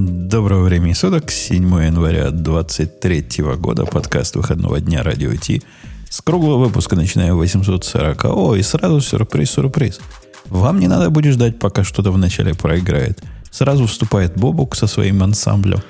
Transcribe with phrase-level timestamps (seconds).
[0.00, 5.60] Доброго времени суток, 7 января 2023 года, подкаст выходного дня Радио Ти.
[6.08, 9.98] С круглого выпуска начинаем 840 О, и сразу сюрприз-сюрприз.
[10.46, 13.20] Вам не надо будет ждать, пока что-то вначале проиграет.
[13.50, 15.82] Сразу вступает Бобук со своим ансамблем.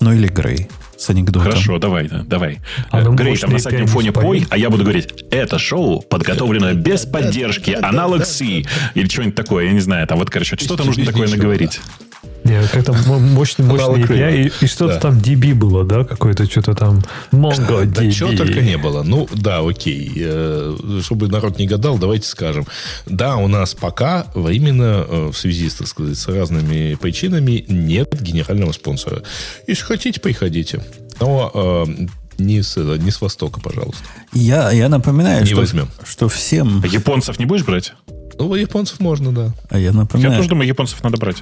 [0.00, 1.52] Ну или Грей с анекдотом.
[1.52, 2.58] Хорошо, давай, да, давай.
[2.90, 6.74] А ну, Грей там на заднем фоне пой, а я буду говорить, это шоу подготовлено
[6.74, 11.06] без поддержки, аналог C, или что-нибудь такое, я не знаю, там вот, короче, что-то нужно
[11.06, 11.80] такое наговорить.
[12.72, 15.00] Как-то мощный, мощный API, и, и что-то да.
[15.00, 17.86] там DB было, да, какое-то что-то там Mongo DB.
[17.86, 19.02] Да чего только не было.
[19.02, 20.12] Ну, да, окей.
[20.16, 22.66] Э, чтобы народ не гадал, давайте скажем.
[23.06, 28.72] Да, у нас пока именно э, в связи, так сказать, с разными причинами нет генерального
[28.72, 29.22] спонсора.
[29.66, 30.82] Если хотите, приходите.
[31.20, 32.06] Но э,
[32.38, 34.02] не с, не с Востока, пожалуйста.
[34.32, 35.88] Я, я напоминаю, не что, возьмем.
[36.04, 36.80] что всем...
[36.82, 37.92] А японцев не будешь брать?
[38.38, 39.52] Ну, японцев можно, да.
[39.68, 40.32] А я напоминаю...
[40.32, 41.36] Я тоже думаю, японцев надо брать.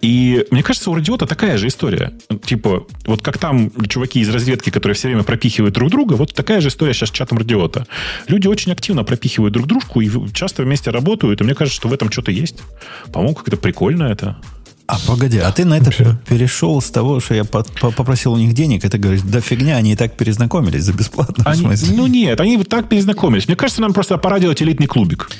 [0.00, 2.14] И мне кажется, у радиота такая же история.
[2.46, 6.62] Типа, вот как там чуваки из разведки, которые все время пропихивают друг друга, вот такая
[6.62, 7.86] же история сейчас с чатом радиота.
[8.26, 11.92] Люди очень активно пропихивают друг дружку и часто вместе работают, и мне кажется, что в
[11.92, 12.56] этом что-то есть.
[13.12, 14.38] По-моему, как-то прикольно это.
[14.86, 16.18] А погоди, а ты на это Вообще.
[16.28, 19.92] перешел с того, что я попросил у них денег, и ты говоришь, да фигня, они
[19.92, 21.42] и так перезнакомились за бесплатно.
[21.46, 23.46] Они, ну нет, они так перезнакомились.
[23.46, 25.30] Мне кажется, нам просто пора делать элитный клубик.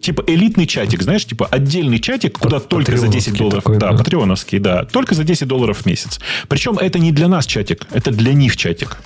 [0.00, 3.62] Типа элитный чатик, знаешь, типа отдельный чатик, куда Пат- только за 10 долларов.
[3.62, 4.84] Такой, да, да, патреоновский, да.
[4.84, 6.20] Только за 10 долларов в месяц.
[6.48, 8.98] Причем это не для нас чатик, это для них чатик.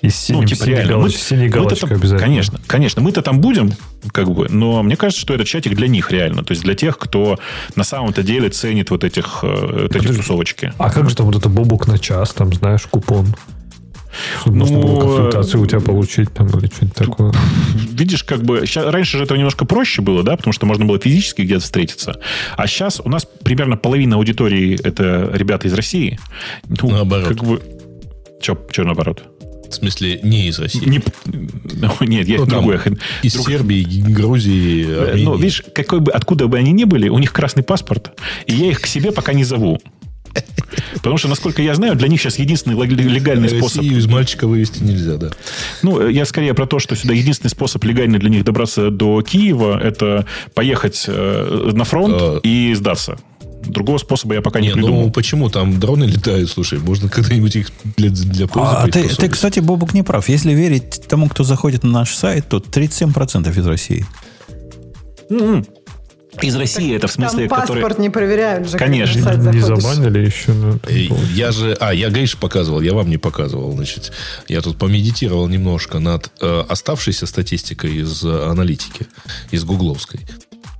[0.00, 2.20] И с синим, ну, типа, реально, мы, синей галочкой обязательно.
[2.20, 3.02] Конечно, конечно.
[3.02, 3.72] Мы-то там будем,
[4.12, 6.44] как бы, но мне кажется, что этот чатик для них реально.
[6.44, 7.38] То есть для тех, кто
[7.74, 10.72] на самом-то деле ценит вот этих, э, вот эти тусовочки.
[10.78, 13.34] А как же там вот это бобук на час, там, знаешь, купон?
[14.40, 17.32] Чтобы ну, можно было консультацию у тебя получить там или что-нибудь такое.
[17.90, 20.98] Видишь, как бы сейчас, раньше же это немножко проще было, да, потому что можно было
[20.98, 22.20] физически где-то встретиться.
[22.56, 26.18] А сейчас у нас примерно половина аудитории это ребята из России.
[26.68, 27.28] Ну, наоборот.
[27.28, 27.60] Как бы,
[28.40, 29.24] что, что наоборот?
[29.70, 30.88] В смысле, не из России.
[30.88, 32.80] Не, ну, нет, есть ну, другое.
[33.22, 33.48] Из Друг...
[33.48, 35.24] Сербии, Грузии, э, Армении.
[35.24, 38.70] Ну, видишь, какой бы, откуда бы они ни были, у них красный паспорт, и я
[38.70, 39.78] их к себе пока не зову.
[40.94, 43.84] Потому что, насколько я знаю, для них сейчас единственный легальный Россию способ...
[43.84, 45.30] из мальчика вывести нельзя, да.
[45.82, 49.78] Ну, я скорее про то, что сюда единственный способ легальный для них добраться до Киева,
[49.78, 52.40] это поехать э, на фронт а...
[52.42, 53.18] и сдаться.
[53.64, 55.04] Другого способа я пока не, не ну, придумал.
[55.06, 55.50] Ну, почему?
[55.50, 56.78] Там дроны летают, слушай.
[56.78, 60.28] Можно когда-нибудь их для, для пользы А ты, ты, кстати, Бобук не прав.
[60.28, 64.06] Если верить тому, кто заходит на наш сайт, то 37% из России.
[65.30, 65.66] Mm-hmm.
[66.42, 68.02] Из России это в смысле, Там паспорт который...
[68.02, 68.78] не проверяют же.
[68.78, 69.34] Конечно.
[69.34, 70.52] Не, не забанили еще.
[70.52, 70.78] Но
[71.34, 71.76] я же...
[71.80, 73.72] А, я Гейш показывал, я вам не показывал.
[73.72, 74.12] Значит,
[74.46, 79.06] я тут помедитировал немножко над э, оставшейся статистикой из аналитики,
[79.50, 80.20] из гугловской.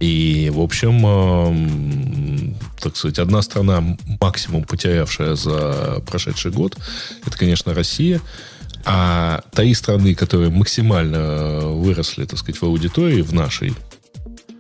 [0.01, 3.83] И, в общем, э, так сказать, одна страна
[4.21, 6.77] максимум потерявшая за прошедший год,
[7.27, 8.21] это, конечно, Россия.
[8.85, 13.75] А три страны, которые максимально выросли, так сказать, в аудитории, в нашей,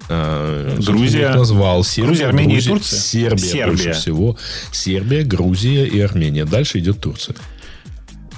[0.08, 2.98] э, Грузия, назвал Сербия, Грузия, Армения Грузия, и Турция.
[2.98, 4.36] Сербия, Сербия больше всего.
[4.72, 6.44] Сербия, Грузия и Армения.
[6.44, 7.36] Дальше идет Турция.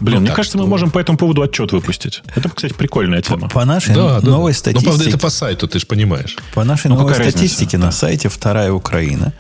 [0.00, 2.22] Блин, Ну, мне так кажется, мы что- можем по этому поводу отчет выпустить.
[2.34, 3.48] Это, ксать, прикольная тема.
[3.48, 4.26] По нашей Да, новой да.
[4.28, 6.36] Ну, правда, статистике, это по сайту, ты же понимаешь.
[6.54, 7.38] по нашей Ну, новой какая разница?
[7.38, 9.32] статистике на сайте вторая Украина,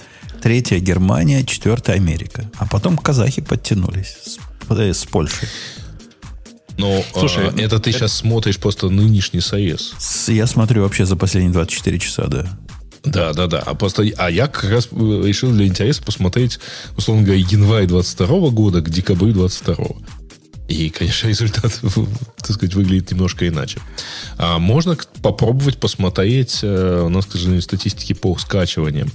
[0.42, 2.50] третья Германия, четвертая Америка.
[2.58, 4.38] А потом казахи подтянулись с,
[4.70, 5.48] э, с Польшей.
[6.78, 9.94] Но Слушай, а, это ты сейчас смотришь просто нынешний союз.
[10.28, 12.46] Я смотрю вообще за последние 24 часа, да.
[13.04, 13.62] Да, да, да.
[13.64, 16.58] А просто, а я как раз э, решил для интереса посмотреть,
[16.96, 19.76] условно говоря, январь 22 года к декабрю 22.
[20.70, 21.80] И, конечно, результат,
[22.36, 23.80] так сказать, выглядит немножко иначе.
[24.38, 29.10] А можно попробовать посмотреть, э, у нас, к сожалению, статистики по скачиваниям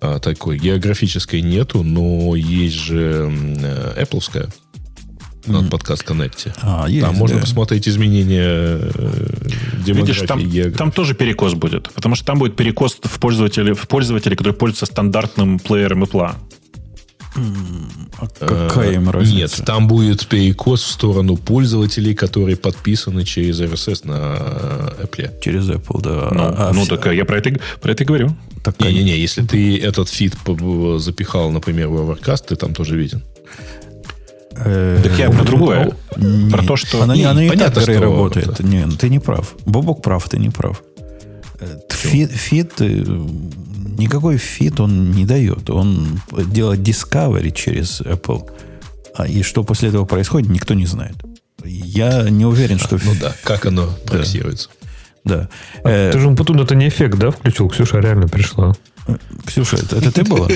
[0.00, 4.48] а, такой географической нету, но есть же э, Apple-ская
[5.46, 6.52] на подкаст Connect.
[6.60, 7.42] А, есть, Там можно да.
[7.42, 9.48] посмотреть изменения э,
[9.86, 10.76] Видишь, там, географии.
[10.76, 11.92] там тоже перекос будет.
[11.92, 16.34] Потому что там будет перекос в пользователей, в пользователей которые пользуются стандартным плеером Apple.
[18.18, 18.26] А
[18.68, 19.36] какая им разница?
[19.36, 24.14] Э, Нет, там будет перекос в сторону пользователей, которые подписаны через RSS на
[25.02, 25.30] Apple.
[25.40, 26.28] Через Apple, да.
[26.32, 28.36] Ну, А- ну все- так я про это, и- про это и говорю.
[28.62, 32.96] так они- Не-не-не, если ты этот feed п- запихал, например, в Overcast, ты там тоже
[32.96, 33.22] виден.
[34.58, 35.92] э, Так я про другое.
[36.16, 37.02] не- Про то, что...
[37.02, 38.60] Она, не- Не, она не так работает.
[38.60, 39.54] Не, ты не прав.
[39.66, 40.82] Бобок прав, ты не прав.
[41.60, 43.04] Э, Feed, feed, э,
[43.86, 45.70] никакой feed он не дает.
[45.70, 48.50] Он делает discovery через Apple.
[49.14, 51.16] А и что после этого происходит, никто не знает.
[51.64, 52.98] Я не уверен, что...
[53.02, 54.68] Ну да, как оно проксируется.
[55.24, 55.48] Да.
[55.82, 57.68] Э, Ты же Путун это не эффект, да, включил?
[57.68, 58.74] Ксюша реально пришла.
[59.44, 60.48] Ксюша, это, это ты была?
[60.48, 60.54] да?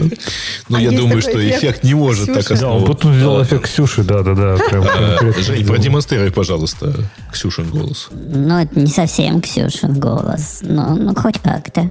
[0.69, 2.85] Ну, А я думаю, что эффект не может так Да, он.
[2.85, 4.57] Путун сделал эффект Ксюши, да-да-да.
[4.59, 6.95] конкретно Жень, продемонстрируй, пожалуйста,
[7.33, 8.09] Ксюшин голос.
[8.11, 11.91] Ну, это не совсем Ксюшин голос, но ну, хоть как-то.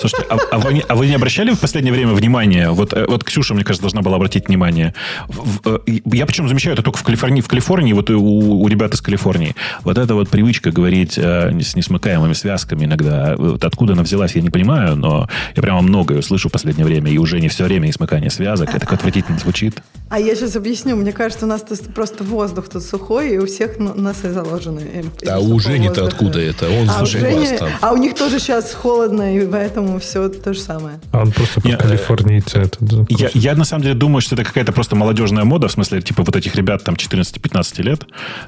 [0.00, 2.70] Слушайте, а, а вы, не- а вы не обращали в последнее время внимания?
[2.70, 4.94] Вот, э, вот Ксюша, мне кажется, должна была обратить внимание.
[5.28, 7.40] В- в- э, я причем замечаю это только в Калифорнии.
[7.40, 8.20] В Калифорнии, вот у,
[8.62, 9.54] у ребят из Калифорнии,
[9.84, 13.34] вот эта вот привычка говорить э, с несмыкаемыми связками иногда.
[13.38, 17.10] Вот откуда она взялась, я не понимаю, но я прямо многое слышу в последнее время,
[17.10, 18.70] и уже не все время несмыкание связок.
[18.74, 19.82] Это как отвратительно звучит.
[20.10, 20.96] А я сейчас объясню.
[20.96, 25.04] Мне кажется, у нас тут просто воздух тут сухой, и у всех носы заложены.
[25.26, 26.68] А у Жени-то откуда это?
[26.68, 27.70] Он А у, Жени- там.
[27.80, 30.98] а у них тоже сейчас холодно, и поэтому все то же самое.
[31.12, 32.58] А он просто по калифорнийце.
[32.58, 33.04] это, да,
[33.34, 36.34] Я, на самом деле думаю, что это какая-то просто молодежная мода, в смысле, типа вот
[36.34, 38.06] этих ребят там 14-15 лет,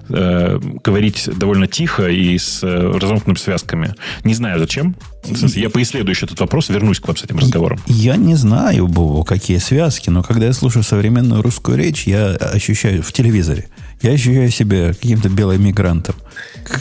[0.09, 3.95] э, говорить довольно тихо и с э, разомкнутыми связками.
[4.25, 4.97] Не знаю зачем.
[5.25, 7.79] В смысле, я поисследую еще этот вопрос, вернусь к вам с этим разговором.
[7.87, 13.03] Я не знаю, Бобу, какие связки, но когда я слушаю современную русскую речь, я ощущаю
[13.03, 13.69] в телевизоре,
[14.03, 16.15] я ощущаю себя каким-то белым мигрантом,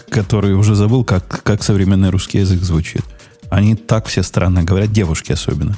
[0.10, 3.04] который уже забыл, как, как современный русский язык звучит.
[3.54, 5.78] Они так все странно говорят, девушки особенно.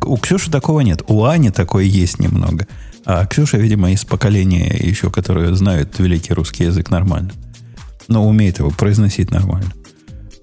[0.00, 1.02] У Ксюши такого нет.
[1.08, 2.68] У Ани такое есть немного.
[3.04, 7.32] А Ксюша, видимо, из поколения еще, которые знают великий русский язык нормально.
[8.06, 9.72] Но умеет его произносить нормально.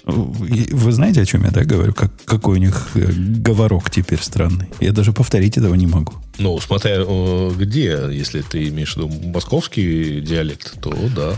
[0.06, 1.94] Вы знаете, о чем я так говорю?
[1.94, 4.68] Как, какой у них э, говорок теперь странный.
[4.81, 6.15] Я даже повторить этого не могу.
[6.38, 11.38] Ну, смотря э, где, если ты имеешь в виду московский диалект, то да.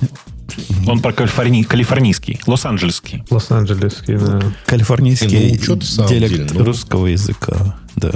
[0.87, 3.23] Он про калифорни- калифорнийский, лос-анджелесский.
[3.29, 4.41] Лос-Анджелесский, да.
[4.67, 6.63] Калифорнийский Ну, сам диалект деле, ну.
[6.65, 7.75] русского языка.
[7.95, 8.11] Да.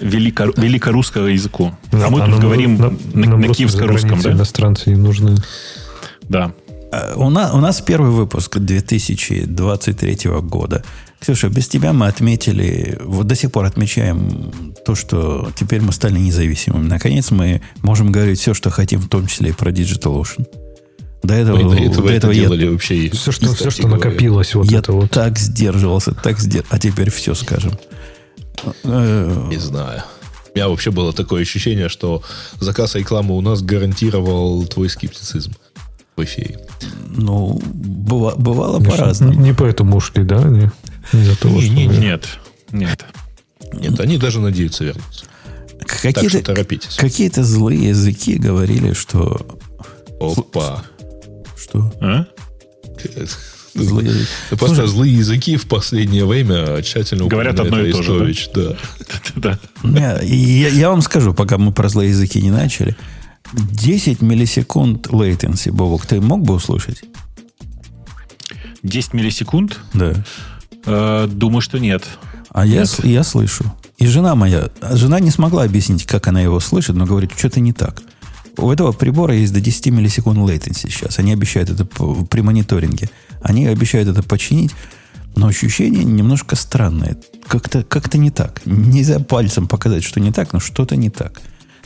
[0.00, 1.72] Велико, великорусского языку.
[1.92, 4.32] Да, а мы а тут нам- говорим нам- на, нам на киевско-русском, да?
[4.32, 5.36] Иностранцы не нужны.
[6.28, 6.52] Да.
[6.92, 10.84] А У нас, у нас первый выпуск 2023 года.
[11.20, 14.52] Ксюша, без тебя мы отметили, вот до сих пор отмечаем
[14.84, 16.86] то, что теперь мы стали независимыми.
[16.86, 20.46] Наконец мы можем говорить все, что хотим, в том числе и про DigitalOcean.
[21.24, 23.08] До этого, Мы до этого до это этого я, делали вообще.
[23.10, 23.96] Все, что, все, что говоря.
[24.04, 25.10] накопилось, вот я это вот.
[25.10, 27.72] так сдерживался, так сдерживался, а теперь все скажем.
[28.84, 30.02] Э, Не знаю.
[30.54, 32.22] У меня вообще было такое ощущение, что
[32.60, 35.52] заказ рекламы у нас гарантировал твой скептицизм
[36.16, 36.60] в эфире.
[37.08, 39.32] Ну, быва- бывало Конечно, по-разному.
[39.32, 40.44] Не, не поэтому ушли, да?
[40.44, 40.70] Не,
[41.12, 41.74] не из-за того, Не- что...
[41.74, 42.28] не- вы- нет,
[42.70, 43.04] нет.
[43.72, 45.24] Нет, они даже надеются вернуться.
[45.80, 46.94] Так что Какие-то, торопитесь.
[46.96, 49.58] какие-то злые языки говорили, что...
[50.20, 50.84] Опа.
[51.74, 51.92] Что?
[52.00, 52.26] А?
[53.74, 54.28] Злые языки.
[54.50, 58.76] Просто злые языки в последнее время тщательно Говорят одно и то же, да.
[59.34, 59.58] Да.
[59.82, 60.24] Не,
[60.60, 62.96] Я, я вам скажу, пока мы про злые языки не начали.
[63.52, 67.02] 10 миллисекунд latency, Бобок, ты мог бы услышать?
[68.84, 69.80] 10 миллисекунд?
[69.92, 70.14] Да.
[70.86, 72.04] Э, думаю, что нет.
[72.50, 73.64] А я, с- я слышу.
[73.98, 77.72] И жена моя, жена не смогла объяснить, как она его слышит, но говорит, что-то не
[77.72, 78.02] так.
[78.56, 81.18] У этого прибора есть до 10 миллисекунд latency сейчас.
[81.18, 83.10] Они обещают это при мониторинге.
[83.42, 84.72] Они обещают это починить,
[85.36, 87.16] но ощущение немножко странное.
[87.46, 88.62] Как-то как не так.
[88.64, 91.40] Нельзя пальцем показать, что не так, но что-то не так.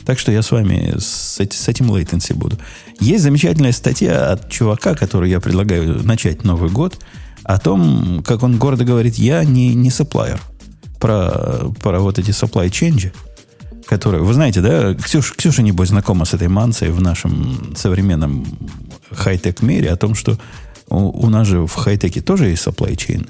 [0.05, 2.57] Так что я с вами с, эти- с этим latency буду.
[2.99, 6.99] Есть замечательная статья от чувака, который я предлагаю начать Новый год,
[7.43, 10.39] о том, как он гордо говорит, я не, не supplier.
[10.99, 13.13] Про, про вот эти supply change,
[13.89, 14.23] которые...
[14.23, 18.45] Вы знаете, да, Ксюша, Ксюша, небось, знакома с этой манцией в нашем современном
[19.11, 20.37] хай-тек мире, о том, что
[20.89, 23.27] у, у нас же в хай-теке тоже есть supply chain.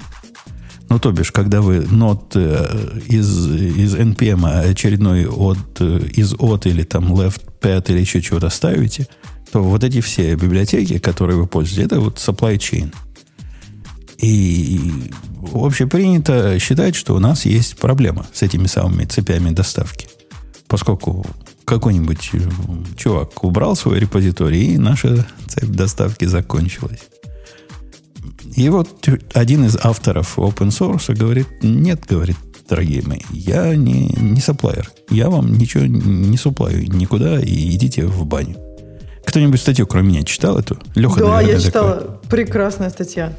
[0.90, 6.66] Ну, то бишь, когда вы нот э, из, из NPM очередной от, э, из от
[6.66, 9.06] или там left pad или еще чего-то ставите,
[9.52, 12.92] то вот эти все библиотеки, которые вы пользуетесь, это вот supply chain.
[14.18, 15.10] И
[15.54, 20.08] общепринято считать, что у нас есть проблема с этими самыми цепями доставки.
[20.70, 21.26] Поскольку
[21.64, 22.38] какой-нибудь э,
[22.96, 27.00] чувак убрал свой репозиторий, и наша цепь доставки закончилась.
[28.56, 28.88] И вот
[29.34, 32.36] один из авторов open source говорит, нет, говорит,
[32.68, 34.90] дорогие мои, я не, не саплайер.
[35.10, 38.56] Я вам ничего не суплаю никуда и идите в баню.
[39.26, 40.78] Кто-нибудь статью, кроме меня, читал эту?
[40.94, 41.66] Леха, Да, наверное, я такой.
[41.66, 42.20] читала.
[42.30, 43.32] Прекрасная статья.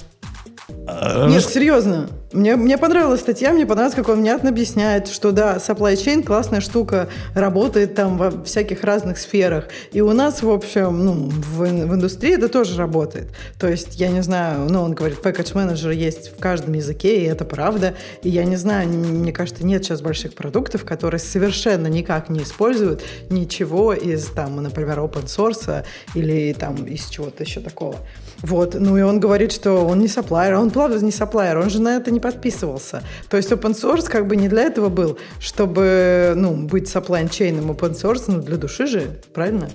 [0.87, 2.09] А, Нет, серьезно.
[2.33, 6.61] Мне, мне понравилась статья, мне понравилось, как он внятно объясняет, что да, supply chain классная
[6.61, 9.65] штука, работает там во всяких разных сферах.
[9.91, 13.31] И у нас, в общем, ну, в, в индустрии это тоже работает.
[13.59, 17.25] То есть, я не знаю, ну, он говорит, package менеджер есть в каждом языке, и
[17.25, 17.95] это правда.
[18.23, 23.01] И я не знаю, мне кажется, нет сейчас больших продуктов, которые совершенно никак не используют
[23.29, 25.83] ничего из, там, например, open source
[26.15, 27.97] или там из чего-то еще такого.
[28.41, 31.81] Вот, ну и он говорит, что он не саплайер, он правда не саплайер, он же
[31.81, 33.03] на это не подписывался.
[33.29, 37.71] То есть open source как бы не для этого был, чтобы, ну, быть supply чейном
[37.71, 39.69] open source, ну, для души же, правильно?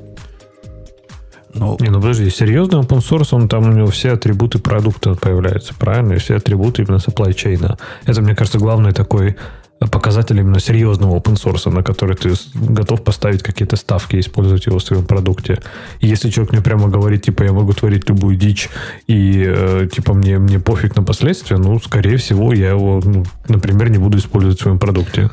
[1.58, 5.74] ну, Не, ну подожди, серьезный open source, он там у него все атрибуты продукта появляются,
[5.74, 6.14] правильно?
[6.14, 7.78] И все атрибуты именно supply chain.
[8.04, 9.36] Это, мне кажется, главный такой
[9.78, 14.78] показатель именно серьезного open source, на который ты готов поставить какие-то ставки и использовать его
[14.78, 15.58] в своем продукте.
[16.00, 18.70] И если человек мне прямо говорит, типа, я могу творить любую дичь,
[19.06, 23.90] и, э, типа, мне, мне пофиг на последствия, ну, скорее всего, я его, ну, например,
[23.90, 25.30] не буду использовать в своем продукте.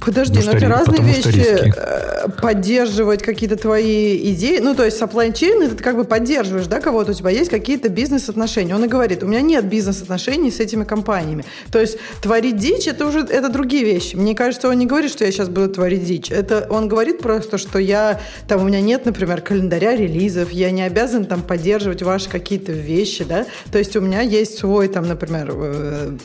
[0.00, 1.28] Подожди, но что это разные вещи.
[1.28, 1.72] риски.
[1.76, 4.58] э, Поддерживать какие-то твои идеи.
[4.58, 7.12] Ну, то есть это ты как бы поддерживаешь, да, кого-то.
[7.12, 8.74] У тебя есть какие-то бизнес-отношения.
[8.74, 11.44] Он и говорит, у меня нет бизнес-отношений с этими компаниями.
[11.72, 14.16] То есть творить дичь, это уже это другие вещи.
[14.16, 16.30] Мне кажется, он не говорит, что я сейчас буду творить дичь.
[16.30, 20.82] Это он говорит просто, что я, там, у меня нет, например, календаря релизов, я не
[20.82, 23.46] обязан там поддерживать ваши какие-то вещи, да.
[23.72, 26.16] То есть у меня есть свой, там, например, э,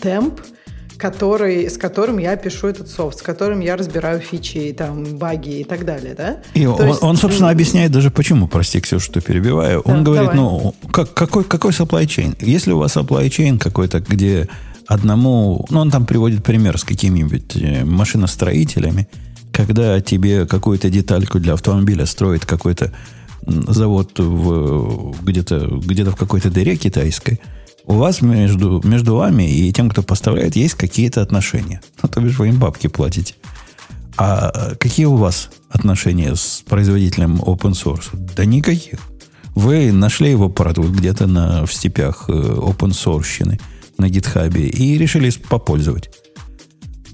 [0.00, 0.40] темп,
[0.98, 5.64] который, с которым я пишу этот софт, с которым я разбираю фичи, там, баги и
[5.64, 6.38] так далее, да?
[6.54, 9.80] И То он, есть, он, собственно, объясняет даже почему, прости, Ксюша, что перебиваю.
[9.80, 10.36] Он Да, говорит, давай.
[10.36, 12.36] ну, как, какой, какой supply chain?
[12.40, 14.48] Если у вас supply chain какой-то, где
[14.86, 15.64] одному...
[15.70, 19.08] Ну, он там приводит пример с какими-нибудь э, машиностроителями,
[19.52, 22.92] когда тебе какую-то детальку для автомобиля строит какой-то
[23.46, 27.40] завод в, где-то где в какой-то дыре китайской,
[27.88, 31.80] у вас между, между вами и тем, кто поставляет, есть какие-то отношения.
[32.02, 33.34] Ну, то бишь вы им бабки платите.
[34.18, 38.10] А какие у вас отношения с производителем open source?
[38.12, 38.98] Да никаких.
[39.54, 43.58] Вы нашли его продукт где-то на, в степях э, open source
[43.96, 46.10] на гитхабе и решили попользовать.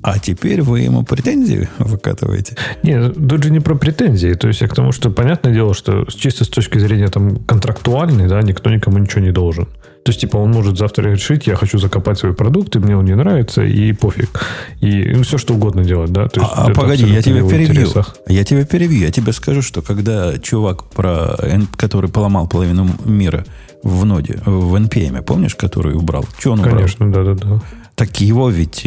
[0.02, 2.56] А теперь вы ему претензии выкатываете.
[2.82, 4.34] Не, тут же не про претензии.
[4.34, 8.28] То есть я к тому, что понятное дело, что чисто с точки зрения там контрактуальной,
[8.28, 9.68] да, никто никому ничего не должен.
[10.04, 13.06] То есть, типа, он может завтра решить, я хочу закопать свой продукт, и мне он
[13.06, 14.38] не нравится, и пофиг.
[14.80, 16.28] И ну, все, что угодно делать, да.
[16.28, 17.70] То есть А, а погоди, я тебя его перебью.
[17.70, 18.14] интересах.
[18.28, 19.00] Я тебя перебью.
[19.00, 21.38] Я тебе скажу, что когда чувак, про,
[21.76, 23.46] который поломал половину мира
[23.82, 26.26] в ноде, в NPM, помнишь, который убрал?
[26.38, 26.74] Что он убрал?
[26.74, 27.62] Конечно, да-да-да.
[27.94, 28.80] Так его ведь...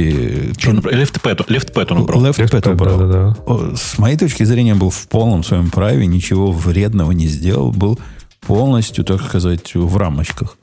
[0.59, 0.93] Что он убрал?
[0.93, 2.25] LeftPad, LeftPad он убрал.
[2.25, 2.97] Pad, убрал.
[2.99, 3.35] да-да-да.
[3.47, 7.99] О, С моей точки зрения, был в полном своем праве, ничего вредного не сделал, был
[8.45, 10.57] полностью, так сказать, в рамочках.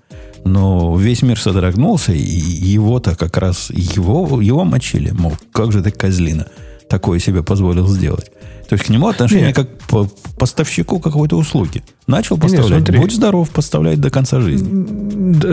[0.45, 5.11] Но весь мир содрогнулся, и его-то как раз, его, его мочили.
[5.11, 6.47] Мол, как же ты, козлина,
[6.89, 8.31] такое себе позволил сделать.
[8.69, 9.53] То есть к нему отношение Не.
[9.53, 10.09] как к по-
[10.39, 11.83] поставщику какой-то услуги.
[12.07, 12.99] Начал поставлять, смотри.
[12.99, 14.85] будь здоров, поставлять до конца жизни.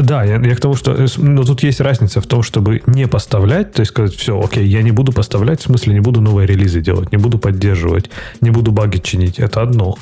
[0.02, 0.94] Да, я, я к тому, что...
[0.94, 4.66] э, Но тут есть разница в том, чтобы не поставлять, то есть сказать, все, окей,
[4.66, 8.50] я не буду поставлять, в смысле не буду новые релизы делать, не буду поддерживать, не
[8.50, 9.40] буду баги чинить.
[9.40, 9.98] Это одно.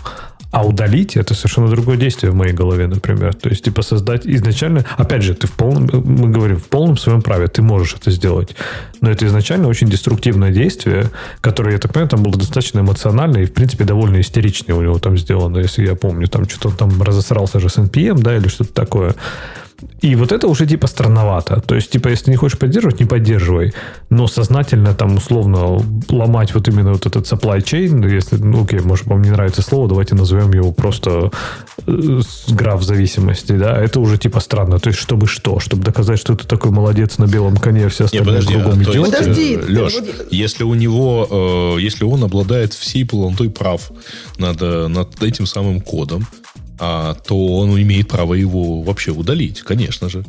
[0.52, 3.36] А удалить это совершенно другое действие в моей голове, например.
[3.36, 7.22] То есть, типа, создать изначально, опять же, ты в полном, мы говорим, в полном своем
[7.22, 8.56] праве, ты можешь это сделать.
[9.02, 13.46] Но это изначально очень деструктивное действие, которое, я так понимаю, там было достаточно эмоциональное и,
[13.46, 16.28] в принципе, довольно истеричное у него там сделано, если я помню.
[16.28, 19.14] Там что-то он там разосрался же с NPM, да, или что-то такое.
[20.02, 21.62] И вот это уже типа странновато.
[21.62, 23.74] То есть, типа, если не хочешь поддерживать, не поддерживай.
[24.10, 29.06] Но сознательно там условно ломать вот именно вот этот supply chain, если, ну окей, может
[29.08, 31.32] вам не нравится слово, давайте назовем его просто
[31.88, 34.80] э, граф зависимости, да, это уже типа странно.
[34.80, 35.60] То есть, чтобы что?
[35.60, 38.80] Чтобы доказать, что ты такой молодец на белом коне, а все Не, остальные подожди, кругом
[38.80, 39.00] а, идиоты.
[39.00, 43.92] есть, Подожди, ты Леш, вот- если у него, э, если он обладает всей полнотой прав
[44.38, 46.26] над, э, над этим самым кодом,
[46.80, 50.24] то он имеет право его вообще удалить, конечно же.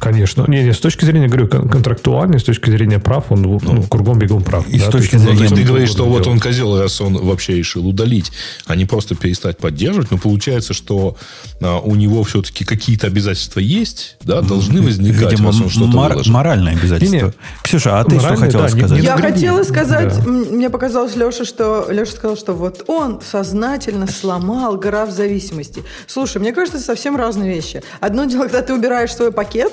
[0.00, 0.44] Конечно.
[0.48, 4.18] Не, не, с точки зрения, говорю, кон- контрактуальной, с точки зрения прав, он ну, кругом
[4.18, 4.66] бегом прав.
[4.68, 6.32] и с То точки есть, Ну, то есть должен ты говоришь, что угодно вот он
[6.38, 6.42] делать.
[6.44, 8.30] козел, раз он вообще решил удалить,
[8.66, 11.16] а не просто перестать поддерживать, но получается, что
[11.60, 16.28] а, у него все-таки какие-то обязательства есть, да, должны возникать, Видимо, раз он что-то мор-
[16.28, 17.34] моральное обязательство.
[17.62, 18.98] Ксюша, а ты что хотела да, не- сказать?
[19.00, 19.34] не Я награди.
[19.34, 20.30] хотела сказать, Да.
[20.30, 25.82] мне показалось Леша, что Леша сказал, что вот он сознательно сломал граф зависимости.
[26.06, 27.82] Слушай, мне кажется, это совсем разные вещи.
[28.00, 29.72] Одно дело, когда ты убираешь свой пакет,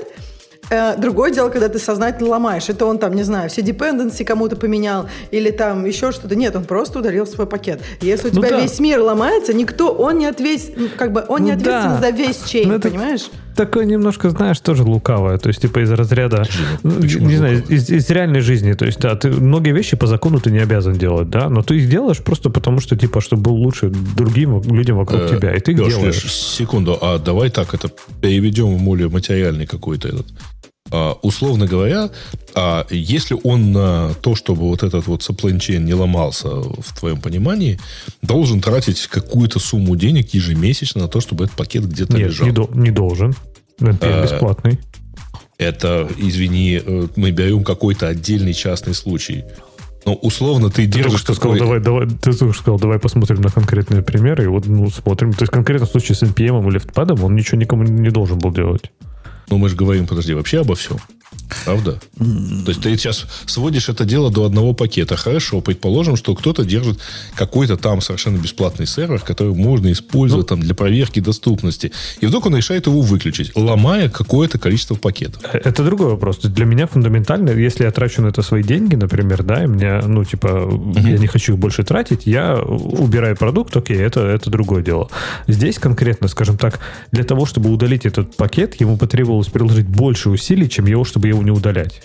[0.98, 2.70] другое дело, когда ты сознательно ломаешь.
[2.70, 6.36] Это он там, не знаю, все dependency кому-то поменял или там еще что-то.
[6.36, 7.82] Нет, он просто удалил свой пакет.
[8.02, 8.62] Если у Ну тебя да.
[8.62, 12.02] весь мир ломается, никто, он не ответит, как бы, он не Ну ответственен да.
[12.02, 13.30] за весь чейн, Ну понимаешь?
[13.56, 15.38] Такое немножко, знаешь, тоже лукавое.
[15.38, 16.44] То есть, типа, из разряда,
[16.84, 18.74] ну, почему не знаю, из, из реальной жизни.
[18.74, 21.76] То есть, да, ты многие вещи по закону ты не обязан делать, да, но ты
[21.78, 25.56] их делаешь просто потому, что, типа, чтобы был лучше другим людям вокруг Э, тебя.
[25.56, 26.24] И ты их Леш, делаешь.
[26.26, 30.26] Леш, секунду, а давай так это переведем в более материальный какой-то этот.
[30.98, 32.10] А, условно говоря,
[32.56, 37.20] а, если он на то, чтобы вот этот вот supply chain не ломался в твоем
[37.20, 37.78] понимании,
[38.22, 42.48] должен тратить какую-то сумму денег ежемесячно на то, чтобы этот пакет где-то Нет, лежал.
[42.48, 43.36] не, до- не должен.
[43.82, 44.80] NPM Э, бесплатный.
[45.58, 49.44] Это, извини, э, мы берем какой-то отдельный частный случай.
[50.06, 52.80] Но условно ты Ты только держишь что сказал, такой- давай, давай, ты только что сказал,
[52.80, 55.34] давай посмотрим на конкретные примеры, и вот ну, смотрим.
[55.34, 58.52] То есть, конкретно в случае с NPM или FTPad он ничего никому не должен был
[58.54, 58.92] делать.
[59.50, 60.98] Ну, мы же говорим, подожди, вообще обо всем.
[61.64, 62.00] Правда?
[62.18, 65.16] То есть ты сейчас сводишь это дело до одного пакета.
[65.16, 67.00] Хорошо, предположим, что кто-то держит
[67.36, 71.92] какой-то там совершенно бесплатный сервер, который можно использовать там для проверки доступности.
[72.22, 75.42] И вдруг он решает его выключить, ломая какое-то количество пакетов.
[75.54, 76.40] Э, Это другой вопрос.
[76.40, 80.24] Для меня фундаментально, если я трачу на это свои деньги, например, да, и мне, ну,
[80.24, 85.10] типа, я не хочу их больше тратить, я убираю продукт, окей, это, это другое дело.
[85.48, 86.80] Здесь конкретно, скажем так,
[87.12, 91.44] для того, чтобы удалить этот пакет, ему потребовалось приложить больше усилий, чем его, чтобы его
[91.44, 92.02] не удалять.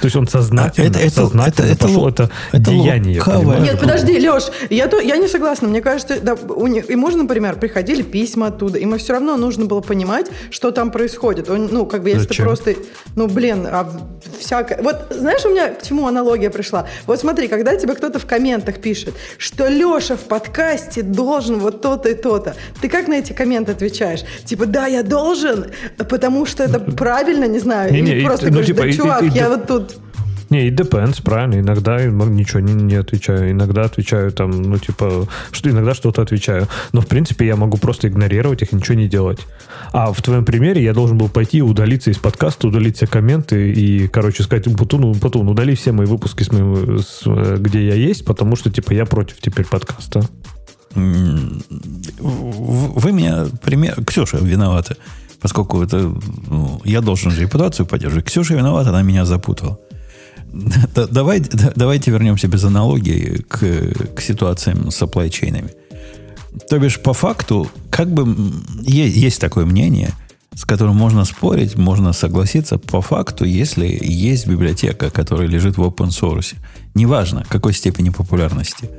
[0.00, 3.18] То есть он сознательно, А, это- это- сознательно это- это пошел, это, это деяние.
[3.18, 3.60] лукавое.
[3.60, 5.68] Нет, подожди, Леш, я, то, я не согласна.
[5.68, 9.64] Мне кажется, да, у них, ему же, например, приходили письма оттуда, ему все равно нужно
[9.64, 11.50] было понимать, что там происходит.
[11.50, 12.36] Он, ну, как бы, если Зачем?
[12.36, 12.74] ты просто,
[13.16, 13.90] ну, блин, а
[14.38, 14.80] всякое...
[14.82, 16.86] Вот знаешь, у меня к чему аналогия пришла?
[17.06, 22.08] Вот смотри, когда тебе кто-то в комментах пишет, что Леша в подкасте должен вот то-то
[22.08, 24.20] и то-то, ты как на эти комменты отвечаешь?
[24.44, 25.66] Типа, да, я должен,
[26.08, 27.92] потому что это правильно, не знаю.
[27.92, 29.66] Не-не, Или и- просто ну, говоришь, типа, да, и- и- чувак, и- я да- вот
[29.66, 29.87] тут...
[30.50, 31.60] Не, и depends, правильно.
[31.60, 33.50] Иногда ничего не, не отвечаю.
[33.50, 36.68] Иногда отвечаю там, ну, типа, что иногда что-то отвечаю.
[36.92, 39.40] Но, в принципе, я могу просто игнорировать их и ничего не делать.
[39.92, 44.08] А в твоем примере я должен был пойти удалиться из подкаста, удалить все комменты и,
[44.08, 48.24] короче, сказать, Путун, Путун, удали все мои выпуски, с моим, с, э, где я есть,
[48.24, 50.22] потому что, типа, я против теперь подкаста.
[50.94, 54.02] Вы меня пример...
[54.04, 54.96] Ксюша виновата,
[55.40, 56.12] поскольку это
[56.48, 58.26] ну, я должен же репутацию поддерживать.
[58.26, 59.78] Ксюша виновата, она меня запутала.
[60.94, 63.58] Да- Давай, да- давайте вернемся без аналогии к,
[64.14, 65.70] к ситуациям с supply чейнами.
[66.68, 70.12] То бишь, по факту, как бы м, е- есть такое мнение,
[70.54, 76.08] с которым можно спорить, можно согласиться по факту, если есть библиотека, которая лежит в open
[76.08, 76.54] source.
[76.94, 78.90] Неважно, какой степени популярности.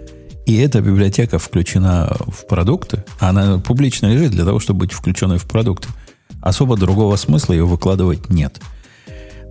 [0.45, 5.37] И эта библиотека включена в продукты, а она публично лежит для того, чтобы быть включенной
[5.37, 5.89] в продукты.
[6.41, 8.61] Особо другого смысла ее выкладывать нет.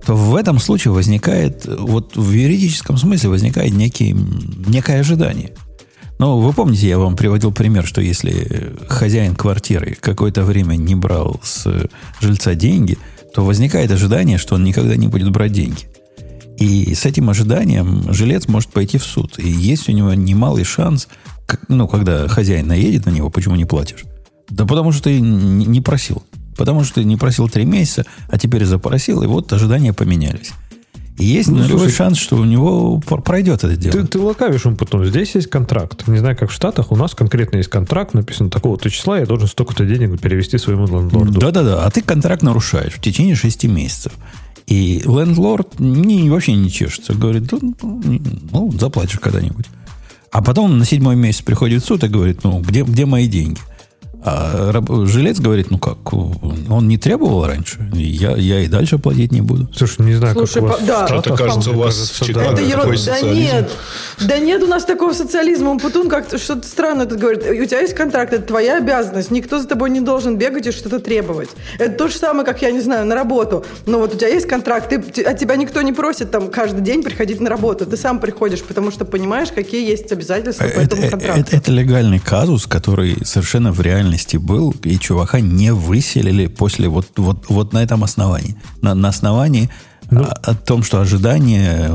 [0.09, 4.17] В этом случае возникает, вот в юридическом смысле возникает некий,
[4.67, 5.53] некое ожидание.
[6.19, 11.41] Ну, вы помните, я вам приводил пример, что если хозяин квартиры какое-то время не брал
[11.45, 11.67] с
[12.21, 12.97] жильца деньги,
[13.35, 15.89] то возникает ожидание, что он никогда не будет брать деньги.
[16.57, 19.39] И с этим ожиданием жилец может пойти в суд.
[19.39, 21.07] И есть у него немалый шанс,
[21.69, 24.05] ну, когда хозяин наедет на него, почему не платишь?
[24.49, 26.23] Да потому что ты не просил.
[26.59, 30.51] Потому что ты не просил три месяца, а теперь запросил, и вот ожидания поменялись.
[31.17, 33.93] И есть Ну, нулевой слушай, шанс, что у него пр- пройдет это дело.
[33.93, 35.05] Ты, ты лукавишь, Умпутун.
[35.05, 36.07] Здесь есть контракт.
[36.07, 39.49] Не знаю, как в Штатах, у нас конкретно есть контракт, написано такого-то числа, я должен
[39.49, 41.41] столько-то денег перевести своему лендлорду.
[41.41, 44.13] Да-да-да, а ты контракт нарушаешь в течение шести месяцев.
[44.67, 47.15] И лендлорд не, вообще не чешется.
[47.15, 48.21] Говорит, «Да, ну,
[48.53, 49.67] ну, заплатишь когда-нибудь.
[50.31, 53.61] А потом на седьмой месяц приходит суд и говорит, ну, где, где мои деньги?
[54.25, 59.31] А раб- жилец говорит, ну как, он не требовал раньше, я, я и дальше платить
[59.33, 59.69] не буду.
[59.75, 61.07] Слушай, не знаю, Слушай, как у вас по- да.
[61.07, 62.27] Что-то кажется, у вас кажется, в да.
[62.27, 63.21] Чикаго Это такой ерунда.
[63.21, 63.71] Да нет.
[64.27, 65.79] Да нет у нас такого социализма.
[65.79, 67.43] Путун как-то что-то странное тут говорит.
[67.49, 69.31] У тебя есть контракт, это твоя обязанность.
[69.31, 71.51] Никто за тобой не должен бегать и что-то требовать.
[71.79, 73.65] Это то же самое, как, я не знаю, на работу.
[73.87, 77.03] Но вот у тебя есть контракт, ты, от тебя никто не просит там каждый день
[77.05, 77.87] приходить на работу.
[77.87, 81.41] Ты сам приходишь, потому что понимаешь, какие есть обязательства по Это, этому контракту.
[81.41, 87.07] это- это легальный казус, который совершенно в реальности был, и чувака не выселили после вот,
[87.17, 88.57] вот, вот на этом основании.
[88.83, 89.69] На, на основании
[90.11, 90.23] Ну.
[90.23, 91.89] о, о том, что ожидание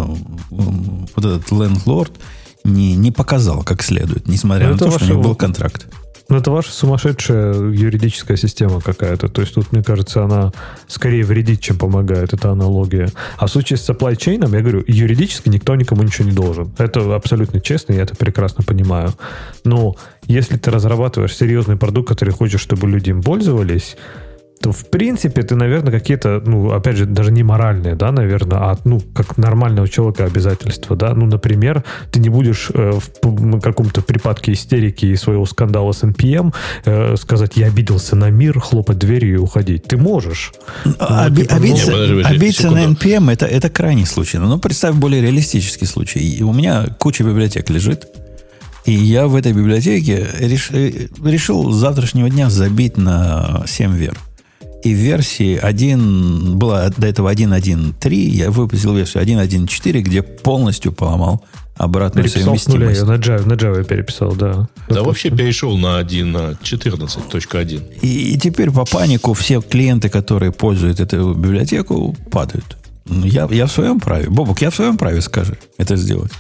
[0.52, 2.12] м, вот этот лендлорд
[2.64, 5.88] не, не показал как следует, несмотря Ну, на то, что у него был контракт.
[6.30, 9.28] Ну, это ваша сумасшедшая юридическая система какая-то.
[9.28, 10.52] То есть тут, мне кажется, она
[10.88, 12.34] скорее вредит, чем помогает.
[12.34, 13.10] Это аналогия.
[13.38, 16.74] А в случае с supply chain, я говорю, юридически никто никому ничего не должен.
[16.78, 19.14] Это абсолютно честно, я это прекрасно понимаю.
[19.64, 23.98] Но если ты разрабатываешь серьезный продукт, который хочешь, чтобы люди им пользовались,
[24.64, 28.80] то, в принципе, ты, наверное, какие-то, ну, опять же, даже не моральные, да, наверное, а,
[28.86, 31.14] ну, как нормального человека обязательства, да.
[31.14, 36.54] Ну, например, ты не будешь э, в каком-то припадке истерики и своего скандала с NPM
[36.86, 39.84] э, сказать, я обиделся на мир, хлопать дверью и уходить.
[39.84, 40.54] Ты можешь.
[40.98, 42.86] А оби- типа, обидеться подожди, подожди, обидеться на.
[42.86, 44.38] NPM это, это крайний случай.
[44.38, 46.20] Но представь более реалистический случай.
[46.20, 48.08] И у меня куча библиотек лежит.
[48.86, 54.18] И я в этой библиотеке реш- э, решил с завтрашнего дня забить на 7 вер.
[54.84, 61.44] И в версии 1, была до этого 1.1.3, я выпустил версию 1.1.4, где полностью поломал
[61.78, 63.00] обратную Переписал с нуля, совместимость.
[63.00, 64.68] я на Java, на Java переписал, да.
[64.90, 68.00] Да вообще перешел на 1, на 14.1.
[68.02, 72.78] И, и теперь по панику все клиенты, которые пользуют эту библиотеку, падают.
[73.06, 74.30] Ну, Я, я в своем праве.
[74.30, 76.32] Бобок, я в своем праве, скажи, это сделать.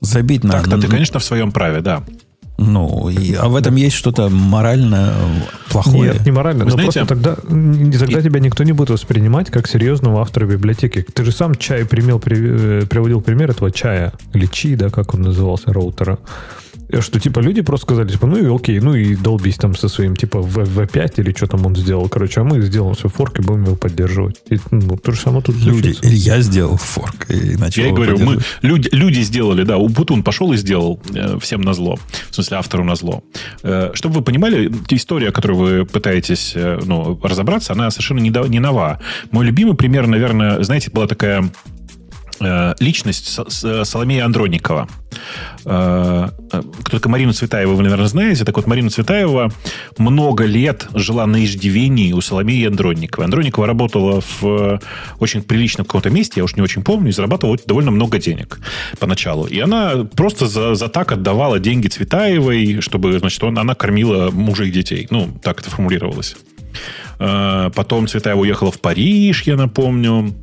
[0.00, 0.52] Забить на...
[0.52, 2.04] Так-то ты, конечно, в своем праве, да.
[2.58, 5.12] Ну, и- а в этом есть что-то морально
[5.70, 6.12] плохое.
[6.12, 6.64] Нет, не морально.
[6.64, 7.34] Вы но знаете- просто тогда,
[7.98, 11.02] тогда тебя никто не будет воспринимать как серьезного автора библиотеки.
[11.02, 14.12] Ты же сам чай примел, при- э, приводил пример этого чая.
[14.32, 16.18] Или чи, да, как он назывался, роутера.
[17.00, 20.14] Что, типа, люди просто сказали, типа, ну и окей, ну и долбись там со своим,
[20.16, 22.08] типа, в- V5 или что там он сделал.
[22.08, 24.36] Короче, а мы сделаем свой форк и будем его поддерживать.
[24.50, 26.06] И, ну, то же самое тут Люди, случится.
[26.08, 29.78] или я сделал форк и начал Я и его говорю, мы, люди, люди сделали, да,
[29.78, 31.98] Убутун пошел и сделал э, всем на зло,
[32.30, 33.22] в смысле автору на зло.
[33.62, 38.46] Э, чтобы вы понимали, история, которую вы пытаетесь э, ну, разобраться, она совершенно не, до-
[38.46, 39.00] не нова.
[39.32, 41.50] Мой любимый пример, наверное, знаете, была такая
[42.80, 44.88] личность С- С- Соломея Андроникова.
[45.64, 48.44] Э, э, такая Марина Цветаева, вы, наверное, знаете.
[48.44, 49.50] Так вот, Марина Цветаева
[49.98, 53.24] много лет жила на иждивении у Соломеи Андронниковой.
[53.24, 54.78] Андронникова работала в э,
[55.18, 58.58] очень приличном каком-то месте, я уж не очень помню, и зарабатывала довольно много денег
[58.98, 59.46] поначалу.
[59.46, 64.64] И она просто за, за так отдавала деньги Цветаевой, чтобы, значит, он- она кормила мужа
[64.64, 65.06] и детей.
[65.10, 66.36] Ну, так это формулировалось.
[67.18, 70.34] Э, Потом Цветаева уехала в Париж, я напомню.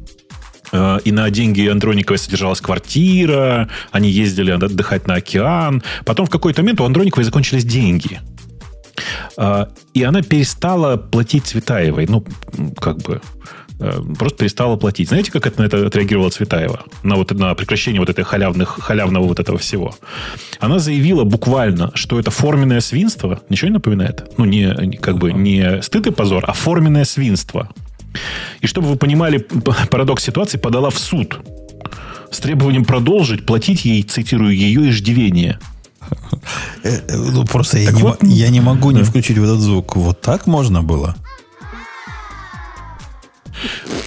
[0.73, 5.81] Э, И на деньги Андрониковой содержалась квартира, они ездили отдыхать на океан.
[6.05, 8.19] Потом в какой-то момент у Андрониковой закончились деньги.
[9.37, 12.07] Э, И она перестала платить Цветаевой.
[12.07, 12.25] Ну,
[12.79, 13.21] как бы
[13.79, 15.09] э, просто перестала платить.
[15.09, 16.83] Знаете, как это, на это отреагировала Цветаева?
[17.03, 19.95] На, вот, на прекращение вот этой халявных, халявного вот этого всего.
[20.59, 23.41] Она заявила буквально, что это форменное свинство.
[23.49, 24.31] Ничего не напоминает?
[24.37, 27.69] Ну, не, не- как бы не стыд и позор, а форменное свинство.
[28.61, 29.37] И чтобы вы понимали
[29.89, 31.39] парадокс ситуации, подала в суд
[32.31, 35.59] с требованием продолжить платить ей, цитирую, ее иждивение.
[36.83, 39.59] Э, э, Ну, просто я не, вот, мо- я не могу не включить вот этот
[39.59, 39.95] звук.
[39.95, 41.15] Вот так можно было?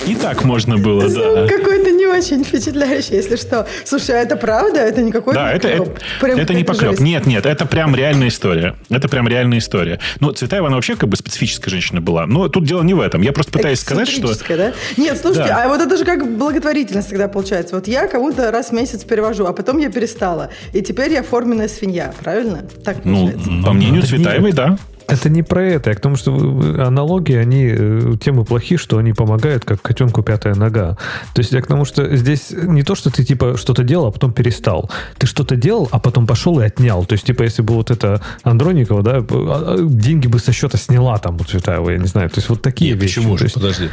[0.07, 1.49] И так можно было, Звук да.
[1.49, 3.67] какой-то не очень впечатляющий, если что.
[3.85, 4.81] Слушай, а это правда?
[4.81, 5.95] Это не какой-то Да, это, это?
[6.21, 6.99] Прям это не поклеп.
[7.01, 8.77] Нет, нет, это прям реальная история.
[8.91, 10.01] Это прям реальная история.
[10.21, 12.27] Ну, Цветаева, она вообще как бы специфическая женщина была.
[12.27, 13.23] Но тут дело не в этом.
[13.23, 14.35] Я просто пытаюсь сказать, что...
[14.57, 14.73] Да?
[14.97, 15.65] Нет, слушайте, Да.
[15.65, 17.75] а вот это же как благотворительность тогда получается.
[17.75, 20.51] Вот я кому-то раз в месяц перевожу, а потом я перестала.
[20.73, 22.65] И теперь я форменная свинья, правильно?
[22.85, 23.51] Так Ну, получается.
[23.65, 24.79] по мнению Цветаевой, да.
[25.09, 26.35] Это не про это, а к тому, что
[26.79, 30.97] аналогии, они э, тем и плохи, что они помогают, как котенку пятая нога.
[31.35, 34.11] То есть я к тому, что здесь не то, что ты типа что-то делал, а
[34.11, 34.91] потом перестал.
[35.19, 37.05] Ты что-то делал, а потом пошел и отнял.
[37.05, 40.77] То есть, типа, если бы вот это Андроникова, да, а, а, деньги бы со счета
[40.79, 42.29] сняла там у Цветаева, я не знаю.
[42.31, 43.17] То есть вот такие Нет, вещи.
[43.17, 43.45] почему же?
[43.45, 43.89] есть Подожди.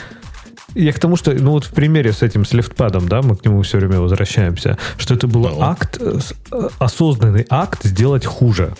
[0.75, 3.45] я к тому, что, ну вот в примере с этим, с лифтпадом, да, мы к
[3.45, 5.61] нему все время возвращаемся, что это был Ну.
[5.61, 6.19] акт, э,
[6.51, 8.73] э, осознанный акт сделать хуже.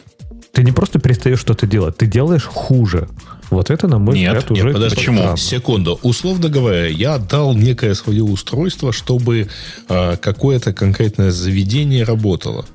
[0.54, 3.10] Ты не просто перестаешь что-то делать, ты делаешь хуже.
[3.50, 5.18] Вот это, на мой Нет, взгляд, нет, уже Подожди, Почему?
[5.18, 5.38] странно.
[5.38, 6.00] Секунду.
[6.04, 9.50] Условно говоря, я отдал некое свое устройство, чтобы
[9.90, 12.66] а, какое-то конкретное заведение работало.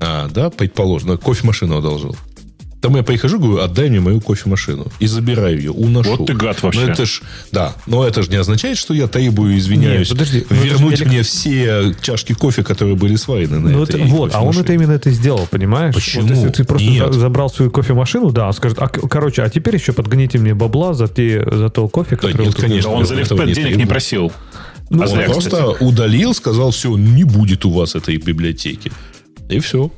[0.00, 2.14] А, да, предположим, ну, кофемашину одолжил.
[2.84, 4.88] Там я прихожу, говорю, отдай мне мою кофемашину.
[5.00, 6.16] И забираю ее, уношу.
[6.16, 6.80] Вот ты гад вообще.
[6.80, 10.44] Но это ж, да, но это же не означает, что я требую, извиняюсь, Нет, подожди,
[10.50, 14.34] ну вернуть же мне все чашки кофе, которые были сварены на Ну, этой это- вот,
[14.34, 15.94] а он это именно это сделал, понимаешь?
[15.94, 16.26] Почему?
[16.26, 17.14] Вот если ты просто Нет.
[17.14, 20.92] за- забрал свою кофемашину, да, он скажет, а, короче, а теперь еще подгоните мне бабла
[20.92, 22.32] за, те, за то кофе, который...
[22.32, 22.90] нет, вот тут конечно.
[22.90, 23.88] Да он за лифтпэд не денег не требует.
[23.88, 24.32] просил.
[24.90, 25.82] Ну, а Он зря, просто кстати.
[25.82, 28.92] удалил, сказал, все, не будет у вас этой библиотеки.
[29.48, 29.90] И все.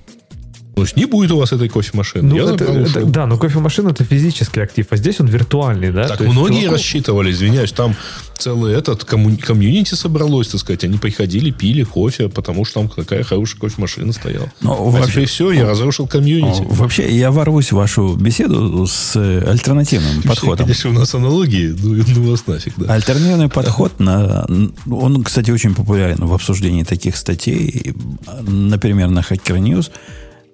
[0.77, 2.23] То есть не будет у вас этой кофемашины.
[2.29, 5.91] Ну, я это- забрал, это- да, но кофемашина это физический актив, а здесь он виртуальный,
[5.91, 6.07] да?
[6.07, 7.97] Так То есть многие чуваку- рассчитывали, извиняюсь, там
[8.37, 10.85] целый этот комму- комьюнити собралось, так сказать.
[10.85, 14.53] Они приходили, пили кофе, потому что там такая хорошая кофемашина стояла.
[14.61, 16.61] Ну, а вообще- теперь все, я разрушил комьюнити.
[16.61, 20.67] О, Вообще, я ворвусь в вашу беседу с э, альтернативным подходом.
[20.67, 22.93] Конечно, у нас аналогии, ну, ну вас нафиг, да.
[22.93, 24.47] Альтернативный подход, на,
[24.91, 27.95] он, кстати, очень популярен в обсуждении таких статей,
[28.43, 29.91] например, на Hacker News,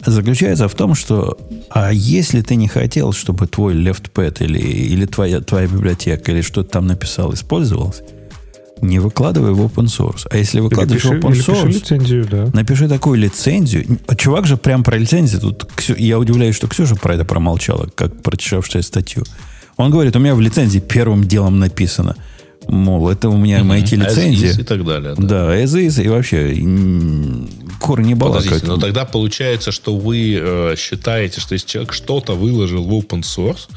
[0.04, 1.38] заключается в том, что
[1.70, 6.62] а если ты не хотел, чтобы твой LeftPad или, или твоя, твоя библиотека или что
[6.62, 8.02] ты там написал использовалось,
[8.80, 10.26] не выкладывай в open source.
[10.30, 12.50] А если выкладываешь пиши, в open source, лицензию, да.
[12.52, 13.98] напиши такую лицензию.
[14.08, 15.40] А Чувак же прям про лицензию.
[15.40, 19.22] Тут Ксю- я удивляюсь, что Ксюша про это промолчала, как прочитавшая статью.
[19.76, 22.16] Он говорит, у меня в лицензии первым делом написано.
[22.68, 24.60] Мол, это у меня is лицензии.
[24.60, 25.14] И так далее.
[25.16, 25.22] да.
[25.22, 26.54] Да, as is, и вообще
[27.80, 28.14] кур не.
[28.14, 33.22] Подождите, но тогда получается, что вы э, считаете, что если человек что-то выложил в open
[33.22, 33.68] source,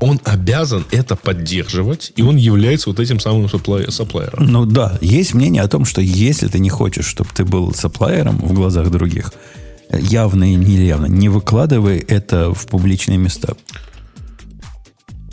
[0.00, 4.46] он обязан это поддерживать, и он является вот этим самым сапплайером.
[4.46, 8.38] Ну да, есть мнение о том, что если ты не хочешь, чтобы ты был сапплайером
[8.38, 9.32] в глазах других,
[9.92, 13.54] явно и неявно, не выкладывай это в публичные места.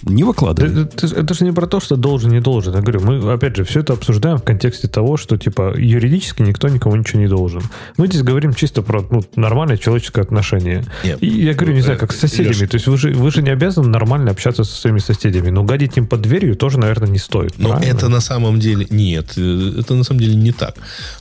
[0.10, 0.84] Не выкладывай.
[0.84, 2.74] Это, это- это же не про то, что должен, не должен.
[2.76, 6.68] Я говорю, мы, опять же, все это обсуждаем в контексте того, что, типа, юридически никто
[6.70, 7.62] никому ничего не должен.
[7.98, 10.86] Мы здесь говорим чисто про ну, нормальное человеческое отношение.
[11.04, 11.18] Нет.
[11.22, 12.50] И я говорю, не знаю, как с соседями.
[12.54, 12.68] Леша.
[12.68, 15.50] То есть вы же, вы же не обязаны нормально общаться со своими соседями.
[15.50, 17.58] Но гадить им под дверью тоже, наверное, не стоит.
[17.58, 17.92] Но правильно?
[17.94, 20.76] это на самом деле нет, э, это на самом деле не так,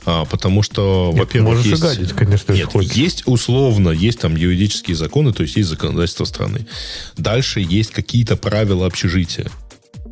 [0.05, 2.91] А, потому что, Нет, во-первых, можешь есть, гадить, конечно, нет, хочешь.
[2.93, 6.65] есть условно, есть там юридические законы, то есть есть законодательство страны.
[7.17, 9.49] Дальше есть какие-то правила общежития.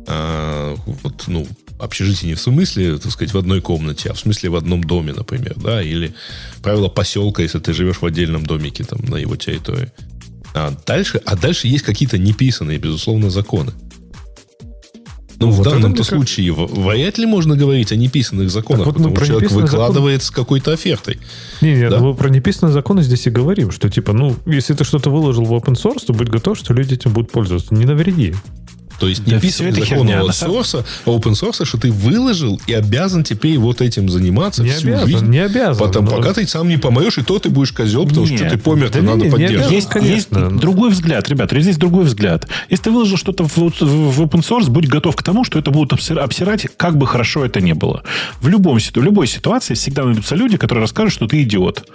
[0.06, 1.46] А, вот, ну,
[1.78, 5.12] общежитие не в смысле, так сказать, в одной комнате, а в смысле в одном доме,
[5.12, 6.14] например, да, или
[6.62, 9.90] правила поселка, если ты живешь в отдельном домике там на его территории.
[10.54, 13.72] А дальше, а дальше есть какие-то неписанные, безусловно, законы.
[15.40, 18.84] Ну, в Вот это данном-то мне случае в- вряд ли можно говорить о неписанных законах,
[18.86, 21.18] Так вот мы потому что человек выкладывает с какой-то офертой.
[21.60, 22.00] Не, не, Да.
[22.00, 25.52] мы про неписанные законы здесь и говорим, что типа, ну, если ты что-то выложил в
[25.52, 27.72] open source, то будь готов, что люди этим будут пользоваться.
[27.72, 28.34] Не навреди.
[28.98, 32.60] То есть Да неписанный всё это закон херня, open source, open source, что ты выложил
[32.66, 35.26] и обязан теперь вот этим заниматься Не всю обязан, жизнь.
[35.28, 35.86] не обязан.
[35.86, 38.46] Потом, но- пока ты сам не помоешь, и то ты будешь козел, потому что Нет.
[38.48, 39.70] что ты помер, Да то надо не, не поддерживать.
[39.72, 40.38] Есть, конечно.
[40.38, 42.48] есть другой взгляд, ребята, здесь другой взгляд.
[42.70, 45.70] Если ты выложил что-то в, в- в open source, будь готов к тому, что это
[45.70, 48.02] будут обсир- обсирать, как бы хорошо это ни было.
[48.40, 51.88] В, любом, ситу- в любой ситуации всегда найдутся люди, которые расскажут, что ты идиот.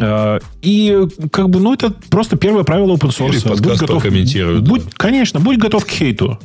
[0.00, 0.96] Э, И
[1.32, 3.30] как бы, ну, это просто первое правило open source.
[3.30, 4.90] Или подкаст Будь готов, прокомментируют, будь, да.
[4.96, 6.37] Конечно, будь готов к хейту.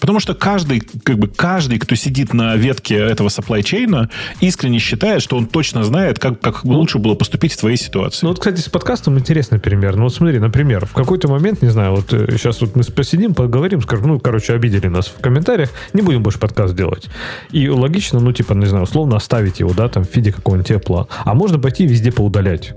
[0.00, 4.10] Потому что каждый, как бы каждый, кто сидит на ветке этого supply chain,
[4.40, 8.20] искренне считает, что он точно знает, как, как лучше было поступить в твоей ситуации.
[8.22, 9.96] Ну вот, кстати, с подкастом интересный пример.
[9.96, 13.34] Ну вот смотри, например, в какой-то момент, не знаю, вот э, сейчас вот мы посидим,
[13.34, 17.08] поговорим, скажем, ну, короче, обидели нас в комментариях, не будем больше подкаст делать.
[17.50, 21.08] И логично, ну, типа, не знаю, условно оставить его, да, там, в виде какого-нибудь тепла.
[21.24, 22.74] А можно пойти везде поудалять.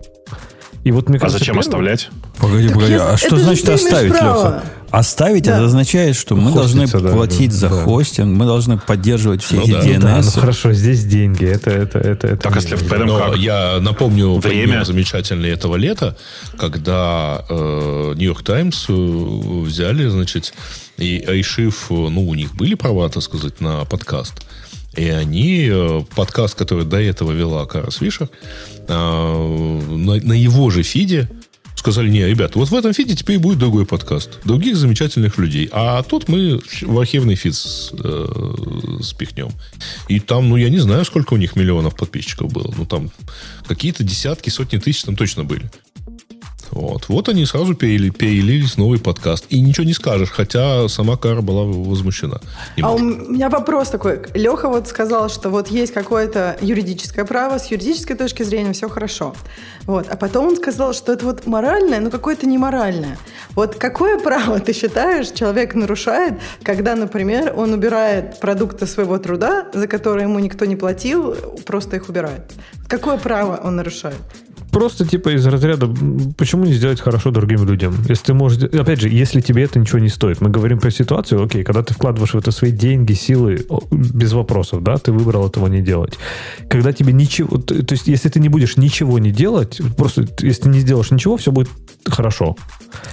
[0.87, 2.09] И вот мне а кажется, зачем первый- оставлять?
[2.37, 4.37] Погоди, погоди, если- а что это значит оставить, право.
[4.37, 4.63] Леха?
[4.89, 5.55] Оставить Да.
[5.57, 7.83] это означает, что мы должны Хоститься, да, платить да, за да.
[7.83, 9.77] хостинг, мы должны поддерживать все Ну эти да.
[9.83, 10.39] Ну да, ну DNS.
[10.39, 11.43] хорошо, здесь деньги.
[11.43, 13.35] Это, это, это, это Так, не- если в Но как?
[13.35, 14.63] я напомню Время.
[14.63, 16.15] пример замечательный этого лета,
[16.57, 20.53] когда э, Нью-Йорк Таймс э, взяли, значит,
[20.97, 24.35] и решив, э, ну, у них были права, так сказать, на подкаст,
[24.97, 28.29] и они, э, подкаст, который до этого вела Кара Свишер,
[28.87, 31.29] э, на, его же фиде
[31.75, 34.39] сказали, не, ребят, вот в этом фиде теперь будет другой подкаст.
[34.43, 35.69] Других замечательных людей.
[35.71, 37.53] А тут мы в архивный фид
[38.03, 38.25] э,
[39.01, 39.51] спихнем.
[40.07, 42.73] И там, ну, я не знаю, сколько у них миллионов подписчиков было.
[42.75, 43.11] Ну, там
[43.67, 45.69] какие-то десятки, сотни тысяч там точно были.
[46.71, 49.45] Вот, вот они сразу перели- перелились в новый подкаст.
[49.49, 52.39] И ничего не скажешь, хотя сама Кара была возмущена.
[52.81, 54.21] А у меня вопрос такой.
[54.33, 59.35] Леха вот сказал, что вот есть какое-то юридическое право, с юридической точки зрения все хорошо.
[59.85, 60.07] Вот.
[60.09, 63.17] А потом он сказал, что это вот моральное, но какое-то неморальное.
[63.55, 69.87] Вот какое право ты считаешь, человек нарушает, когда, например, он убирает продукты своего труда, за
[69.87, 72.51] которые ему никто не платил, просто их убирает?
[72.87, 74.17] Какое право он нарушает?
[74.71, 75.87] Просто типа из разряда,
[76.37, 77.95] почему не сделать хорошо другим людям?
[78.07, 78.63] Если ты можешь...
[78.63, 80.41] Опять же, если тебе это ничего не стоит.
[80.41, 84.83] Мы говорим про ситуацию, окей, когда ты вкладываешь в это свои деньги, силы, без вопросов,
[84.83, 86.17] да, ты выбрал этого не делать.
[86.69, 87.57] Когда тебе ничего...
[87.57, 91.37] То есть, если ты не будешь ничего не делать, просто если ты не сделаешь ничего,
[91.37, 91.69] все будет
[92.05, 92.55] хорошо.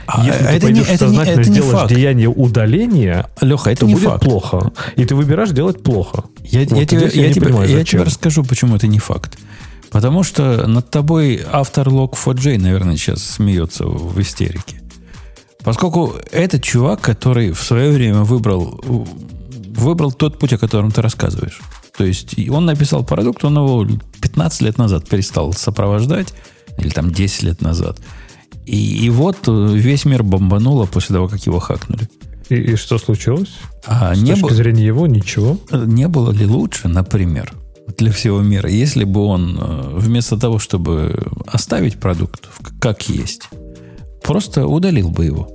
[0.07, 1.95] А если это ты не- пойдешь это не- сознательно это не сделаешь факт.
[1.95, 4.25] деяние удаления, Леха, это то не будет факт.
[4.25, 4.73] плохо.
[4.97, 6.25] И ты выбираешь делать плохо.
[6.45, 9.39] Я, Вот я тебе, я не тебе- понимаю, я тебе расскажу, почему это не факт.
[9.95, 14.81] Потому что над тобой автор Log4j, наверное, сейчас смеется в истерике.
[15.63, 21.61] Поскольку этот чувак, который в свое время выбрал, выбрал тот путь, о котором ты рассказываешь.
[21.97, 23.87] То есть он написал продукт, он его
[24.21, 26.35] 15 лет назад перестал сопровождать,
[26.77, 27.97] или там 10 лет назад.
[28.67, 32.09] И, и вот э, весь мир бомбануло после того, как его хакнули.
[32.49, 33.51] И, и что случилось?
[33.87, 35.57] А С не точки было- зрения его ничего.
[35.71, 37.53] не было ли лучше, например,
[37.97, 41.15] для всего мира, если бы он э, вместо того, чтобы
[41.47, 42.49] оставить продукт
[42.81, 43.49] как есть,
[44.23, 45.49] просто удалил бы его?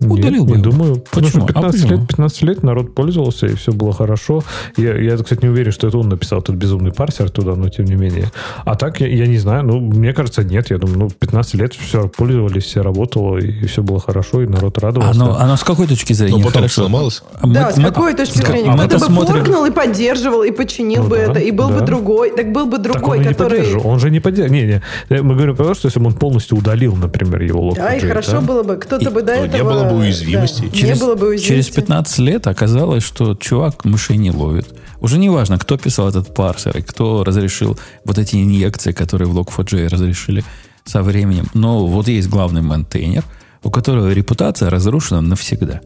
[0.00, 0.94] Удалил Нет, бы не думаю.
[0.96, 1.42] Потому Почему?
[1.48, 1.98] что А 15 почему?
[1.98, 4.42] лет, 15 лет народ пользовался, и все было хорошо.
[4.76, 7.84] Я, я, кстати, не уверен, что это он написал этот безумный парсер туда, но тем
[7.84, 8.30] не менее.
[8.64, 10.70] А так, я, я не знаю, ну, мне кажется, нет.
[10.70, 14.78] Я думаю, ну, 15 лет все пользовались, все работало, и все было хорошо, и народ
[14.78, 15.20] радовался.
[15.20, 16.80] Оно, оно с какой точки зрения Но потом хорошо?
[16.82, 17.22] сломалось.
[17.42, 18.70] Мы- да, с мы- какой точки да, зрения?
[18.72, 21.68] а Кто-то бы смотрим- форкнул и поддерживал, и починил Ну бы да, это, и был
[21.68, 21.86] бы да.
[21.86, 22.30] другой.
[22.34, 23.58] Так был бы Так он другой, и не который...
[23.58, 23.86] поддерживал.
[23.88, 24.54] Он же не поддерживал.
[24.54, 24.82] Не, не.
[25.10, 27.76] Э, Мы говорим про то, что если бы он полностью удалил, например, его лог.
[27.76, 28.76] Да, и хорошо было бы.
[28.76, 29.89] Кто-то бы до этого...
[29.90, 30.68] бы уязвимостей.
[30.68, 31.48] да, через, не было бы уязвимости.
[31.48, 34.74] через 15 лет оказалось, что чувак мышей не ловит.
[35.00, 39.38] Уже не важно, кто писал этот парсер и кто разрешил вот эти инъекции, которые в
[39.38, 40.44] Log4j разрешили
[40.84, 41.48] со временем.
[41.54, 43.24] Но вот есть главный мейнтейнер,
[43.62, 45.80] у которого репутация разрушена навсегда.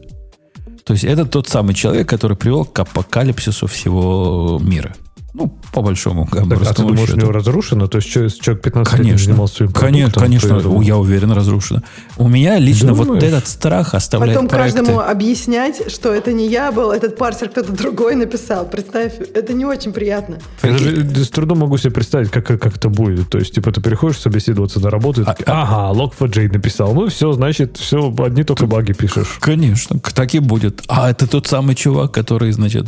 [0.83, 4.95] То есть это тот самый человек, который привел к апокалипсису всего мира.
[5.37, 7.19] Ну, по большому Так, а ты думаешь, у счету.
[7.19, 7.87] него разрушено?
[7.87, 10.97] То есть человек человек 15 лет не Конечно, занимался своим конечно, продуктом, конечно, то я
[10.97, 11.81] уверен, разрушено.
[12.17, 13.23] У меня лично вот Думаешь?
[13.23, 14.77] этот страх оставляет Потом проекты.
[14.79, 18.65] каждому объяснять, что это не я был, этот парсер кто-то другой написал.
[18.65, 20.37] Представь, это не очень приятно.
[20.63, 23.29] Я даже с трудом могу себе представить, как, как это будет.
[23.29, 26.93] То есть, типа, ты приходишь собеседоваться на работу, и А- такой, ага, Log4j написал.
[26.93, 29.37] Ну, все, значит, все, одни только баги пишешь.
[29.41, 30.81] Конечно, так и будет.
[30.87, 32.85] А это тот самый чувак, который, значит,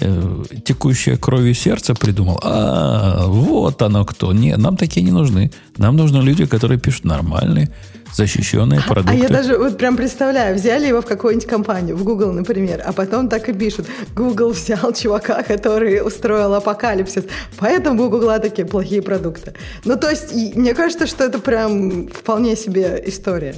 [0.00, 2.40] э, текущее кровью сердце придумал.
[2.42, 4.32] А, вот оно кто.
[4.32, 5.50] Нет, нам такие не нужны.
[5.76, 7.70] Нам нужны люди, которые пишут нормальные,
[8.12, 9.18] защищенные А продукты.
[9.18, 13.28] я даже вот прям представляю, взяли его в какую-нибудь компанию, в Google, например, а потом
[13.28, 13.86] так и пишут.
[14.16, 17.24] Google взял чувака, который устроил апокалипсис,
[17.58, 19.54] поэтому у Google такие плохие продукты.
[19.84, 23.54] Ну, то есть, мне кажется, что это прям вполне себе история.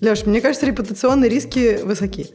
[0.00, 2.26] Леш, мне кажется, репутационные риски высоки.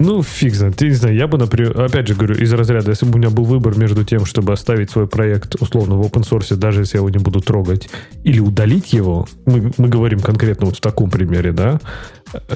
[0.00, 0.76] Ну, фиг знает.
[0.76, 3.28] Ты не знаю, я бы, например, опять же говорю, из разряда, если бы у меня
[3.28, 7.00] был выбор между тем, чтобы оставить свой проект условно в open source, даже если я
[7.00, 7.90] его не буду трогать,
[8.24, 11.80] или удалить его, мы, мы говорим конкретно вот в таком примере, да,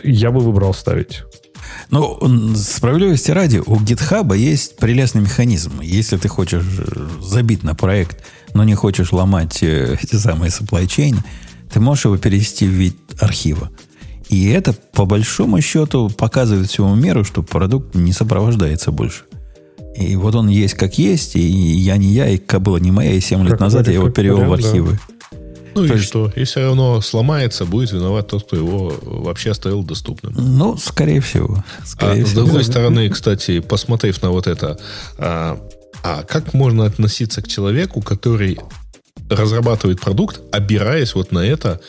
[0.03, 1.23] я бы выбрал ставить.
[1.91, 2.19] Ну,
[2.57, 5.83] справедливости ради, у GitHub есть прелестный механизм.
[5.83, 10.87] Если ты хочешь э, забить на проект, но не хочешь ломать э, эти самые supply
[10.87, 11.19] chain,
[11.71, 13.71] ты можешь его перевести в вид архива.
[14.35, 19.23] И это, по большому счету, показывает всему миру, что продукт не сопровождается больше.
[19.97, 23.21] И вот он есть как есть, и я не я, и кобыла не моя, и
[23.21, 24.55] 7 лет Как назад я его вариант, перевел в да.
[24.55, 24.99] архивы.
[25.77, 26.33] Ну То и есть- что?
[26.35, 30.35] Если все равно сломается, будет виноват тот, кто его вообще оставил доступным.
[30.37, 31.63] Ну, скорее всего.
[31.81, 32.43] А Скорее с всего.
[32.43, 34.81] другой стороны, кстати, посмотрев на вот это,
[35.17, 35.61] а,
[36.03, 38.59] а как можно относиться к человеку, который
[39.35, 41.81] разрабатывает продукт, опираясь вот на это,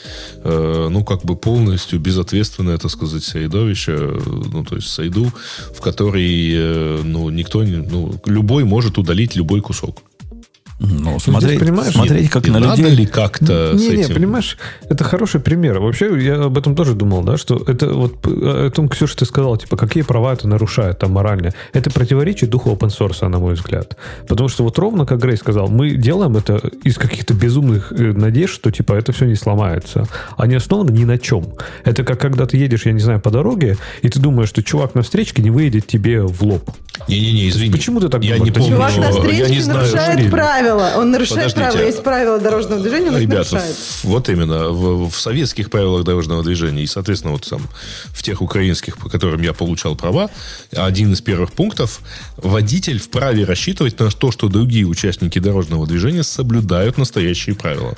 [0.43, 4.19] э, ну, как бы полностью безответственное, так сказать, средовище, э,
[4.51, 5.31] ну, то есть среду,
[5.73, 10.01] в которой, э, ну, никто, не, ну, любой может удалить любой кусок.
[10.77, 12.95] Ну, смотреть, понимаешь, смотреть как И на надо людей.
[12.97, 14.15] ли как-то с не, не, этим...
[14.15, 14.57] понимаешь,
[14.89, 15.79] это хороший пример.
[15.79, 19.55] Вообще, я об этом тоже думал, да, что это вот о том, Ксюша, ты сказал,
[19.55, 21.53] типа, какие права это нарушает там морально.
[21.71, 23.95] Это противоречит духу open source, на мой взгляд.
[24.27, 28.53] Потому что вот ровно, как Грей сказал, мы делаем это из каких-то безумных э, надежд,
[28.55, 30.07] что типа это все не сломается.
[30.45, 31.53] Не основано ни на чем.
[31.85, 34.93] Это как когда ты едешь, я не знаю, по дороге, и ты думаешь, что чувак
[34.93, 36.69] на встречке не выедет тебе в лоб.
[37.07, 37.71] Не-не-не, извини.
[37.71, 38.53] Почему ты так Я думаешь?
[38.53, 40.93] не помню, Чувак на встречке не знаю, нарушает правила.
[40.97, 41.85] Он нарушает Подождите, правила.
[41.87, 43.75] Есть правила дорожного движения, он их Ребята, нарушает.
[44.03, 47.61] вот именно, в, в советских правилах дорожного движения и, соответственно, вот там
[48.07, 50.29] в тех украинских, по которым я получал права,
[50.75, 51.99] один из первых пунктов,
[52.37, 57.95] водитель вправе рассчитывать на то, что другие участники дорожного движения соблюдают настоящие правила.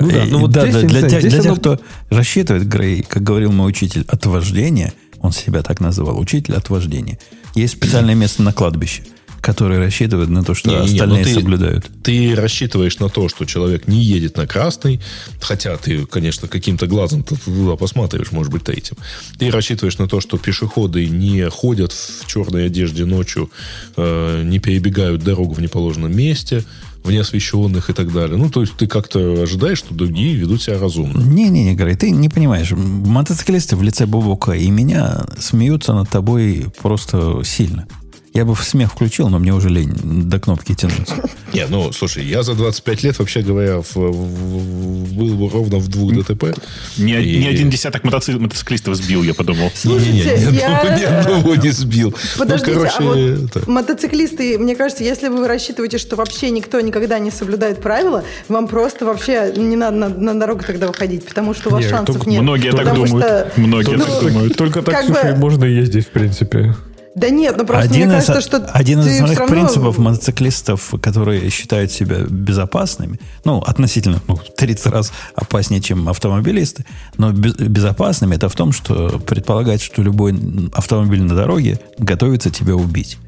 [0.00, 1.80] Ну да, Э, ну вот да, здесь, да, для, знаю, тех, для тех, оно- кто
[2.10, 7.18] рассчитывает, Грей, как говорил мой учитель, от вождения, он себя так называл, учитель от вождения,
[7.54, 9.02] есть специальное место на кладбище.
[9.40, 11.84] которые рассчитывают на то, что Не-не-не, остальные ну ты- соблюдают.
[12.02, 15.02] Ты рассчитываешь на то, что человек не едет на красный,
[15.38, 18.96] хотя ты, конечно, каким-то глазом туда посматриваешь, может быть, третьим.
[19.38, 23.50] Ты рассчитываешь на то, что пешеходы не ходят в черной одежде ночью,
[23.98, 26.64] э, не перебегают дорогу в неположенном месте,
[27.04, 28.36] в неосвещенных и так далее.
[28.36, 31.20] Ну, то есть ты как-то ожидаешь, что другие ведут себя разумно.
[31.20, 32.72] Не-не, Грей, ты не понимаешь.
[32.72, 37.86] Мотоциклисты в лице Бобука и меня смеются над тобой просто сильно.
[38.34, 39.92] Я бы в смех включил, но мне уже лень
[40.28, 41.14] до кнопки тянуться.
[41.52, 46.12] Не, ну, слушай, я за 25 лет, вообще говоря, в- в- был ровно в двух
[46.12, 46.52] ДТП.
[46.98, 49.70] Ни, И- ни один десяток мотоци- мотоциклистов сбил, я подумал.
[49.76, 50.12] Слушайте,
[50.50, 52.12] ни я- одного- ни одного не сбил.
[52.36, 56.80] Подождите, ну, короче, а вот это- мотоциклисты, мне кажется, если вы рассчитываете, что вообще никто
[56.80, 61.54] никогда не соблюдает правила, вам просто вообще не надо на, на дорогу тогда выходить, потому
[61.54, 62.42] что у вас Не, шансов только нет.
[62.42, 63.24] Многие так думают.
[63.24, 64.56] что- Многие Ну, так думают.
[64.56, 66.74] Только так, Ксюша, бы- и можно ездить, в принципе.
[67.14, 70.94] Да нет, ну просто один мне из, кажется, что один из основных равно- принципов мотоциклистов,
[71.00, 76.84] которые считают себя безопасными, ну, относительно ну, в 30 раз опаснее, чем автомобилисты,
[77.16, 80.34] но без- безопасными, это в том, что предполагать, что любой
[80.72, 83.18] автомобиль на дороге готовится тебя убить.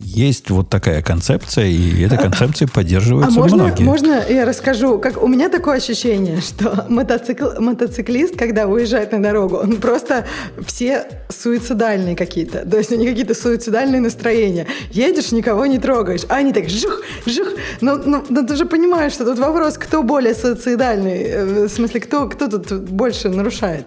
[0.00, 3.84] Есть вот такая концепция, и концепцией А поддерживаются можно, многие.
[3.84, 4.98] можно я расскажу?
[4.98, 10.26] Как у меня такое ощущение, что мотоцикл, мотоциклист, когда уезжает на дорогу, он просто
[10.66, 12.68] все суицидальные какие-то.
[12.68, 14.66] То есть у них какие-то суицидальные настроения.
[14.90, 16.22] Едешь, никого не трогаешь.
[16.28, 17.48] А они так жух, жух.
[17.80, 21.22] Ну, ну, ну, ты же понимаешь, что тут вопрос, кто более суицидальный.
[21.22, 23.86] Э, В смысле, кто, кто тут больше нарушает.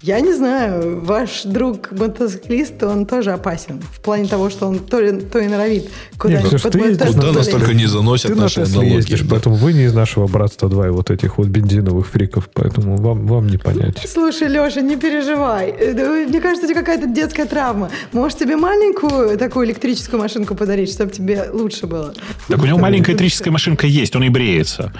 [0.00, 3.80] Я не знаю, ваш друг мотоциклист, он тоже опасен.
[3.92, 7.08] В плане того, что он то, ли- то и норовит куда-нибудь Ксюш, под ты ездишь
[7.08, 8.92] Куда нас только не заносят Ты на наши Тесле налоги.
[8.94, 9.26] ездишь, да.
[9.30, 13.26] поэтому вы не из нашего братства 2 и вот этих вот бензиновых фриков, поэтому вам,
[13.26, 13.96] вам не понять.
[14.08, 15.70] Слушай, Леша, не переживай.
[15.70, 17.90] Э, да, Мне кажется, у тебя какая-то детская травма.
[18.12, 22.14] Может, тебе маленькую такую электрическую машинку подарить, чтобы тебе лучше было?
[22.46, 24.92] Так у него маленькая электрическая машинка есть, он и бреется.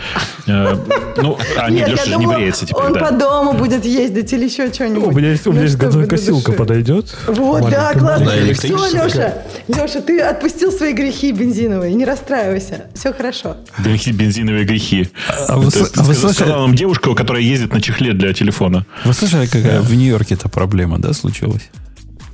[0.48, 0.74] Э,
[1.22, 5.14] Ну, а нет, Леша не бреется теперь, Он по дому будет ездить или еще что-нибудь.
[5.14, 7.16] У меня есть, у меня Ну, есть газонокосилка подойдет.
[7.26, 8.30] Вот, да, классно.
[8.54, 8.68] Все?
[8.68, 9.34] Леша,
[9.68, 12.86] Леша, ты отпустил свои грехи бензиновые, не расстраивайся.
[12.94, 13.56] Все хорошо.
[13.78, 15.08] Грехи, бензиновые грехи.
[15.48, 18.86] А вы, Это а вы сказала слышали, нам девушка, которая ездит на чехле для телефона.
[19.04, 21.68] вы слышали, какая в Нью-Йорке-то проблема, да, случилась?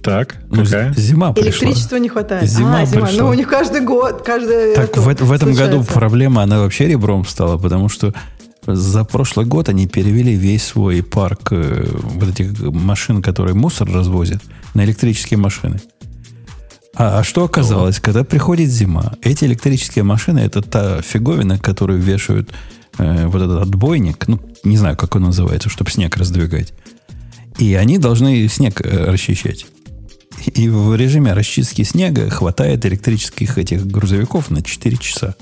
[0.03, 0.93] Так, Ну, какая?
[0.93, 1.49] зима пришла.
[1.69, 2.47] Электричества не хватает.
[2.51, 3.07] Зима а, зима.
[3.07, 3.23] пришла.
[3.23, 4.75] Ну, у них каждый год, каждый...
[4.75, 8.13] Так это в, в этом году проблема, она вообще ребром стала, потому что
[8.67, 14.43] за прошлый год они перевели весь свой парк э, вот этих машин, которые мусор развозят,
[14.75, 15.81] на электрические машины.
[16.97, 22.53] А, а что оказалось, когда приходит зима, эти электрические машины это та фиговина, которую вешают
[22.99, 26.73] э, вот этот отбойник, ну, не знаю, как он называется, чтобы снег раздвигать.
[27.59, 29.67] И они должны снег э, расчищать.
[30.47, 35.35] И в режиме расчистки снега хватает электрических этих грузовиков на 4 часа.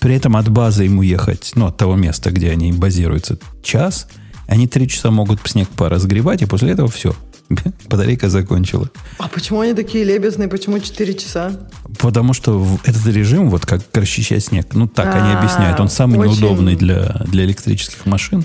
[0.00, 4.08] При этом от базы ему ехать, ну, от того места, где они базируются, час.
[4.48, 7.14] Они 3 часа могут снег поразгребать, и после этого все.
[7.88, 8.88] Батарейка закончила.
[9.18, 10.48] А почему они такие лебезные?
[10.48, 11.52] Почему 4 часа?
[11.98, 16.20] Потому что этот режим, вот как расчищать снег, ну так они А, объясняют, он самый
[16.20, 16.40] очень.
[16.40, 18.44] неудобный для, для электрических машин.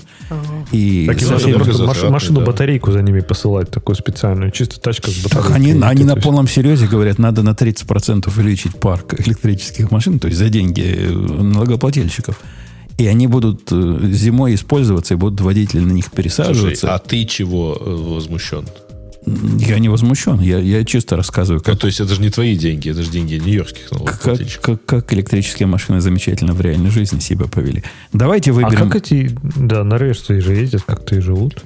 [0.72, 2.46] И Так и Совсем просто маш- машину да.
[2.46, 5.54] батарейку за ними посылать, такую специальную, чисто тачка с Так батарейкой.
[5.54, 10.18] они, И они это на полном серьезе говорят, надо на 30% увеличить парк электрических машин,
[10.18, 11.08] то есть за деньги
[11.56, 12.40] налогоплательщиков.
[12.98, 16.94] И они будут э, зимой использоваться, и будут водители на них Слушай, пересаживаться.
[16.94, 18.64] а ты чего э, возмущен?
[19.26, 22.56] Я не возмущен, я, я чисто рассказываю, Ну, как, то есть это же не твои
[22.56, 24.78] деньги, это же деньги нью-йоркских как, налогоплательщиков.
[24.80, 27.82] как, как электрические машины замечательно в реальной жизни себя повели.
[28.12, 28.88] Давайте А выберем...
[28.88, 31.64] как эти, да, норвежцы же ездят, как-то и живут.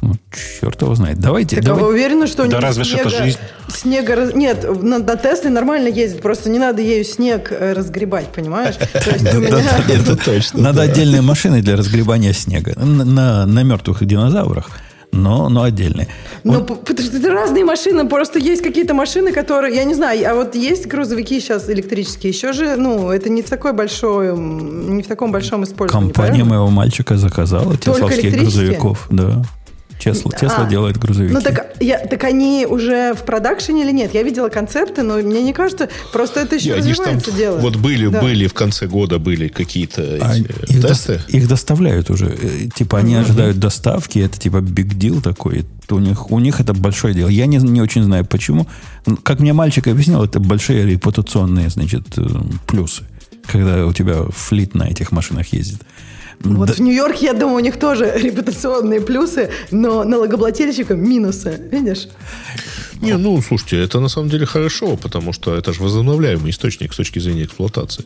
[0.00, 0.14] Ну,
[0.60, 1.18] черт его знает.
[1.18, 3.38] Давайте, Так а давайте- вы уверены, что у Да них разве ж это снега, жизнь?
[3.68, 8.76] снега Нет, на, на Тесле нормально ездит, просто не надо ею снег э, разгребать, понимаешь?
[8.94, 10.60] Это точно.
[10.62, 12.74] Надо отдельные машины для разгребания снега.
[12.78, 14.70] На, на, на мертвых динозаврах,
[15.12, 16.08] но, но отдельные.
[16.44, 20.30] Ну, п- потому что это разные машины, просто есть какие-то машины, которые, я не знаю,
[20.30, 25.02] а вот есть грузовики сейчас электрические, еще же, ну, это не в такой большой, не
[25.02, 26.50] в таком большом использовании, Компания правильно?
[26.50, 28.40] моего мальчика заказала тесловских электрические?
[28.42, 29.06] грузовиков.
[29.10, 29.42] Да.
[29.98, 31.32] Тесла, Тесла А, делает грузовики.
[31.34, 34.14] Ну так, я, так они уже в продакшене или нет?
[34.14, 37.32] Я видела концепты, но мне не кажется, просто это еще Не, они ж там, развивается
[37.32, 37.58] дело.
[37.58, 38.20] вот были, Да.
[38.20, 41.20] были в конце года были какие-то А эти, их, тесты.
[41.28, 42.26] их доставляют уже.
[42.26, 45.58] Э, Типа они ожидают доставки, это типа big deal такой.
[45.84, 47.28] Это У них, у них это большое дело.
[47.28, 48.66] Я не, не очень знаю почему.
[49.22, 52.26] Как мне мальчик объяснил, это большие репутационные, значит, э,
[52.66, 53.02] плюсы.
[53.50, 55.80] Когда у тебя флит на этих машинах ездит.
[56.40, 61.60] Вот Да- в Нью-Йорке, я думаю, у них тоже репутационные плюсы, но налогоплательщикам минусы.
[61.72, 62.08] Видишь?
[63.00, 66.96] Не, ну, слушайте, это на самом деле хорошо, потому что это же возобновляемый источник с
[66.96, 68.04] точки зрения эксплуатации.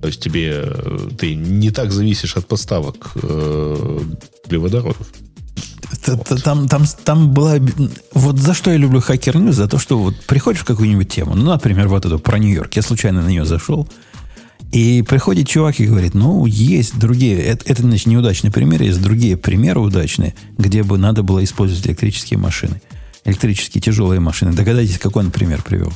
[0.00, 4.00] То есть тебе э, ты не так зависишь от поставок э,
[4.46, 4.96] углеводородов.
[6.04, 7.56] Т- т- Там, там, там была...
[8.12, 11.34] Вот за что я люблю Hacker News, за то, что вот приходишь в какую-нибудь тему,
[11.36, 13.88] ну, например, вот эту про Нью-Йорк, я случайно на нее зашел,
[14.74, 19.36] и приходит чувак и говорит, ну, есть другие, это, это значит, неудачный пример, есть другие
[19.36, 22.82] примеры удачные, где бы надо было использовать электрические машины,
[23.24, 24.52] электрические тяжелые машины.
[24.52, 25.92] Догадайтесь, какой он пример привел?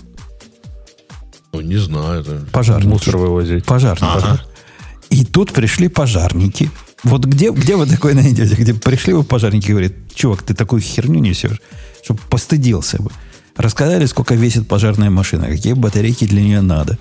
[1.53, 2.21] Ну, не знаю.
[2.21, 2.87] это- Пожарники.
[2.89, 3.65] Мусор вывозить.
[3.65, 4.41] Пожарники.
[5.11, 6.71] И тут пришли пожарники.
[7.03, 8.55] Вот где, где вы такое найдете?
[8.55, 11.61] Где пришли вы пожарники и говорят, чувак, ты такую херню несешь,
[12.05, 13.11] чтобы постыдился бы.
[13.57, 16.97] Рассказали, сколько весит пожарная машина, какие батарейки для нее надо.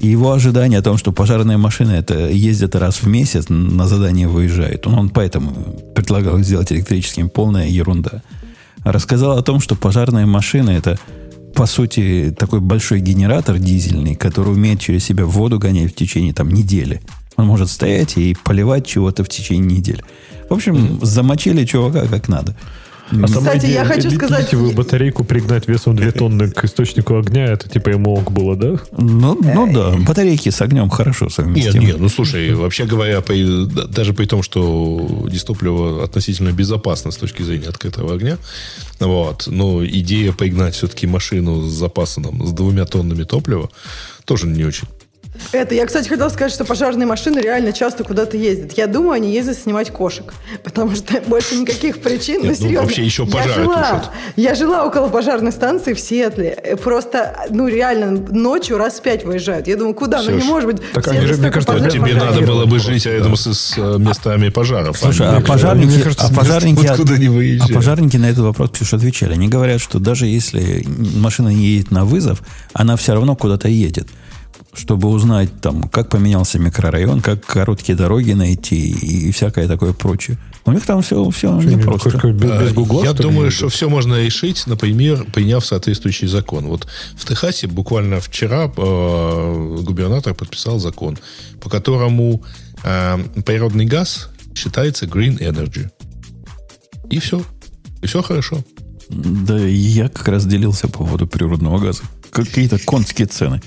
[0.00, 4.28] И его ожидание о том, что пожарная машина это ездит раз в месяц, на задание
[4.28, 4.86] выезжает.
[4.86, 5.52] Он, он поэтому
[5.94, 8.22] предлагал сделать электрическим полная ерунда.
[8.82, 10.98] Рассказал о том, что пожарная машина это
[11.54, 16.48] по сути, такой большой генератор дизельный, который умеет через себя воду гонять в течение там,
[16.48, 17.02] недели.
[17.36, 20.02] Он может стоять и поливать чего-то в течение недели.
[20.48, 22.56] В общем, замочили чувака как надо.
[23.12, 27.44] А Кстати, идея я хочу сказать- литиевую батарейку пригнать весом 2 тонны к источнику огня,
[27.46, 28.78] это типа ему ок было, да?
[28.96, 31.84] Ну, ну да, батарейки с огнем хорошо Нет, совместимы.
[31.84, 37.42] нет, ну слушай, вообще говоря, да- даже при том, что дистопливо относительно безопасно с точки
[37.42, 38.38] зрения открытого огня,
[39.00, 43.70] вот, но идея поигнать все-таки машину с запасом с двумя тоннами топлива
[44.24, 44.86] тоже не очень.
[45.52, 48.72] Это, я, кстати, хотела сказать, что пожарные машины реально часто куда-то ездят.
[48.72, 50.32] Я думаю, они ездят снимать кошек,
[50.62, 52.42] потому что больше никаких причин.
[52.42, 52.82] Нет, ну, серьезно.
[52.82, 54.10] вообще еще я пожары жила, тушат.
[54.36, 56.56] я жила около пожарной станции в Сиэтле.
[56.62, 59.66] Э, Просто, ну, реально, ночью раз в пять выезжают.
[59.66, 60.22] Я думаю, куда?
[60.22, 60.92] ну, не может быть.
[60.92, 64.48] так они же, мне кажется, Тебе надо было бы жить рядом с, с, э, местами
[64.48, 64.96] пожаров.
[64.96, 67.74] Слушай, не- а пожарники, мне кажется, а пожарники, откуда не а выезжают.
[67.74, 69.32] пожарники на этот вопрос, Ксюша, отвечали.
[69.32, 70.84] Они говорят, что даже если
[71.16, 74.08] машина не едет на вызов, она все равно куда-то едет.
[74.72, 80.38] Чтобы узнать, там, как поменялся микрорайон, как короткие дороги найти и всякое такое прочее.
[80.64, 82.10] У них там все, все Что, непросто.
[82.12, 86.66] как- Без, без гугла, Я ли, думаю, что все можно решить, например, приняв соответствующий закон.
[86.66, 91.18] Вот в Техасе буквально вчера э, губернатор подписал закон,
[91.60, 92.42] по которому
[92.84, 95.90] э, природный газ считается green energy.
[97.10, 97.42] И все.
[98.02, 98.62] И все хорошо.
[99.08, 102.02] Да, я как раз делился по поводу природного газа.
[102.30, 103.60] Какие-то конские цены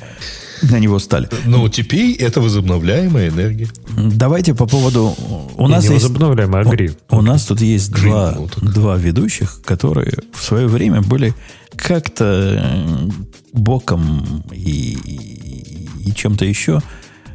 [0.72, 1.28] на него стали.
[1.46, 3.68] Но теперь это возобновляемая энергия.
[3.98, 5.16] Давайте по поводу...
[5.58, 6.04] У Не, нас не есть...
[6.06, 6.96] возобновляемый, а грин.
[7.10, 11.34] У нас тут есть Green, два, вот два ведущих, которые в свое время были
[11.76, 13.10] как-то э,
[13.54, 16.82] боком и, и- и чем-то еще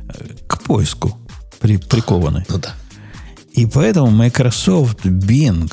[0.09, 0.13] э,
[0.47, 1.19] к поиску
[1.61, 2.45] при, прикованы.
[2.49, 2.75] Ну да.
[3.53, 5.71] И поэтому Microsoft Bing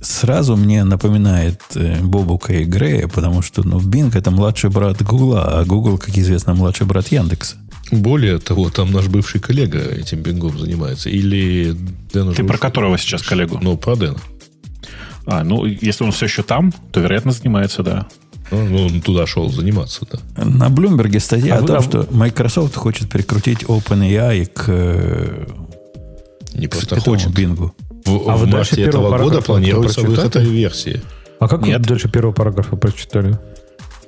[0.00, 5.58] сразу мне напоминает э, Бобука и Грея, потому что ну, Bing это младший брат Гугла,
[5.60, 7.56] а Google, как известно, младший брат Яндекса.
[7.90, 11.08] Более того, там наш бывший коллега этим бингом занимается.
[11.08, 11.74] Или
[12.12, 13.58] Дэн уже Ты про которого сейчас коллегу?
[13.62, 14.18] Ну, про Дэна.
[15.26, 18.06] А, ну, если он все еще там, то, вероятно, занимается, да.
[18.50, 20.44] Ну, ну, он туда шел заниматься, да.
[20.44, 25.46] На Блумберге статья А о вы- том, а- что Microsoft хочет прикрутить OpenAI к, э,
[26.54, 27.32] Не к просто этому хочет.
[27.34, 27.74] Бингу.
[28.08, 30.16] В, А в вы дальше марте первого этого года параграфа планируется прочитали?
[30.16, 31.02] выход этой версии.
[31.40, 31.80] А как Нет.
[31.80, 33.38] вы дальше первого параграфа прочитали?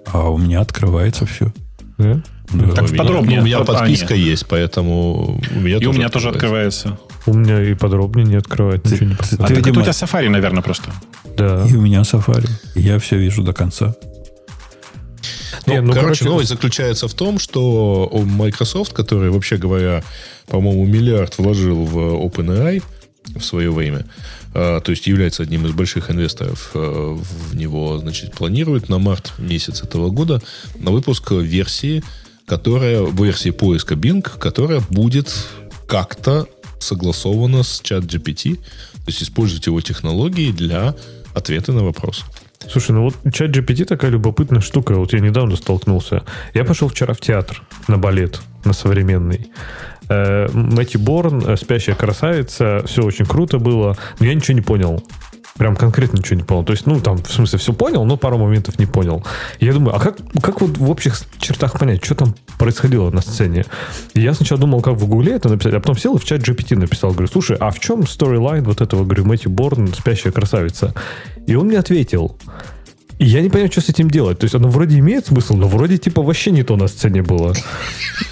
[0.06, 1.52] А у меня открывается все.
[1.98, 2.22] Да?
[2.52, 2.70] Да.
[2.72, 3.36] Так подробнее.
[3.36, 4.26] ну, у меня А, подписка нет.
[4.26, 6.88] есть, поэтому у меня И у меня тоже открывается.
[6.88, 7.10] открывается.
[7.26, 9.92] У меня и подробнее не открывает, Ты- ничего не ты- А это видимо- у тебя
[9.92, 10.90] Safari, наверное, просто.
[11.36, 11.64] Да.
[11.68, 12.48] И у меня Safari.
[12.74, 13.94] Я все вижу до конца.
[15.66, 20.02] Ну, Не, ну, короче, короче, новость заключается в том, что у Microsoft, который, вообще говоря,
[20.48, 22.82] по-моему, миллиард вложил в OpenAI
[23.34, 24.06] в свое время,
[24.54, 29.32] э, то есть является одним из больших инвесторов э, в него, значит, планирует на март
[29.38, 30.42] месяц этого года
[30.76, 32.02] на выпуск версии,
[32.46, 35.32] которая, версии поиска Bing, которая будет
[35.86, 36.48] как-то
[36.80, 40.94] согласована с чат GPT, то есть использовать его технологии для
[41.34, 42.24] ответа на вопросы.
[42.68, 44.94] Слушай, ну вот чат GPT такая любопытная штука.
[44.94, 46.24] Вот я недавно столкнулся.
[46.52, 49.50] Я пошел вчера в театр на балет, на современный.
[50.10, 55.02] Э, Мэтью Борн, э, «Спящая красавица», все очень круто было, но я ничего не понял.
[55.56, 56.64] Прям конкретно ничего не понял.
[56.64, 59.24] То есть, ну, там, в смысле, все понял, но пару моментов не понял.
[59.60, 63.64] Я думаю, а как, как вот в общих чертах понять, что там происходило на сцене?
[64.14, 66.76] Я сначала думал, как в Гугле это написать, а потом сел и в чат GPT
[66.76, 67.12] написал.
[67.12, 70.94] Говорю, слушай, а в чем сторилайн вот этого, говорю, Мэтью Борн, «Спящая красавица»?
[71.46, 72.36] И он мне ответил,
[73.20, 74.38] И я не понимаю, что с этим делать.
[74.38, 77.52] То есть оно вроде имеет смысл, но вроде типа вообще не то на сцене было.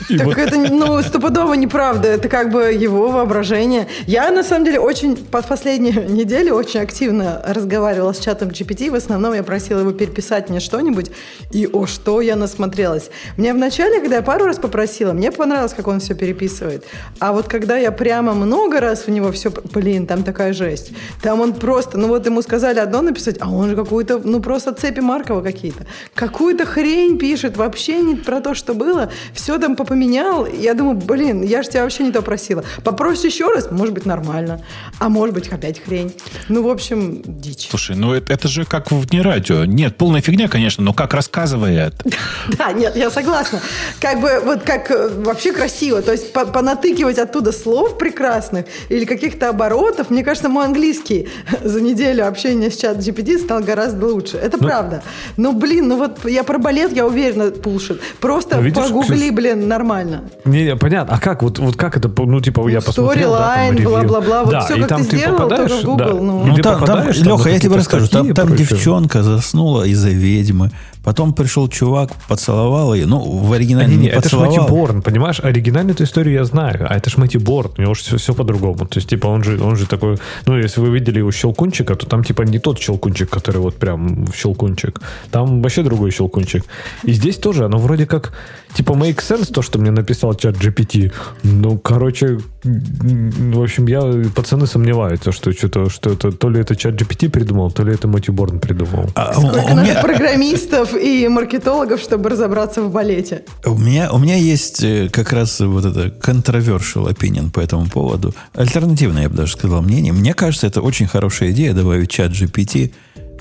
[0.08, 2.08] Так это, ну, стопудово неправда.
[2.08, 3.86] Это как бы его воображение.
[4.06, 8.90] Я, на самом деле, очень по последнюю неделю очень активно разговаривала с чатом GPT.
[8.90, 11.10] В основном я просила его переписать мне что-нибудь.
[11.52, 13.10] И о, что я насмотрелась.
[13.36, 16.86] Мне вначале, когда я пару раз попросила, мне понравилось, как он все переписывает.
[17.18, 19.50] А вот когда я прямо много раз в него все...
[19.50, 20.92] Блин, там такая жесть.
[21.20, 21.98] Там он просто...
[21.98, 24.18] Ну вот ему сказали одно написать, а он же какую-то...
[24.24, 25.86] Ну просто цепи Маркова какие-то.
[26.14, 27.56] Какую-то хрень пишет.
[27.56, 29.10] Вообще не про то, что было.
[29.32, 30.46] Все там попоменял.
[30.46, 32.64] Я думаю, блин, я же тебя вообще не то просила.
[32.84, 34.60] Попросишь еще раз, может быть, нормально.
[34.98, 36.14] А может быть, опять хрень.
[36.48, 37.68] Ну, в общем, дичь.
[37.70, 39.64] Слушай, ну это, это же как в вне радио.
[39.64, 41.94] Нет, полная фигня, конечно, но как рассказывает.
[42.58, 43.60] Да, нет, я согласна.
[44.00, 46.02] Как бы вот как э, вообще красиво.
[46.02, 50.10] То есть по- понатыкивать оттуда слов прекрасных или каких-то оборотов.
[50.10, 51.28] Мне кажется, мой английский
[51.62, 54.36] за неделю общения с чат GPT стал гораздо лучше.
[54.38, 55.02] Это правда.
[55.36, 58.00] Ну, блин, ну вот я про балет, я уверена, пушит.
[58.20, 60.22] Просто Ну, видишь, погугли, блин, нормально.
[60.44, 61.14] Не, не, понятно.
[61.14, 61.42] А как?
[61.42, 62.10] Вот, вот как это?
[62.16, 63.90] Ну, типа, я посмотрел, да, Storyline, ревью.
[63.90, 64.44] бла-бла-бла.
[64.44, 66.04] Вот Да, всё, и как там ты сделал, попадаешь, тоже в да.
[66.04, 66.44] Google, ну.
[66.44, 68.08] И Ну, ты там, там, Леха, я тебе расскажу.
[68.08, 70.70] Там, там девчонка заснула из-за ведьмы.
[71.08, 73.06] Потом пришел чувак, поцеловал ее.
[73.06, 74.50] Ну, в оригинале Не, не, не, это же поцеловал.
[74.50, 75.40] Мэтью Борн, понимаешь?
[75.42, 78.34] Оригинальную эту историю я знаю, а это же Мэтью Борн, у него же все, все
[78.34, 78.86] по-другому.
[78.86, 80.18] То есть, типа, он же, он же такой...
[80.44, 84.26] Ну, если вы видели его щелкунчика, то там, типа, не тот щелкунчик, который вот прям
[84.34, 85.00] щелкунчик.
[85.30, 86.66] Там вообще другой щелкунчик.
[87.04, 88.34] И здесь тоже оно вроде как,
[88.74, 91.10] типа, make sense, то, что мне написал чат GPT.
[91.42, 94.02] Ну, короче, в общем, я...
[94.34, 96.32] Пацаны сомневаются, что, что-то, что это...
[96.32, 99.06] То ли это чат GPT придумал, то ли это Мэтью Борн придумал.
[99.14, 103.44] А, Сколько у меня- программистов и маркетологов, чтобы разобраться в балете.
[103.64, 108.34] У меня, у меня есть э, как раз вот это controversial opinion по этому поводу.
[108.54, 110.12] Альтернативное, я бы даже сказал, мнение.
[110.12, 112.92] Мне кажется, это очень хорошая идея добавить чат GPT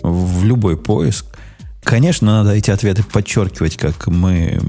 [0.02, 1.26] в любой поиск.
[1.84, 4.60] Конечно, надо эти ответы подчеркивать, как мы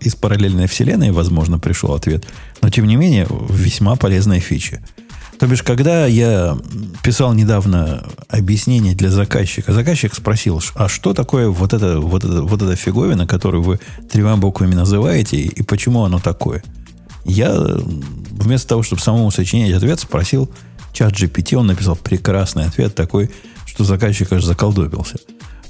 [0.00, 2.24] из параллельной вселенной, возможно, пришел ответ.
[2.60, 4.82] Но, тем не менее, весьма полезная фича.
[5.40, 6.58] То бишь, когда я
[7.02, 12.60] писал недавно объяснение для заказчика, заказчик спросил, а что такое вот это, вот это, вот
[12.60, 13.80] эта фиговина, которую вы
[14.12, 16.62] тремя буквами называете, и почему оно такое?
[17.24, 17.58] Я
[18.32, 20.50] вместо того, чтобы самому сочинять ответ, спросил
[20.92, 23.30] чат GPT, он написал прекрасный ответ такой,
[23.64, 25.16] что заказчик аж заколдобился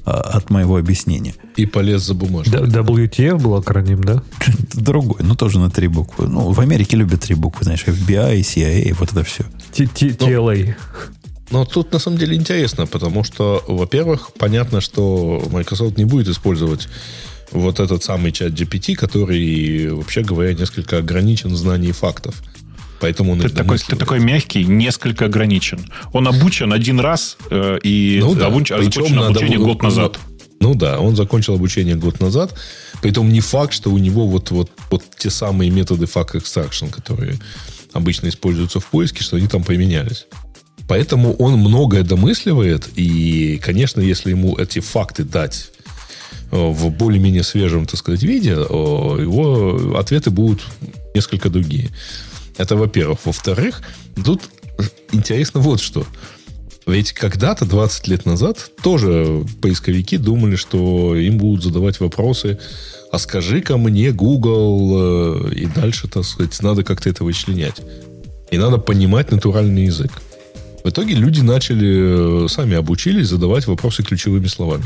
[0.04, 1.34] а, от моего объяснения.
[1.56, 2.66] И полез за бумажкой.
[2.66, 4.22] Д- WTF был акроним, да?
[4.74, 6.26] Другой, но тоже на три буквы.
[6.26, 9.44] Ну, в Америке любят три буквы, знаешь, FBI, CIA, вот это все.
[9.72, 10.74] TLA.
[11.50, 16.88] Но тут на самом деле интересно, потому что, во-первых, понятно, что Microsoft не будет использовать
[17.50, 22.40] вот этот самый чат GPT, который, вообще говоря, несколько ограничен в знании фактов.
[23.00, 25.80] Поэтому он Ты такой, ты такой мягкий, несколько ограничен.
[26.12, 30.18] Он обучен один раз э, и Ну да, обуч- причем закончен надо обучение год назад.
[30.60, 32.54] Ну да, он закончил обучение год назад.
[33.00, 37.38] Притом не факт, что у него вот, вот, вот те самые методы fact extraction, которые
[37.92, 40.26] обычно используются в поиске, что они там поменялись.
[40.88, 45.70] Поэтому он многое домысливает, и, конечно, если ему эти факты дать
[46.50, 50.64] э, в более-менее свежем, так сказать, виде, э, его ответы будут
[51.14, 51.90] несколько другие.
[52.58, 53.20] Это во-первых.
[53.24, 53.82] Во-вторых,
[54.24, 54.42] тут
[55.12, 56.04] интересно вот что.
[56.86, 62.58] Ведь когда-то, 20 лет назад, тоже поисковики думали, что им будут задавать вопросы,
[63.12, 67.82] а скажи-ка мне, Google, э, и дальше, так сказать, надо как-то это вычленять.
[68.50, 70.12] И надо понимать натуральный язык.
[70.84, 74.84] В итоге люди начали, э, сами обучились задавать вопросы ключевыми словами.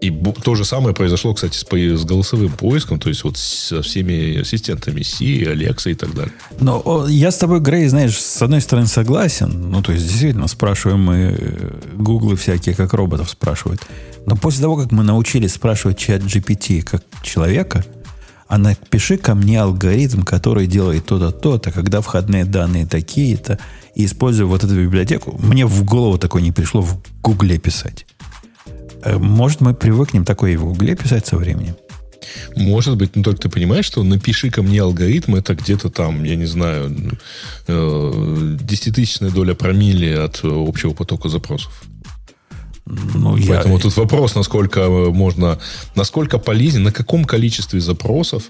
[0.00, 0.10] И
[0.42, 5.00] то же самое произошло, кстати, с, с голосовым поиском, то есть вот со всеми ассистентами
[5.00, 6.32] Siri, Alexa и так далее.
[6.60, 9.70] Но я с тобой, Грей, знаешь, с одной стороны согласен.
[9.70, 13.80] Ну, то есть, действительно, спрашиваем мы э, гуглы всякие, как роботов спрашивают.
[14.26, 17.84] Но после того, как мы научились спрашивать чат GPT как человека,
[18.48, 23.58] а напиши ко мне алгоритм, который делает то-то, то-то, когда входные данные такие-то,
[23.94, 28.05] и используя вот эту библиотеку, мне в голову такое не пришло в Гугле писать.
[29.06, 31.76] Э, Может, мы привыкнем такое в Гугле писать со временем?
[32.56, 36.34] Может быть, но только ты понимаешь, что напиши ко мне алгоритм, это где-то там, я
[36.34, 36.92] не знаю,
[37.68, 41.84] э, десятитысячная доля промилле от общего потока запросов.
[42.86, 45.58] Ну, я, Поэтому тут вопрос, насколько можно,
[45.94, 48.44] насколько полезен, на каком количестве запросов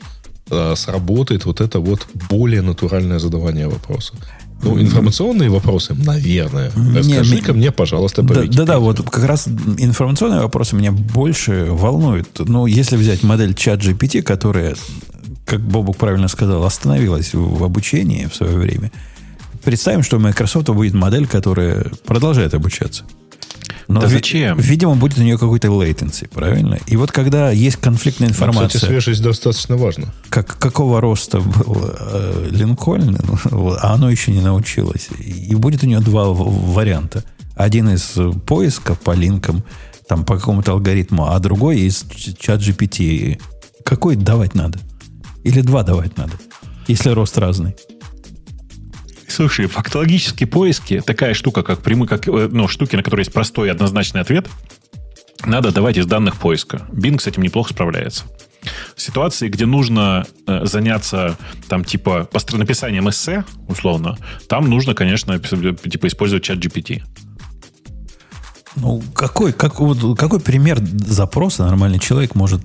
[0.50, 4.14] э, сработает вот это вот более натуральное задавание вопроса.
[4.62, 6.72] Ну, информационные вопросы, наверное.
[6.94, 12.28] Расскажи-ка мне, пожалуйста, по Да, да, да, вот как раз информационные вопросы меня больше волнуют.
[12.38, 14.74] Ну, если взять модель чат GPT, которая,
[15.44, 18.90] как Бобук правильно сказал, остановилась в обучении в свое время,
[19.62, 23.04] представим, что у Microsoft будет модель, которая продолжает обучаться.
[23.88, 24.58] Но Да ви- зачем?
[24.58, 26.78] Видимо, будет у нее какой-то latency, правильно?
[26.86, 30.04] И вот когда есть конфликтная Ну, информация, Кстати, свежесть достаточно важна.
[30.28, 33.18] как, какого роста был э, Линкольн,
[33.50, 35.08] вот, а оно еще не научилось.
[35.50, 37.22] И будет у нее два в- варианта.
[37.54, 38.14] Один из
[38.46, 39.62] поиска по линкам,
[40.08, 42.04] там по какому-то алгоритму, а другой из
[42.38, 43.38] чат GPT.
[43.84, 44.78] Какой давать надо?
[45.44, 46.32] Или два давать надо?
[46.88, 47.74] Если рост разный.
[49.28, 53.68] Слушай, фактологические поиски, такая штука, как прямые, как, э, ну, штуки, на которые есть простой
[53.68, 54.48] и однозначный ответ,
[55.44, 56.86] надо давать из данных поиска.
[56.92, 58.24] Bing с этим неплохо справляется.
[58.96, 61.36] В ситуации, где нужно э, заняться
[61.68, 64.18] там типа написанием эссе, условно,
[64.48, 67.02] там нужно, конечно, типа использовать чат GPT.
[68.76, 72.60] Ну, какой, как, вот, какой пример запроса нормальный человек может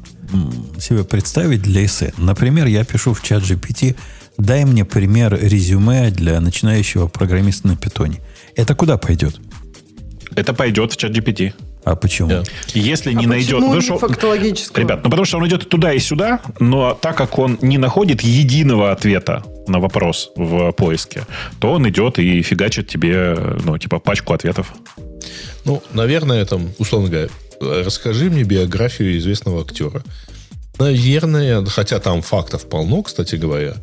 [0.79, 2.13] себе представить для эссе?
[2.17, 3.95] Например, я пишу в чат GPT,
[4.37, 8.21] дай мне пример резюме для начинающего программиста на питоне.
[8.55, 9.35] Это куда пойдет?
[10.35, 11.53] Это пойдет в чат GPT.
[11.83, 12.29] А почему?
[12.29, 12.43] Да.
[12.73, 13.57] Если А не найдет...
[13.57, 14.81] почему ну, не что- фактологического?
[14.81, 18.21] Ребят, ну потому что он идет туда, и сюда, но так как он не находит
[18.21, 21.25] единого ответа на вопрос в поиске,
[21.59, 24.73] то он идет и фигачит тебе, ну, типа, пачку ответов.
[25.65, 27.29] Ну, наверное, там, условно говоря,
[27.59, 30.03] расскажи мне биографию известного актера.
[30.77, 33.75] Наверное, хотя там фактов полно, кстати говоря,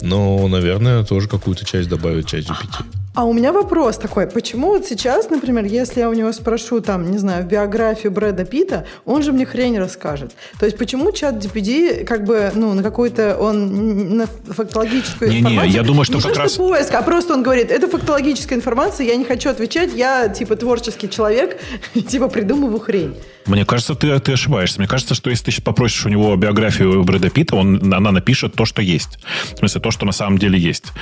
[0.00, 3.01] но, наверное, тоже какую-то часть добавить часть GPT.
[3.14, 4.26] А у меня вопрос такой.
[4.26, 8.86] Почему вот сейчас, например, если я у него спрошу, там, не знаю, биографию Брэда Питта,
[9.04, 10.32] он же мне хрень расскажет.
[10.58, 15.72] То есть почему чат GPT как бы, ну, на какой-то, он на фактологическую Не-не, информацию...
[15.74, 19.06] я думаю, что не как раз- что поиск, а просто он говорит, это фактологическая информация,
[19.06, 21.58] я не хочу отвечать, я, типа, творческий человек,
[22.08, 23.14] типа, придумываю хрень.
[23.46, 24.78] Мне кажется, ты, ты ошибаешься.
[24.78, 28.54] Мне кажется, что если ты сейчас попросишь у него биографию Брэда Питта, он, она напишет
[28.54, 29.18] то, что есть.
[29.54, 30.92] В смысле, то, что на самом деле есть.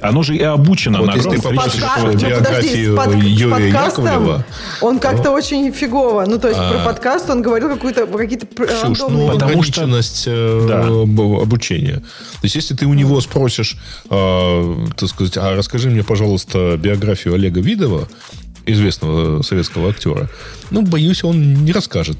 [0.00, 3.50] Оно же и обучено Вот на огромном Подка- ну, подожди, биографию с под- с Юрия
[3.72, 4.44] подкастом Яковлева.
[4.80, 6.24] Он как-то очень фигово.
[6.26, 6.70] Ну, то есть А.
[6.72, 10.86] про подкаст он говорил какую-то, какие-то Ксюш, ну, Потому что- ограниченность э, Да.
[11.42, 11.96] обучения.
[11.96, 12.04] То
[12.44, 13.76] есть, если ты у него спросишь,
[14.10, 18.08] э, так сказать, а расскажи мне, пожалуйста, биографию Олега Видова,
[18.66, 20.28] известного советского актера,
[20.70, 22.18] ну, боюсь, он не расскажет.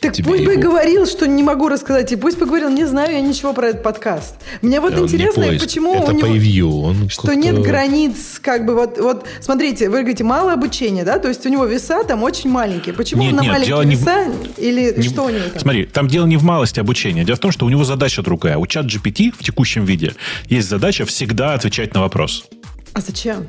[0.00, 0.70] Так тебе пусть бы и его.
[0.70, 3.82] говорил, что не могу рассказать, и пусть бы говорил, не знаю я ничего про этот
[3.82, 4.34] подкаст.
[4.62, 6.26] Мне вот Он интересно, поиск, почему это у него...
[6.28, 6.80] превью.
[6.80, 11.28] Он Что нет границ, как бы вот, вот, смотрите, вы говорите, мало обучения, да, то
[11.28, 12.94] есть у него веса там очень маленькие.
[12.94, 15.60] Почему Нет, на нет, маленькие не в- веса или Не- что у него там?
[15.60, 17.24] Смотри, там дело не в малости обучения.
[17.24, 18.56] Дело в том, что у него задача другая.
[18.58, 20.14] У чат GPT в текущем виде
[20.48, 22.44] есть задача всегда отвечать на вопрос.
[22.92, 23.46] А зачем?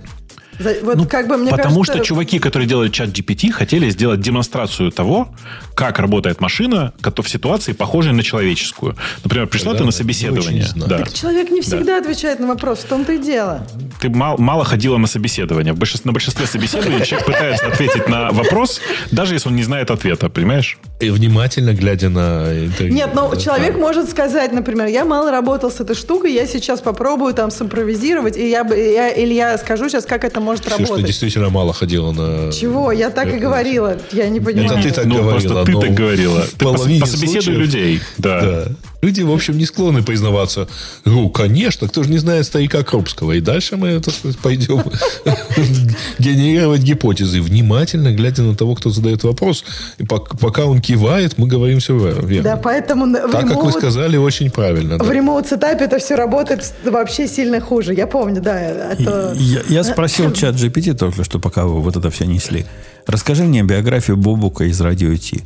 [0.59, 3.89] За- вот Ну, как бы мне потому кажется, что чуваки, которые делали чат GPT, хотели
[3.89, 5.29] сделать демонстрацию того,
[5.75, 8.95] как работает машина в ситуации, похожей на человеческую.
[9.23, 10.65] Например, пришла ты Да, на не собеседование.
[10.75, 10.99] Да.
[10.99, 13.65] Так человек не всегда отвечает на вопрос, в том-то и дело.
[14.01, 15.73] Ты мал- мало ходила на собеседование.
[15.73, 18.81] В большинстве, на большинстве собеседований человек пытается ответить на вопрос,
[19.11, 20.77] даже если он не знает ответа, понимаешь?
[20.99, 22.93] И внимательно глядя на интервью.
[22.95, 23.79] Нет, но Да, человек да.
[23.79, 28.49] может сказать, например, я мало работал с этой штукой, я сейчас попробую там симпровизировать, и
[28.49, 31.05] я, бы- я- или я скажу сейчас, как это может Все, что работать.
[31.05, 32.51] действительно мало ходила на...
[32.51, 32.91] Чего?
[32.91, 33.97] Я так и говорила.
[34.11, 34.79] Я не понимаю.
[34.79, 35.63] Это ты так ну, говорила.
[35.63, 36.41] просто ты так говорила.
[36.57, 38.01] Ты пособеседуй случаев- людей.
[38.17, 38.41] Да.
[38.41, 38.67] Да.
[39.01, 40.67] Люди, в общем, не склонны признаваться.
[41.05, 43.33] Ну, конечно, кто же не знает старика Крупского.
[43.33, 44.83] И дальше мы, так сказать, пойдем
[46.19, 49.63] генерировать гипотезы, внимательно глядя на того, кто задает вопрос.
[49.97, 52.43] И пок- пока он кивает, мы говорим все верно.
[52.43, 54.97] Да, поэтому Так, как вы сказали, очень правильно.
[54.97, 55.03] да.
[55.05, 57.93] в ремоут сетапе это все работает вообще сильно хуже.
[57.93, 58.59] Я помню, да.
[58.59, 59.33] Это...
[59.37, 62.65] Я, я спросил чат GPT только что, пока вы вот это все несли.
[63.05, 65.43] Расскажи мне биографию Бобука из Радио Ти.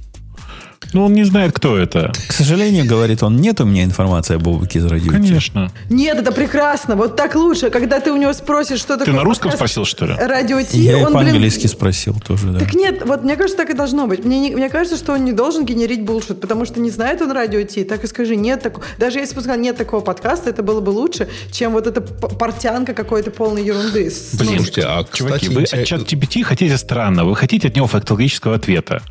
[0.93, 2.11] Ну, он не знает, кто это.
[2.27, 5.09] К сожалению, говорит он, нет у меня информации о Бобуке из Радио Ти.
[5.09, 5.71] Конечно.
[5.89, 6.95] Нет, это прекрасно.
[6.95, 7.69] Вот так лучше.
[7.69, 9.15] Когда ты у него спросишь, что такое...
[9.15, 10.15] на русском подкаст спросил, что ли?
[10.15, 12.59] Радио Ти, Я и он, блин, по-английски спросил тоже, да.
[12.59, 14.25] Так нет, вот мне кажется, так и должно быть.
[14.25, 17.31] Мне, не- мне кажется, что он не должен генерить булшит, потому что не знает он
[17.31, 17.83] радио Ти.
[17.85, 18.85] Так и скажи, нет такого.
[18.97, 22.93] Даже если бы сказал, нет такого подкаста, это было бы лучше, чем вот эта портянка
[22.93, 24.11] какой-то полной ерунды.
[24.33, 27.87] Блин, Слушайте, а, Чуваки, кстати, вы от чат GPT хотите странно, вы хотите от него
[27.87, 29.01] фактологического ответа.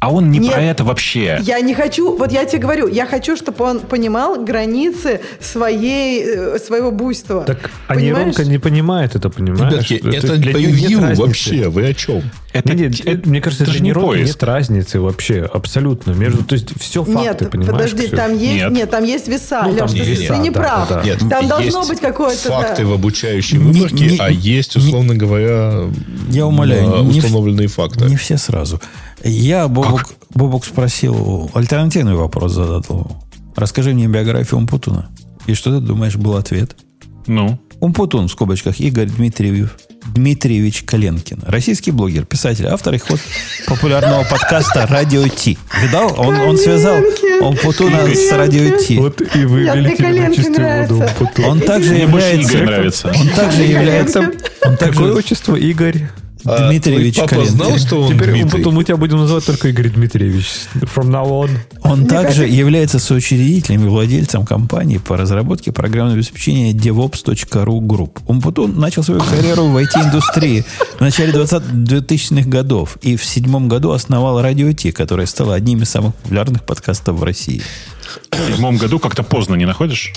[0.00, 0.52] А он не Нет.
[0.52, 1.11] про это вообще.
[1.42, 6.58] Я не хочу, вот я тебе говорю, я хочу, чтобы он понимал границы своей, э,
[6.58, 7.44] своего буйства.
[7.44, 8.16] Так, а Понимаешь?
[8.16, 9.90] нейронка не понимает это, понимаешь?
[9.90, 11.22] Ребятки, это, нет превью разницы.
[11.22, 11.68] вообще.
[11.68, 12.22] Вы о чем?
[12.52, 14.26] Это, Не, не, это, мне кажется, это для же не поиск.
[14.34, 16.10] нет разницы вообще, абсолютно.
[16.12, 17.90] Между, то есть все факты, Нет, понимаешь?
[17.90, 18.72] подожди, там есть, Нет.
[18.72, 18.90] нет.
[18.90, 19.62] там есть веса.
[19.64, 20.88] Ну, Леш, там ты, есть ты веса, не да, прав.
[20.88, 21.04] да, да.
[21.04, 22.48] Нет, там должно быть какое-то...
[22.48, 22.60] да.
[22.60, 25.90] факты в обучающей Не- выборке, не- а есть, не- условно говоря,
[26.28, 28.04] Я умоляю, а, не установленные факты.
[28.04, 28.80] Не все сразу.
[29.24, 33.22] Я Бобук, Бобук спросил, альтернативный вопрос задал.
[33.56, 35.08] Расскажи мне биографию Умпутуна.
[35.46, 36.76] И что ты думаешь, был ответ?
[37.26, 39.76] Ну, Умпутун, в скобочках, Игорь Дмитриев
[40.06, 41.40] Дмитриевич Коленкин.
[41.46, 43.22] Российский блогер, писатель, автор и хост
[43.66, 45.58] популярного подкаста «Радио Ти».
[45.80, 46.14] Видал?
[46.18, 47.02] Он, он связал
[47.40, 48.98] он Путуна с «Радио Ти».
[48.98, 51.04] Вот и вы велите Коленкин величестве воду.
[51.46, 53.08] Он также является...
[53.08, 54.20] Он также является...
[54.20, 56.08] Он Какое также отчество Игорь?
[56.44, 58.58] А Дмитриевич твой папа знал, что он Теперь Дмитрий?
[58.58, 60.46] потом мы тебя будем называть только Игорь Дмитриевич.
[60.74, 61.50] From now on.
[61.82, 68.20] Он также является соучредителем и владельцем компании по разработке программного обеспечения devops.ru Group.
[68.26, 70.64] Умпутун начал свою карьеру в IT-индустрии
[70.98, 75.82] в начале 20 2000-х годов и в седьмом году основал Радио Ти, которое стало одним
[75.82, 77.62] из самых популярных подкастов в России.
[78.30, 80.12] В седьмом году как-то поздно не находишь?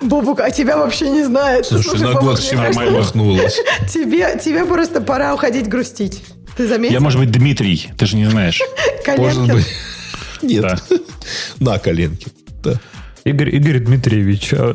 [0.00, 1.66] Бобук, а тебя вообще не знает.
[1.66, 2.98] Слушай, на Бобук, кажется, нормально.
[2.98, 3.56] махнулось.
[3.92, 6.22] Тебе, тебе просто пора уходить грустить.
[6.56, 6.94] Ты заметил?
[6.94, 8.60] Я, может быть, Дмитрий, ты же не знаешь.
[9.16, 9.66] Может быть.
[10.42, 10.62] Нет.
[10.62, 10.78] Да.
[11.58, 12.28] На коленке.
[12.62, 12.80] Да.
[13.24, 14.54] Игорь, Игорь Дмитриевич.
[14.54, 14.74] а.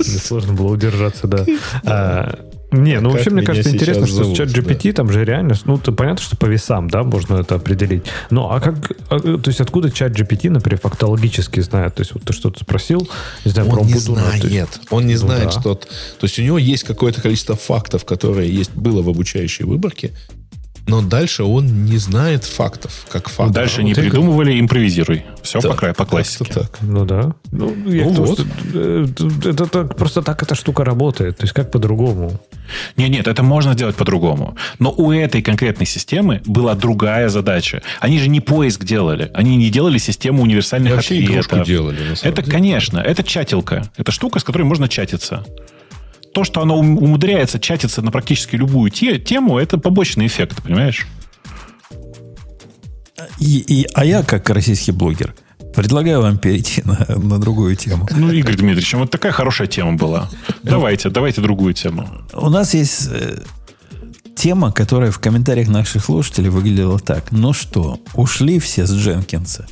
[0.00, 1.44] Сложно было удержаться, да.
[2.72, 5.24] А, Не, ну Как вообще, мне кажется, интересно, что зовут, с чат GPT там же
[5.24, 8.04] реально, ну, то понятно, что по весам, да, можно это определить.
[8.30, 11.94] Ну, а как, а, то есть откуда чат GPT, например, фактологически знает?
[11.94, 13.08] То есть вот ты что-то спросил,
[13.44, 14.80] не знаю, про Он не Умпутуна, то есть- знает.
[14.90, 15.50] Он не Ну знает, да.
[15.60, 15.74] что...
[15.74, 15.86] То
[16.22, 20.12] есть у него есть какое-то количество фактов, которые есть, было в обучающей выборке,
[20.86, 23.52] но дальше он не знает фактов, как факт.
[23.52, 25.24] Дальше не вот это- придумывали, импровизируй.
[25.42, 26.52] Все по, кра- по классике.
[26.52, 26.78] Так.
[26.82, 27.34] Ну да.
[27.50, 28.38] Ну, я Ну к тому, вот.
[28.40, 29.06] что, э,
[29.50, 31.38] это, так- просто так эта штука работает.
[31.38, 32.40] То есть как по-другому?
[32.96, 34.56] Нет, нет, это можно сделать по-другому.
[34.78, 37.82] Но у этой конкретной системы была другая задача.
[38.00, 39.30] Они же не поиск делали.
[39.34, 41.32] Они не делали систему универсальных Вообще ответов.
[41.34, 42.52] игрушку делали, на самом Это, деле.
[42.52, 43.82] конечно, это чатилка.
[43.96, 45.44] Это штука, с которой можно чатиться.
[46.34, 51.06] То, что ум- умудряется чатиться на практически любую те- тему, это побочный эффект, понимаешь?
[53.38, 55.34] И, и- а я, как российский блогер,
[55.74, 58.08] предлагаю вам перейти на, на другую тему.
[58.14, 60.28] Ну, Игорь Дмитриевич, вот такая хорошая тема была.
[60.62, 62.08] Давайте, давайте другую тему.
[62.32, 63.38] У нас есть э,
[64.34, 67.30] тема, которая в комментариях наших слушателей выглядела так.
[67.32, 69.66] Ну что, ушли все с Дженкинса?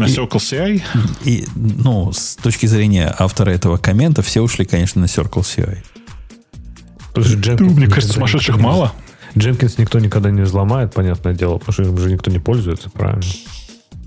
[0.00, 0.82] На Circle CI
[1.24, 5.78] И, ну, с точки зрения автора этого коммента, все ушли, конечно, на Circle CI.
[7.14, 8.92] Jenkins мне кажется, сумасшедших мало.
[9.34, 13.22] Jenkins никто никогда не взломает, понятное дело, потому что им же никто не пользуется, правильно?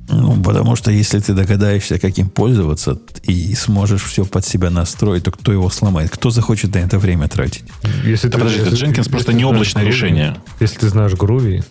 [0.10, 5.32] Ну, потому что если ты догадаешься, каким пользоваться, и сможешь все под себя настроить, то
[5.32, 6.10] кто его сломает?
[6.12, 7.64] Кто захочет на это время тратить?
[8.04, 10.36] Если Да подожди, если- Jenkins если просто ты не облачное Groovy, решение.
[10.60, 11.64] Если ты знаешь Groovy,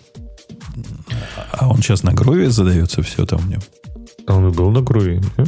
[1.51, 3.61] А он сейчас на Groovy задается все там у него.
[4.27, 5.23] А он и был на Groovy.
[5.37, 5.45] не?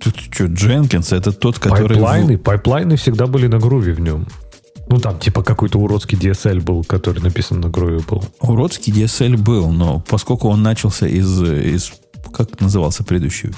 [0.00, 1.96] Тут что, Jenkins это тот, который...
[1.96, 4.26] Пайплайны, пайплайны всегда были на Groovy в нем.
[4.88, 8.24] Ну, там, типа, какой-то уродский DSL был, который написан на Groovy был.
[8.40, 11.42] Уродский DSL был, но поскольку он начался из...
[11.42, 11.92] из
[12.32, 13.50] как назывался предыдущий?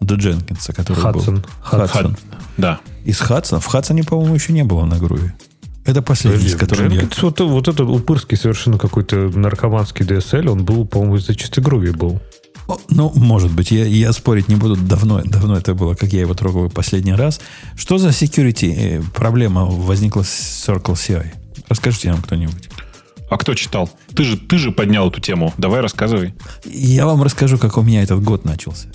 [0.00, 1.36] До Jenkins а, который Hudson.
[1.36, 1.44] был.
[1.62, 2.16] Hudson.
[2.56, 2.80] Да.
[3.04, 3.60] Из Hudson а.
[3.60, 5.34] В Hudson е, по-моему, еще не было на Groovy.
[5.84, 7.02] Это последний, с которым я...
[7.02, 11.96] Jenkins, вот, вот этот упырский совершенно какой-то наркоманский DSL, он был, по-моему, из-за чистой Groovy
[11.96, 12.20] был.
[12.66, 14.76] О, Ну, может быть, я, я спорить не буду.
[14.76, 17.40] Давно, давно это было, как я его трогал последний раз.
[17.76, 21.26] Что за security э, проблема возникла с Circle CI?
[21.68, 22.70] Расскажите нам кто-нибудь.
[23.30, 23.90] А кто читал?
[24.14, 25.52] Ты же, ты же поднял эту тему.
[25.58, 26.34] Давай рассказывай.
[26.64, 28.88] Я вам расскажу, как у меня этот год начался.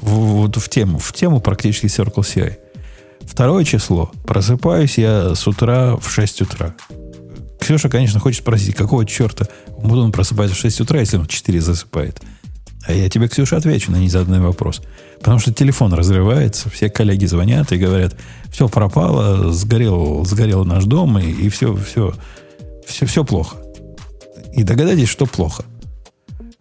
[0.00, 0.10] В-
[0.42, 2.56] Вот в тему, в тему практически Circle CI.
[3.22, 4.10] Второе число.
[4.26, 6.74] Просыпаюсь я с утра в 6 утра.
[7.60, 9.46] Ксюша, конечно, хочет спросить, какого черта
[9.76, 12.20] он просыпается в 6 утра, если он в 4 засыпает.
[12.86, 14.82] А я тебе, Ксюша, отвечу на незаданный вопрос.
[15.18, 18.16] Потому что телефон разрывается, все коллеги звонят и говорят,
[18.50, 22.12] все пропало, сгорел, сгорел наш дом, и, и все, все,
[22.86, 23.56] все, все плохо.
[24.52, 25.64] И догадайтесь, что плохо.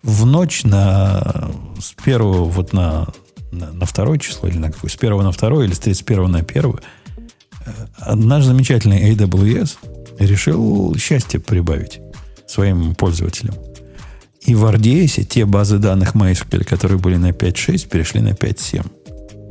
[0.04, 3.08] В ночь на с первого вот на,
[3.52, 4.90] на, на второе число, или на какое?
[4.90, 6.82] С первого на второе, или с 31 на первое,
[7.66, 9.78] э, наш замечательный AWS
[10.20, 12.00] решил счастье прибавить
[12.48, 13.56] своим пользователям.
[14.42, 18.86] И в RDS те базы данных MySQL, которые были на 5.6, перешли на 5.7.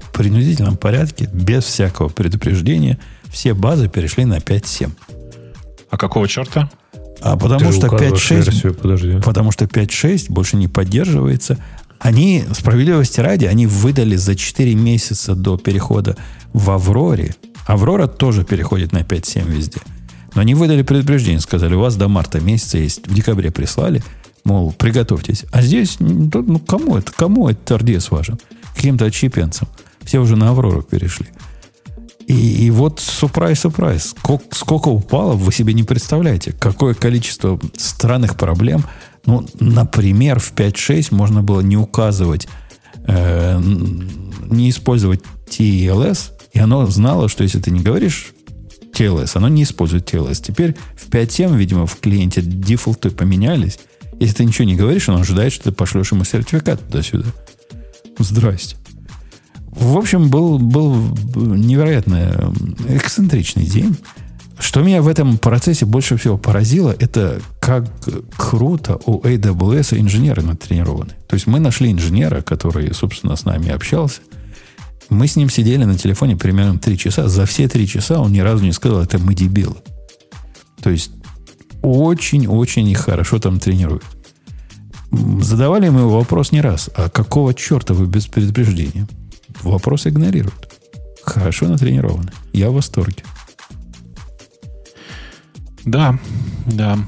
[0.02, 2.98] В принудительном порядке, без всякого предупреждения,
[3.30, 4.90] все базы перешли на 5.7.
[5.90, 6.70] А какого черта?
[7.20, 9.20] А потому Ты что указываешь 5.6 версию, подожди.
[9.22, 11.58] потому что 5.6 больше не поддерживается.
[11.98, 16.16] Они, справедливости ради, они выдали за 4 месяца до перехода
[16.52, 17.34] в Авроре.
[17.66, 19.80] Аврора тоже переходит на 5.7 везде.
[20.34, 24.02] Но они выдали предупреждение, сказали, у вас до марта месяца есть, в декабре прислали,
[24.44, 25.44] мол, приготовьтесь.
[25.52, 28.38] А здесь, ну, кому это, кому этот RDS важен?
[28.74, 29.68] Каким-то отщепенцам.
[30.02, 31.26] Все уже на Аврору перешли.
[32.26, 34.10] И, и вот сюрприз-сюрприз.
[34.10, 36.52] Сколько, сколько упало, вы себе не представляете.
[36.52, 38.84] Какое количество странных проблем.
[39.26, 42.48] Ну, например, в 5.6 можно было не указывать,
[43.06, 48.32] э, не использовать TLS, и оно знало, что если ты не говоришь
[48.92, 49.32] TLS.
[49.34, 50.42] Оно не использует TLS.
[50.42, 53.78] Теперь в 5.7, видимо, в клиенте дефолты поменялись.
[54.20, 57.26] Если ты ничего не говоришь, он ожидает, что ты пошлешь ему сертификат туда-сюда.
[58.18, 58.76] Здрасте.
[59.70, 60.94] В общем, был, был
[61.24, 62.52] невероятно
[62.88, 63.96] эксцентричный день.
[64.58, 67.86] Что меня в этом процессе больше всего поразило, это как
[68.36, 71.14] круто у AWS инженеры натренированы.
[71.26, 74.20] То есть мы нашли инженера, который, собственно, с нами общался.
[75.08, 77.26] Мы с ним сидели на телефоне примерно три часа.
[77.28, 79.76] За все три часа он ни разу не сказал, это мы дебилы.
[80.82, 81.10] То есть
[81.82, 84.04] очень-очень хорошо там тренируют.
[85.10, 86.90] Задавали мы вопрос не раз.
[86.94, 89.08] А какого черта вы без предупреждения?
[89.62, 90.72] Вопрос игнорируют.
[91.22, 92.30] Хорошо натренированы.
[92.52, 93.24] Я в восторге.
[95.84, 96.18] Да,
[96.66, 96.98] да.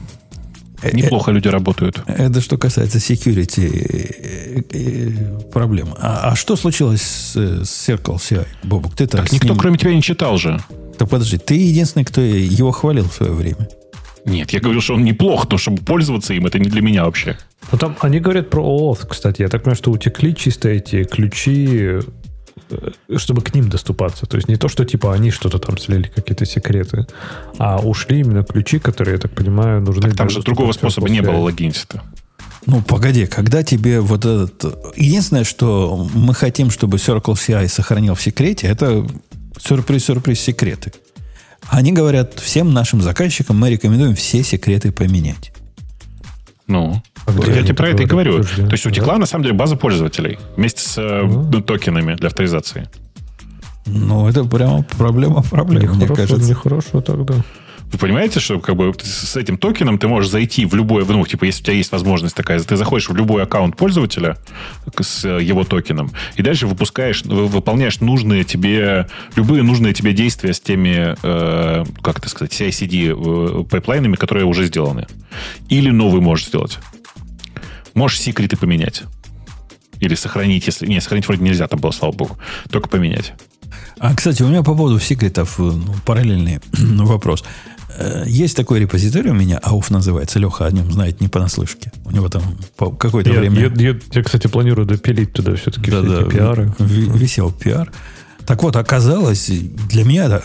[0.83, 2.03] Э, Неплохо люди работают.
[2.07, 5.95] Это что касается security э, э, проблем.
[5.99, 8.95] А, а что случилось с, с Circle CI, Бобук?
[8.97, 9.59] Ты так никто, ним...
[9.59, 10.61] кроме тебя, не читал же.
[10.99, 13.69] Так подожди, ты единственный, кто его хвалил в свое время.
[14.25, 17.37] Нет, я говорю, что он неплох, но чтобы пользоваться им, это не для меня вообще.
[17.73, 19.43] Ну, там они говорят про OAuth, кстати.
[19.43, 22.01] Я так понимаю, что утекли чисто эти ключи
[22.73, 24.27] Э, чтобы к ним доступаться.
[24.27, 27.07] То есть не то, что типа они что-то там слили, какие-то секреты,
[27.59, 30.03] а ушли именно ключи, которые, я так понимаю, нужны.
[30.03, 32.03] Так там же другого способа не было логиниться-то.
[32.65, 34.65] Ну, погоди, когда тебе вот этот...
[34.97, 39.05] Единственное, что мы хотим, чтобы Circle CI сохранил в секрете, это
[39.59, 40.93] сюрприз-сюрприз секреты.
[41.69, 45.53] Они говорят, всем нашим заказчикам мы рекомендуем все секреты поменять.
[46.67, 48.39] Ну, а я тебе про это и говорю.
[48.39, 48.63] Подожди.
[48.63, 49.21] То есть утекла, да?
[49.21, 51.61] на самом деле, база пользователей вместе с ну.
[51.61, 52.89] токенами для авторизации.
[53.87, 56.49] Ну, это прямо проблема проблем, мне кажется.
[56.49, 57.35] Нехорошо тогда.
[57.93, 61.45] Вы понимаете, что как бы с этим токеном ты можешь зайти в любой, ну, типа,
[61.45, 64.39] если у тебя есть возможность такая, ты заходишь в любой аккаунт пользователя
[64.99, 71.15] с его токеном, и дальше выпускаешь, выполняешь нужные тебе, любые нужные тебе действия с теми,
[71.23, 75.07] э, как это сказать, CI-CD э, пайплайнами, которые уже сделаны.
[75.69, 76.79] Или новый можешь сделать.
[77.93, 79.03] Можешь секреты поменять.
[80.01, 80.87] Или сохранить, если...
[80.87, 82.39] Не, сохранить вроде нельзя, там было, слава богу.
[82.71, 83.35] Только поменять.
[83.99, 87.45] А, кстати, у меня по поводу секретов э, ну, параллельный вопрос.
[87.97, 91.93] Э, есть такой репозиторий у меня, АУФ называется, Леха о нем знает не понаслышке.
[92.05, 92.43] У него там
[92.77, 93.61] какое-то я, время...
[93.61, 96.75] Я, я, я, кстати, планирую допилить туда все-таки да, все да, пиары.
[96.79, 97.93] Висел пиар.
[98.47, 100.43] Так вот, оказалось, для меня это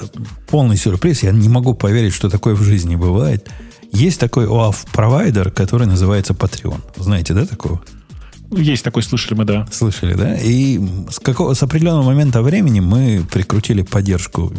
[0.49, 1.23] полный сюрприз.
[1.23, 3.49] Я не могу поверить, что такое в жизни бывает.
[3.91, 6.81] Есть такой ОАФ-провайдер, который называется Patreon.
[6.97, 7.81] Знаете, да, такого?
[8.51, 9.67] Есть такой, слышали мы, да.
[9.71, 10.35] Слышали, да?
[10.35, 10.79] И
[11.09, 14.53] с, какого, с определенного момента времени мы прикрутили поддержку.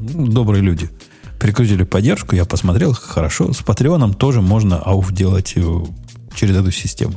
[0.00, 0.88] Добрые люди–
[1.40, 3.52] прикрутили поддержку, я посмотрел, хорошо.
[3.52, 5.84] С Патреоном тоже можно ауф делать э,
[6.36, 7.14] через эту систему.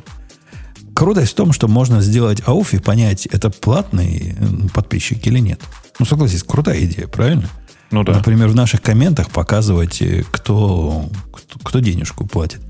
[0.96, 5.60] Крутость в том, что можно сделать ауф и понять, это платный э, подписчик или нет.
[6.00, 7.50] Ну, согласись, крутая идея, правильно?
[7.92, 8.14] Ну да.
[8.14, 12.62] Например, в наших комментах показывать, э, кто, кто, кто денежку платит.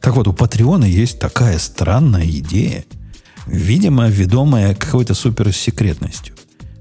[0.00, 2.84] Так вот, у Патреона есть такая странная идея,
[3.46, 6.34] видимо, ведомая какой-то суперсекретностью.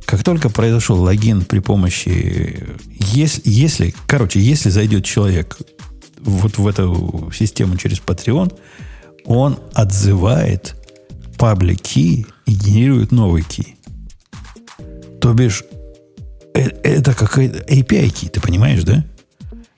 [0.06, 2.66] Как только произошел логин при помощи...
[2.90, 5.58] Если, если, короче, если зайдет человек
[6.20, 8.58] вот в эту систему через Patreon,
[9.26, 10.76] он отзывает
[11.38, 13.76] паблик key и генерирует новый key.
[15.20, 15.64] То бишь,
[16.54, 19.06] э, это какая-то API key, ты понимаешь, да?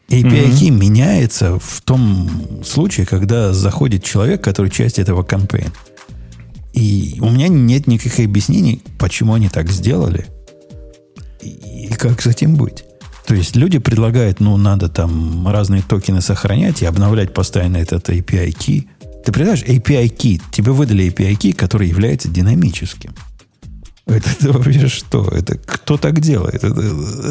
[0.09, 0.71] API key mm-hmm.
[0.71, 5.71] меняется в том случае, когда заходит человек, который часть этого кампейна.
[6.73, 10.25] И у меня нет никаких объяснений, почему они так сделали
[11.41, 12.83] и, и как с этим быть.
[13.25, 18.49] То есть люди предлагают, ну, надо там разные токены сохранять и обновлять постоянно этот API
[18.49, 18.87] key.
[19.23, 23.13] Ты представляешь, API key, тебе выдали API key, который является динамическим.
[24.05, 25.25] Это, это вообще что?
[25.29, 26.63] Это кто так делает?
[26.63, 26.81] Это,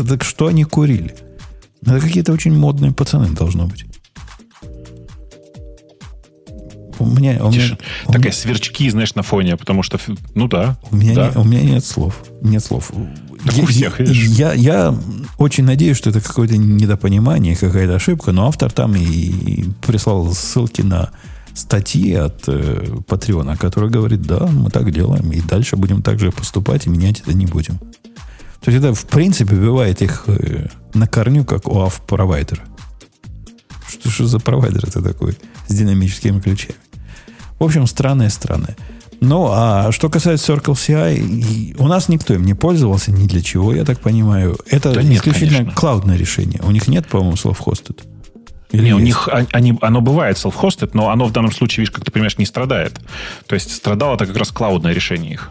[0.01, 1.14] это что они курили?
[1.84, 3.84] Это какие-то очень модные пацаны должно быть.
[7.03, 8.33] У меня, у меня, у Такая меня...
[8.33, 9.99] сверчки, знаешь, на фоне, потому что,
[10.35, 10.79] ну да.
[10.91, 11.31] У меня, да.
[11.31, 12.23] Не, у меня нет слов.
[12.41, 12.93] Нет слов.
[13.45, 14.25] Так я, у всех, видишь.
[14.29, 14.95] Я, я
[15.39, 21.11] очень надеюсь, что это какое-то недопонимание, какая-то ошибка, но автор там и прислал ссылки на
[21.55, 26.31] статьи от э, Патреона, который говорит, да, мы так делаем, и дальше будем так же
[26.33, 27.79] поступать, и менять это не будем.
[28.61, 32.63] То есть это, в принципе, бывает их э, на корню, как ОАФ-провайдер.
[33.89, 35.37] Что, что за провайдер это такой
[35.67, 36.77] с динамическими ключами?
[37.63, 38.77] В общем, странное-странное.
[39.21, 43.73] Ну, а что касается Circle CI, у нас никто им не пользовался ни для чего,
[43.73, 44.59] я так понимаю.
[44.67, 46.61] Это да исключительно нет, клаудное решение.
[46.65, 48.01] У них нет, по-моему, self-hosted.
[48.73, 52.05] Или не, у них они, оно бывает self-hosted, но оно в данном случае, видишь, как
[52.05, 53.01] ты понимаешь, не страдает.
[53.47, 55.51] То есть страдало это как раз cloud ное решение их.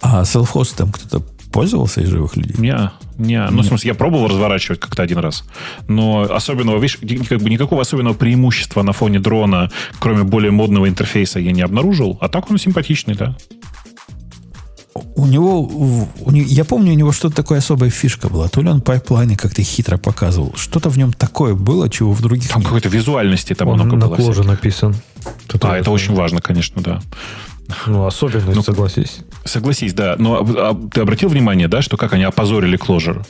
[0.00, 2.54] А self-hosted там кто-то пользовался из живых людей?
[2.58, 5.44] Не, Не, ну, в смысле, я пробовал разворачивать как-то один раз.
[5.88, 6.98] Но особенного, видишь,
[7.28, 12.16] как бы никакого особенного преимущества на фоне дрона, кроме более модного интерфейса, я не обнаружил.
[12.20, 13.36] А так он симпатичный, да.
[15.14, 18.48] У него, у не- я помню, у него что-то такое особая фишка была.
[18.48, 20.52] То ли он пайплайны как-то хитро показывал.
[20.54, 24.06] Что-то в нем такое было, чего в других Там какой-то визуальности там Он много на
[24.08, 24.16] было.
[24.16, 24.50] коже всяких.
[24.50, 24.94] написан.
[25.46, 27.00] Тут А, это очень важно, конечно, да.
[27.86, 29.18] Ну, особенность, Ну, согласись.
[29.44, 30.16] Согласись, да.
[30.18, 33.24] Но а, а ты обратил внимание, да, что как они опозорили Clojure?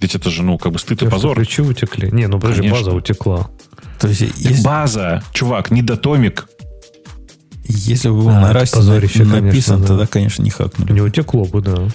[0.00, 1.36] Ведь это же, ну, как бы стыд и позор.
[1.36, 2.10] Ключи утекли.
[2.10, 2.78] Не, ну подожди, Конечно.
[2.84, 3.50] база утекла.
[3.98, 6.48] То есть, если, база, чувак, не датомик.
[7.64, 9.86] если бы был А, на расте позорище, написан, конечно, да.
[9.86, 10.92] тогда, конечно, не хакнули.
[10.92, 11.88] Не утекло бы, да.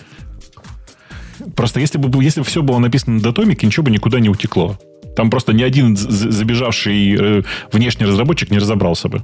[1.56, 4.78] Просто если бы, если бы все было написано на датомике, ничего бы никуда не утекло.
[5.16, 9.22] Там просто ни один забежавший э, внешний разработчик не разобрался бы.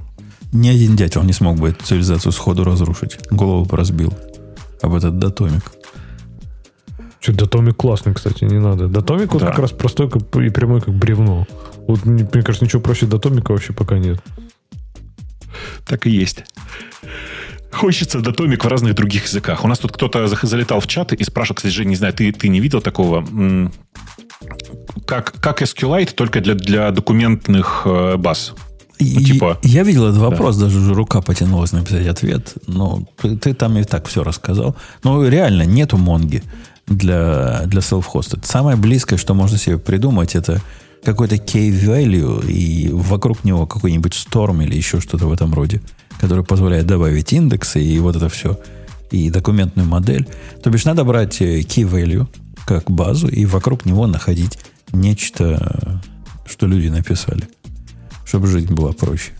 [0.52, 3.18] Ни один дятел не смог бы эту цивилизацию сходу разрушить.
[3.30, 4.14] Голову бы разбил.
[4.82, 5.72] Об этот датомик.
[7.20, 8.88] Че, датомик классный, кстати, не надо.
[8.88, 9.48] Датомик вот Да.
[9.48, 11.46] как раз простой как, и прямой, как бревно.
[11.86, 14.22] Вот, мне кажется, ничего проще датомика вообще пока нет.
[15.84, 16.44] Так и есть.
[17.72, 19.64] Хочется датомик в разных других языках.
[19.64, 22.48] У нас тут кто-то залетал в чат и спрашивал, кстати, Жень, не знаю, ты, ты
[22.48, 23.26] не видел такого?
[25.06, 28.54] Как, как SQLite, только для, для документных э, баз.
[28.98, 32.54] И- типа- Я видел этот вопрос, даже уже рука потянулась написать ответ.
[32.66, 34.76] Но ты, ты там и так все рассказал.
[35.04, 36.42] Но реально нету Монги
[36.86, 38.44] для, для self-hosted.
[38.44, 40.60] Самое близкое, что можно себе придумать, это
[41.04, 45.80] какой-то key-value и вокруг него какой-нибудь storm или еще что-то в этом роде,
[46.20, 48.58] который позволяет добавить индексы и вот это все,
[49.12, 50.26] и документную модель.
[50.62, 52.26] То бишь надо брать э, key-value
[52.66, 54.58] как базу и вокруг него находить
[54.92, 56.02] нечто,
[56.46, 57.48] что люди написали
[58.28, 59.32] чтобы жизнь была проще.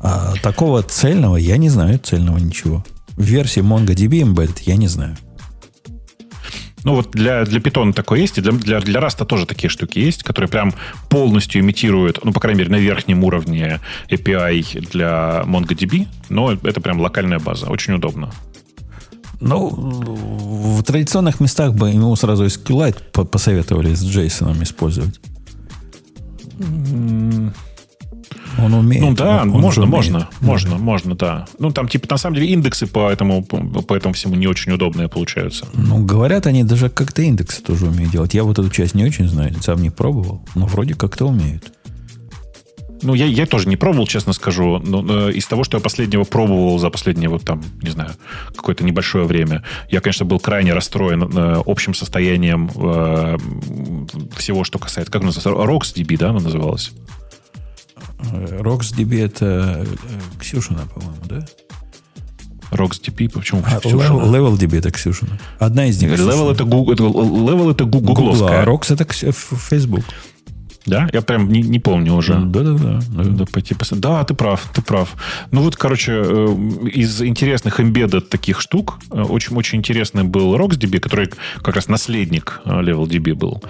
[0.00, 2.84] А такого цельного я не знаю, цельного ничего.
[3.16, 5.16] В версии MongoDB Embedded я не знаю.
[6.84, 9.98] Ну вот для, для Python такое есть, и для, для, для Rust тоже такие штуки
[9.98, 10.74] есть, которые прям
[11.08, 17.00] полностью имитируют, ну, по крайней мере, на верхнем уровне API для MongoDB, но это прям
[17.00, 18.30] локальная база, очень удобно.
[19.40, 25.20] Ну, в традиционных местах бы ему сразу SQLite по- посоветовали с JSON использовать.
[28.56, 29.02] Он умеет.
[29.02, 29.94] Ну да, он- он можно, умеет.
[29.94, 31.46] можно, можно, можно, да.
[31.58, 34.72] Ну там типа на самом деле индексы по этому, по, по этому всему не очень
[34.72, 35.66] удобные получаются.
[35.74, 38.34] Ну, говорят, они даже как-то индексы тоже умеют делать.
[38.34, 41.72] Я вот эту часть не очень знаю, сам не пробовал, но вроде как-то умеют.
[43.00, 44.78] Ну, я, я тоже не пробовал, честно скажу.
[44.84, 48.10] Но э, из того, что я последнего пробовал за последнее, вот там, не знаю,
[48.56, 53.36] какое-то небольшое время, я, конечно, был крайне расстроен э, общим состоянием э,
[54.36, 55.12] всего, что касается...
[55.12, 55.50] Как называется?
[55.50, 56.90] RocksDB, да, она называлась?
[58.20, 61.46] Э, RocksDB это э, Ксюшина, по-моему, да?
[62.70, 64.02] RocksDB, почему А, Ксюшина?
[64.02, 65.38] Level, LevelDB это Ксюшина.
[65.58, 66.10] Одна из них.
[66.12, 68.62] Level это, Гу- это, Level это гу- Гугла, гугловская.
[68.62, 70.04] а Рокс это Facebook.
[70.88, 71.08] Да?
[71.12, 72.34] Я прям не, не помню уже.
[72.34, 73.00] Да-да-да.
[73.10, 74.02] Надо пойти посмотреть.
[74.02, 75.14] Да, ты прав, ты прав.
[75.50, 76.56] Ну вот, короче, э,
[76.92, 81.30] из интересных embedded таких штук очень-очень интересный был RocksDB, который
[81.62, 83.62] как раз наследник э, LevelDB был.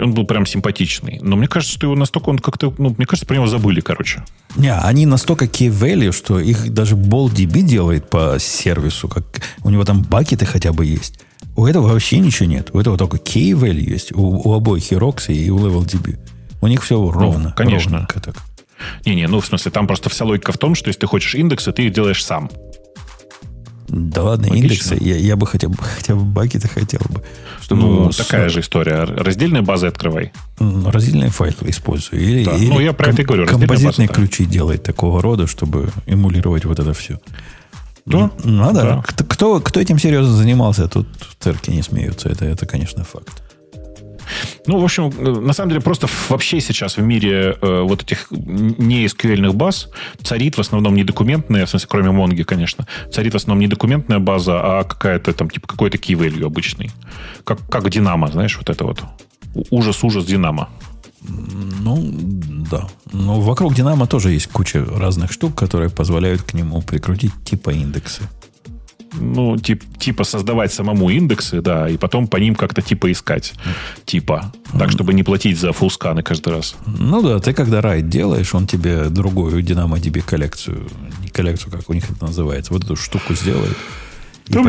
[0.00, 1.18] Он был прям симпатичный.
[1.22, 2.72] Но мне кажется, что его настолько он как-то...
[2.78, 4.22] Ну, мне кажется, про него забыли, короче.
[4.56, 9.08] Не, они настолько key value, что их даже BallDB делает по сервису.
[9.08, 9.24] Как,
[9.64, 11.20] у него там бакеты хотя бы есть.
[11.56, 12.70] У этого вообще ничего нет.
[12.72, 14.12] У этого только key value есть.
[14.14, 16.16] У, у обоих и Rox, и у LevelDB.
[16.60, 17.52] У них все ровно.
[17.56, 17.92] конечно.
[17.92, 18.36] ровненько так.
[19.04, 21.72] Не-не, ну, в смысле, там просто вся логика в том, что если ты хочешь индексы,
[21.72, 22.50] ты их делаешь сам.
[23.88, 24.64] Да ладно, Логично.
[24.94, 24.98] индексы.
[25.00, 27.22] Я, я бы хотя бы, хотя бы бакеты хотел бы.
[27.62, 29.04] Чтобы Ну, с- такая же история.
[29.04, 30.30] Раздельные базы открывай.
[30.60, 32.20] м, Раздельные файлы использую.
[32.22, 34.26] Или, Да, или ну, я про это и говорю, Композитные база, да.
[34.26, 37.18] ключи делает такого рода, чтобы эмулировать вот это все.
[38.04, 38.82] Да, надо.
[38.82, 39.02] да.
[39.24, 41.08] Кто, кто, этим серьезно занимался, тут
[41.40, 42.28] церкви не смеются.
[42.28, 43.42] Это, это, конечно, факт.
[44.66, 48.26] Ну, в общем, э, на самом деле, просто вообще сейчас в мире э, вот этих
[48.30, 49.88] не SQL баз
[50.22, 54.18] царит в основном не документная, в смысле, кроме Монги, конечно, царит в основном не документная
[54.18, 56.90] база, а какая-то там, типа, какой-то key value обычный.
[57.44, 59.02] Как, как Динамо, знаешь, вот это вот.
[59.70, 60.68] Ужас-ужас Динамо.
[61.22, 61.98] Ну,
[62.70, 62.86] да.
[63.12, 68.22] Но вокруг Динамо тоже есть куча разных штук, которые позволяют к нему прикрутить типа индексы.
[69.12, 73.54] Ну, тип, типа создавать самому индексы, да, и потом по ним как-то типа искать.
[74.04, 74.52] Типа.
[74.78, 76.76] Так, чтобы не платить за фулсканы каждый раз.
[76.86, 80.88] Ну да, ты когда райд делаешь, он тебе другую DynamoDB коллекцию,
[81.22, 83.76] не коллекцию, как у них это называется, вот эту штуку сделает.
[84.46, 84.62] И по-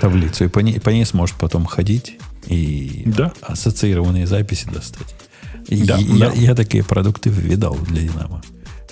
[0.00, 0.44] таблицу.
[0.44, 3.32] И по ней, по ней сможет потом ходить и Да.
[3.42, 5.14] ассоциированные записи достать.
[5.68, 6.32] Да, я, да.
[6.34, 8.42] я такие продукты видал для Динамо.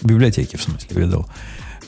[0.01, 1.29] В библиотеке, в смысле, видал.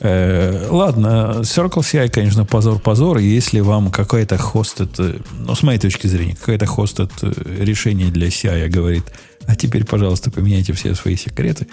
[0.03, 3.19] Э, ладно, Circle CI, конечно, позор-позор.
[3.19, 8.27] Если вам какой-то хостед, э, ну, с моей точки зрения, какой-то хостед э, решение для
[8.27, 9.03] CI говорит,
[9.45, 11.67] а теперь, пожалуйста, поменяйте все свои секреты,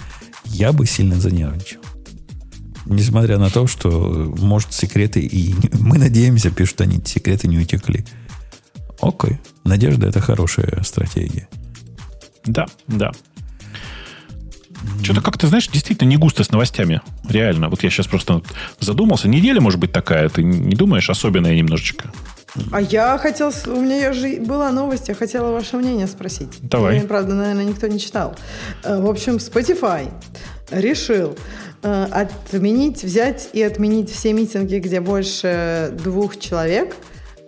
[0.45, 1.81] я бы сильно занервничал.
[2.85, 3.91] Несмотря на то, что,
[4.39, 5.55] может, секреты и...
[5.79, 8.05] Мы надеемся, пишут они, секреты не утекли.
[9.01, 9.39] Окей.
[9.65, 11.49] Надежда– это хорошая стратегия.
[12.45, 13.13] Да, да.
[15.03, 17.01] Что-то как-то, знаешь, действительно не густо с новостями.
[17.29, 17.69] Реально.
[17.69, 18.43] Вот я сейчас просто
[18.81, 19.29] задумался.
[19.29, 20.29] Неделя, может быть, такая.
[20.29, 21.11] Ты не думаешь?
[21.11, 22.11] Особенная немножечко.
[22.73, 26.49] А я хотел, у меня же была новость, я хотела ваше мнение спросить.
[26.63, 26.97] Давай.
[26.99, 28.35] Я, правда, наверное, никто не читал.
[28.85, 30.11] Э, В общем, Spotify
[30.71, 31.37] решил
[31.83, 36.97] э, отменить, взять и отменить все митинги, где больше двух человек,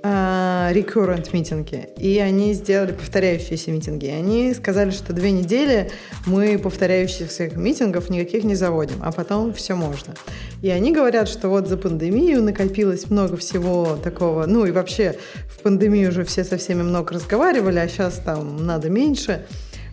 [0.02, 1.88] recurrent митинги.
[1.96, 4.06] И они сделали повторяющиеся митинги.
[4.06, 5.90] Они сказали, что две недели
[6.26, 10.14] мы повторяющихся митингов никаких не заводим, а потом все можно.
[10.62, 14.46] И они говорят, что вот за пандемию накопилось много всего такого.
[14.46, 15.16] Ну и вообще
[15.48, 19.44] в пандемию уже все со всеми много разговаривали, а сейчас там надо меньше.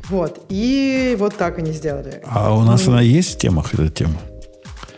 [0.09, 0.45] Вот.
[0.49, 2.21] И вот так они сделали.
[2.23, 4.19] А у нас она есть в темах, эта тема?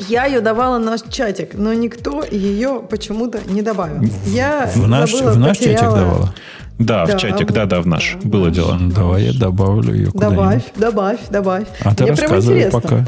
[0.08, 4.02] Я ее давала на наш чатик, но никто ее почему-то не добавил.
[4.26, 5.98] Я В наш, забыла, в наш чатик потеряла.
[5.98, 6.34] давала?
[6.80, 8.18] Да, Да, в чатик, да, да, в наш.
[8.24, 8.78] да, Было дело.
[8.96, 11.68] Давай я добавлю ее Добавь, добавь, добавь.
[11.84, 12.82] А ты Мне прям рассказывай интересно.
[12.82, 13.06] пока.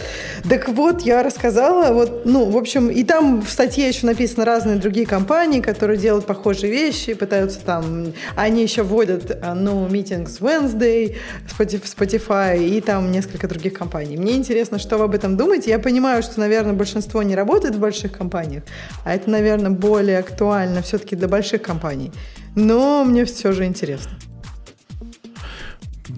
[0.49, 4.75] Так вот, я рассказала, вот, ну, в общем, и там в статье еще написано разные
[4.75, 11.15] другие компании, которые делают похожие вещи, пытаются там, они еще вводят No Meetings Wednesday,
[11.57, 14.17] Spotif- Spotify и там несколько других компаний.
[14.17, 15.69] Мне интересно, что вы об этом думаете.
[15.69, 18.63] Я понимаю, что, наверное, большинство не работает в больших компаниях,
[19.05, 22.11] а это, наверное, более актуально все-таки для больших компаний.
[22.53, 24.11] Но мне все же интересно.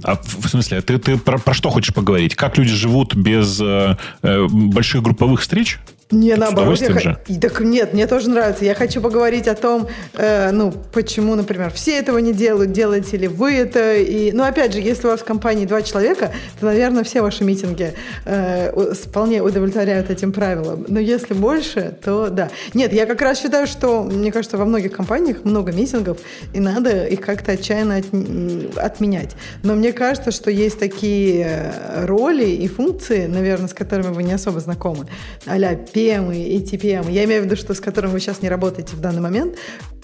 [0.03, 2.35] А в в смысле, ты, ты про, про что хочешь поговорить?
[2.35, 5.79] Как люди живут без э, э, больших групповых встреч?
[6.13, 6.79] Не, наоборот.
[6.79, 8.65] Я, х- И Так нет, мне тоже нравится.
[8.65, 13.27] Я хочу поговорить о том, э, ну, почему, например, все этого не делают, делаете ли
[13.27, 13.95] вы это.
[13.95, 17.43] И, ну, опять же, если у вас в компании два человека, то, наверное, все ваши
[17.43, 17.93] митинги
[18.25, 20.85] э, вполне удовлетворяют этим правилам.
[20.87, 22.49] Но если больше, то да.
[22.73, 26.17] Нет, я как раз считаю, что, мне кажется, во многих компаниях много митингов,
[26.53, 29.31] и надо их как-то отчаянно от- отменять.
[29.63, 34.33] Но мне кажется, что есть такие э, роли и функции, наверное, с которыми вы не
[34.33, 35.07] особо знакомы,
[35.45, 37.09] а-ля PM и TPM.
[37.09, 39.55] Я имею в виду, что с которыми вы сейчас не работаете в данный момент,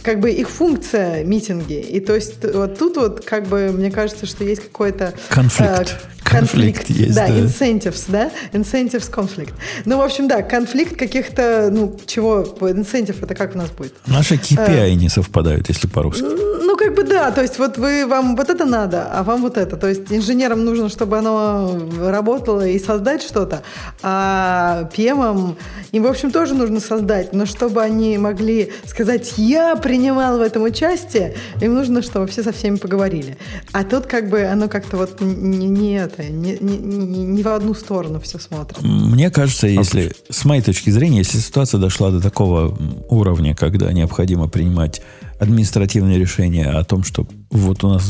[0.02, 1.80] как бы их функция митинги.
[1.80, 5.14] И то есть вот тут вот как бы мне кажется, что есть какой-то...
[5.30, 5.98] Конфликт.
[6.04, 7.28] э, Конфликт есть, да.
[7.28, 7.34] да.
[7.34, 8.32] incentives, да?
[8.54, 9.54] Incentives конфликт.
[9.86, 13.94] Ну, в общем, да, конфликт каких-то, ну, чего, incentive это как у нас будет?
[14.06, 16.24] Наши KPI не совпадают, если по-русски.
[16.24, 19.58] Ну, как бы да, то есть вот вы, вам вот это надо, а вам вот
[19.58, 19.76] это.
[19.76, 23.64] То есть инженерам нужно, чтобы оно работало и создать что-то,
[24.04, 25.56] а PM
[25.92, 30.64] им, в общем, тоже нужно создать, но чтобы они могли сказать, я принимал в этом
[30.64, 33.38] участие, им нужно, чтобы все со всеми поговорили.
[33.72, 37.74] А тут как бы оно как-то вот не, не это, не, не, не- в одну
[37.74, 38.82] сторону все смотрит.
[38.82, 42.78] Мне кажется, если, с моей точки зрения, если ситуация дошла до такого
[43.10, 45.02] уровня, когда необходимо принимать
[45.40, 48.04] административные решения о том, что вот у нас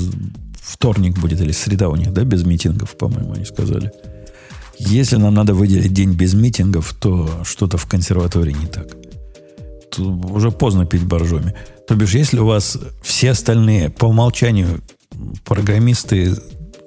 [0.61, 3.91] вторник будет или среда у них, да, без митингов, по-моему, они сказали.
[4.77, 8.87] Если нам надо выделить день без митингов, то что-то в консерватории не так.
[9.97, 11.53] Уже поздно пить боржоми.
[11.87, 14.81] То бишь, если у вас все остальные по умолчанию
[15.43, 16.35] программисты,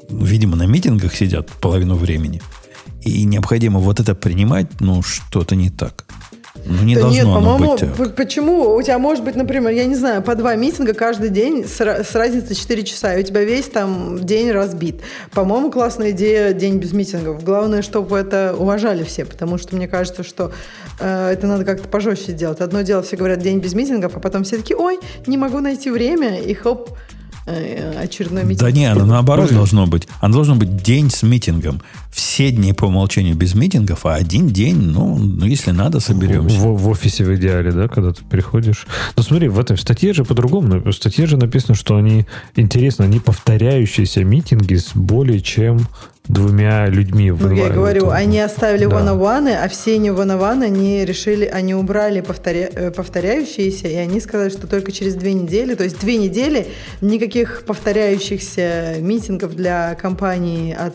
[0.09, 2.41] видимо, на митингах сидят половину времени,
[3.01, 6.07] и необходимо вот это принимать, ну, что-то не так.
[6.65, 9.95] Ну, не Да должно нет, по-моему, быть почему у тебя может быть, например, я не
[9.95, 13.67] знаю, по два митинга каждый день с, с разницей 4 часа, и у тебя весь
[13.67, 15.01] там день разбит.
[15.33, 17.43] По-моему, классная идея день без митингов.
[17.43, 20.53] Главное, чтобы это уважали все, потому что мне кажется, что
[21.01, 22.61] э, это надо как-то пожестче сделать.
[22.61, 25.91] Одно дело, все говорят день без митингов, а потом все такие, ой, не могу найти
[25.91, 26.91] время, и хоп,
[27.47, 28.61] очередной митинг.
[28.61, 30.09] Да не, оно наоборот должно быть.
[30.21, 31.81] Оно должно быть день с митингом.
[32.11, 36.57] Все дни по умолчанию без митингов, а один день, ну, ну если надо, соберемся.
[36.57, 38.87] В, в офисе в идеале, да, когда ты приходишь.
[39.17, 40.81] Но смотри, в этом в статье же по-другому.
[40.81, 45.89] В статье же написано, что они, интересно, они повторяющиеся митинги с более чем
[46.33, 47.31] двумя людьми.
[47.31, 48.97] Ну, я говорю, они оставили Да.
[48.97, 54.49] one а все не one они решили, они убрали повторя- э, повторяющиеся, и они сказали,
[54.49, 56.67] что только через две недели, то есть две недели
[57.03, 60.95] никаких повторяющихся митингов для компании, от,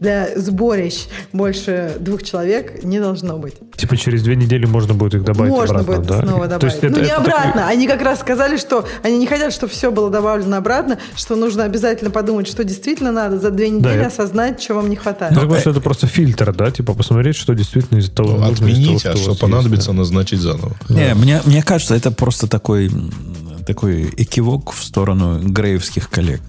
[0.00, 3.54] для сборищ больше двух человек не должно быть.
[3.76, 6.22] Типа через две недели можно будет их добавить Можно обратно, будет да?
[6.26, 6.72] снова То добавить.
[6.74, 7.68] есть это- ну, не это так- обратно.
[7.68, 11.64] Они как раз сказали, что они не хотят, чтобы все было добавлено обратно, что нужно
[11.64, 15.32] обязательно подумать, что действительно надо за две недели это- осознать, что вам не хватает.
[15.34, 16.70] Ну, так может, это просто фильтр, да?
[16.70, 20.40] Типа посмотреть, что действительно из того нужно из того, Отменить, а что понадобится, есть, назначить
[20.40, 20.76] заново.
[20.88, 22.90] Не, мне, мне кажется, это просто такой,
[23.66, 26.40] такой экивок в сторону греевских коллег.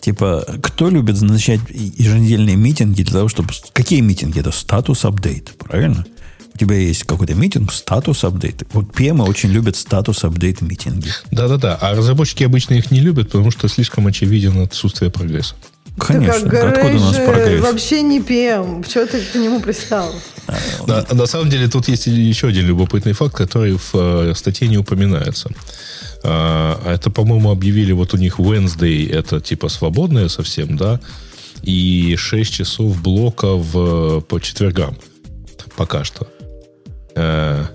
[0.00, 3.50] Типа, кто любит назначать еженедельные митинги для того, чтобы...
[3.72, 4.38] Какие митинги?
[4.38, 6.06] Это статус-апдейт, правильно?
[6.54, 8.66] У тебя есть какой-то митинг, статус-апдейт.
[8.72, 11.10] Вот PM очень любят статус-апдейт митинги.
[11.30, 11.76] Да-да-да.
[11.80, 15.54] А разработчики обычно их не любят, потому что слишком очевиден отсутствие прогресса.
[15.98, 16.50] Конечно.
[16.50, 17.60] Так, а Откуда у нас прогресс?
[17.60, 18.86] вообще не PM.
[18.88, 20.14] Чего ты к нему пристал?
[20.86, 24.78] На, на самом деле тут есть еще один любопытный факт, который в э, статье не
[24.78, 25.50] упоминается.
[26.24, 31.00] А, это, по-моему, объявили вот у них Wednesday, это типа свободное совсем, да,
[31.62, 34.96] и 6 часов блока в, по четвергам.
[35.76, 36.26] Пока что.
[37.14, 37.66] Э,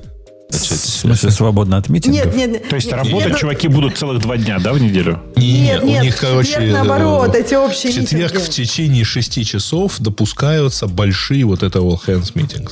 [0.53, 2.25] В смысле, свободно от митингов?
[2.25, 2.69] Нет, нет, нет.
[2.69, 5.21] То есть нет, работать нет, чуваки будут целых два дня, да, в неделю?
[5.35, 8.45] Не, Нет, у нет, них, в короче, четверг, наоборот, э, эти общие в четверг митинги.
[8.45, 12.71] в течение шести часов допускаются большие вот это all hands meetings.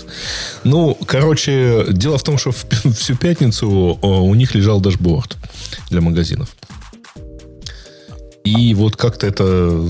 [0.63, 5.37] Ну, короче, дело в том, что в всю пятницу э, у них лежал дашборд
[5.89, 6.49] для магазинов.
[8.43, 9.43] И вот как-то это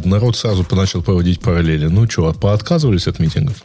[0.04, 1.88] народ сразу начал проводить параллели.
[1.88, 3.64] Ну что, поотказывались от митингов?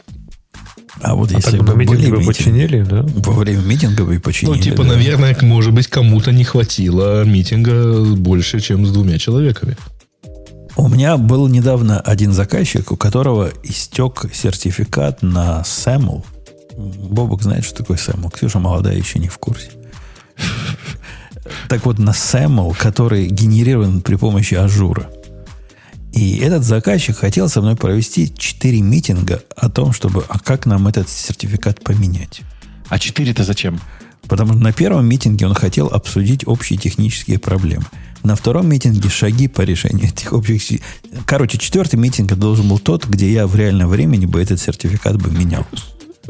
[1.01, 3.05] А вот А если бы митинги были бы митинги, починили, да?
[3.07, 4.57] во время митинга бы и починили.
[4.57, 4.89] Ну, типа, да.
[4.89, 9.77] наверное, может быть, кому-то не хватило митинга больше, чем с двумя человеками.
[10.75, 16.23] У меня был недавно один заказчик, у которого истек сертификат на SAML.
[16.77, 18.31] Бобок знает, что такое SAML.
[18.31, 19.71] Ксюша молодая еще не в курсе.
[21.67, 25.09] Так вот, на SAML, который генерирован при помощи Azure а.
[26.17, 30.87] И этот заказчик хотел со мной провести 4 митинга о том, чтобы, а как нам
[30.87, 32.41] этот сертификат поменять.
[32.89, 33.79] А 4-то зачем?
[34.27, 37.85] Потому что на первом митинге он хотел обсудить общие технические проблемы.
[38.23, 40.81] На втором митинге шаги по решению этих общих...
[41.27, 45.29] Короче, четвертый митинг должен был тот, где я в реальном времени бы этот сертификат бы
[45.29, 45.67] менял.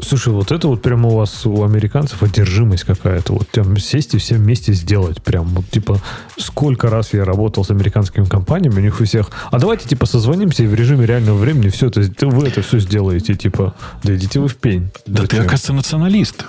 [0.00, 3.32] Слушай, вот это вот прямо у вас, у американцев, одержимость какая-то.
[3.32, 5.22] Вот прям сесть и все вместе сделать.
[5.22, 6.00] Прям вот типа,
[6.36, 10.62] сколько раз я работал с американскими компаниями, у них у всех, а давайте типа созвонимся
[10.62, 14.48] и в режиме реального времени все это, вы это все сделаете, типа, да идите вы
[14.48, 14.90] в пень.
[15.06, 15.40] Да ты, Зачем?
[15.40, 16.44] оказывается, националист.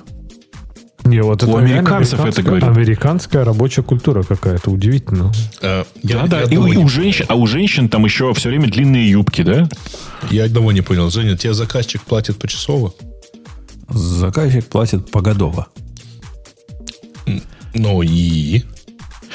[1.05, 2.67] Не, вот это у реально американцев это говорит.
[2.67, 5.31] Американская рабочая культура какая-то, удивительно.
[5.61, 6.41] Э, Да, я- да.
[6.41, 9.67] я И, и у женщин, а у женщин там еще все время длинные юбки, да?
[10.29, 11.09] Я одного не понял.
[11.09, 12.93] Женя, тебе заказчик платит почасово?
[13.91, 15.67] Заказчик платит погодово.
[17.73, 18.63] Ну и...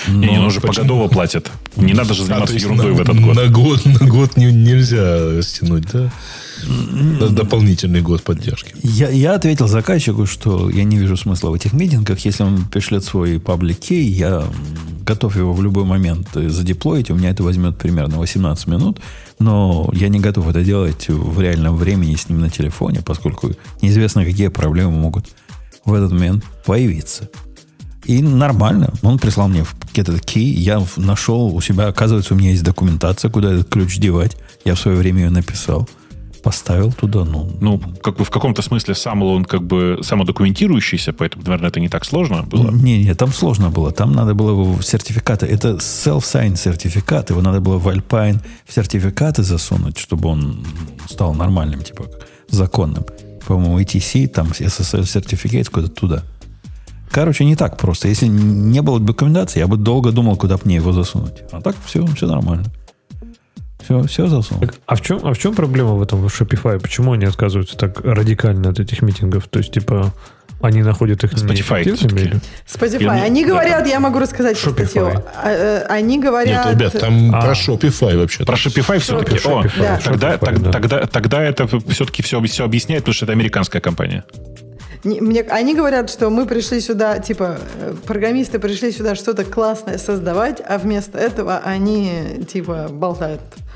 [0.09, 0.75] Не, не, ну же почему?
[0.89, 1.51] погодово платят.
[1.77, 3.37] Не надо же А, заниматься есть ерундой на, в этот год.
[3.37, 6.13] На год, на год не- нельзя стянуть, да?
[7.31, 8.75] Дополнительный год поддержки.
[8.83, 12.19] Я, я ответил заказчику, что я не вижу смысла в этих митингах.
[12.21, 14.45] Если он пришлет свой паблик кей, я
[15.05, 17.11] готов его в любой момент э, задеплоить.
[17.11, 19.01] У меня это возьмет примерно 18 минут.
[19.39, 24.25] Но я не готов это делать в реальном времени с ним на телефоне, поскольку неизвестно,
[24.25, 25.27] какие проблемы могут
[25.85, 27.29] в этот момент появиться.
[28.05, 28.93] И нормально.
[29.03, 29.65] Он прислал мне
[29.95, 30.53] этот кей.
[30.53, 34.37] Я нашел у себя, оказывается, у меня есть документация, куда этот ключ девать.
[34.65, 35.89] Я в свое время ее написал.
[36.45, 41.43] Поставил туда, ну, Ну, как бы в каком-то смысле сам он как бы самодокументирующийся, поэтому,
[41.45, 42.71] наверное, это не так сложно было.
[42.71, 43.93] Не, не, там сложно было.
[43.93, 45.47] Там надо было сертификаты.
[45.47, 47.31] Это self-sign сертификат.
[47.31, 50.67] Его надо было в Alpine в сертификаты засунуть, чтобы он
[51.09, 52.05] стал нормальным, типа
[52.51, 53.07] законным.
[53.47, 56.23] По-моему, ETC, там SSL сертификат куда-то туда.
[57.11, 58.09] Короче, не так просто.
[58.09, 61.43] Если не было документации, я бы долго думал, куда бы мне его засунуть.
[61.53, 62.65] А так все, все нормально.
[63.85, 64.63] Все, все засунул.
[64.63, 66.81] Так, а в чем, а в чем проблема в этом в Shopify?
[66.81, 69.47] Почему они отказываются так радикально от этих митингов?
[69.49, 70.13] То есть, типа,
[70.63, 71.93] они находят их Spotify или-
[72.67, 73.03] Spotify.
[73.05, 73.91] Ну, Они да, говорят, да.
[73.91, 74.87] я могу рассказать Shopify.
[74.87, 75.23] статью.
[75.37, 76.65] А, э, Они говорят...
[76.65, 77.43] Нет, ребят, там А.
[77.43, 78.45] про Shopify вообще.
[78.45, 79.37] Про Shopify все-таки.
[79.47, 80.01] О, Shopify, Да.
[80.03, 80.71] тогда, Shopify, да.
[80.73, 84.25] тогда, тогда это все-таки все, все объясняет, потому что это американская компания.
[85.05, 89.99] Не- Мне, они говорят, что мы пришли сюда, типа, э, программисты пришли сюда что-то классное
[89.99, 93.43] создавать, а вместо этого они, типа, болтают.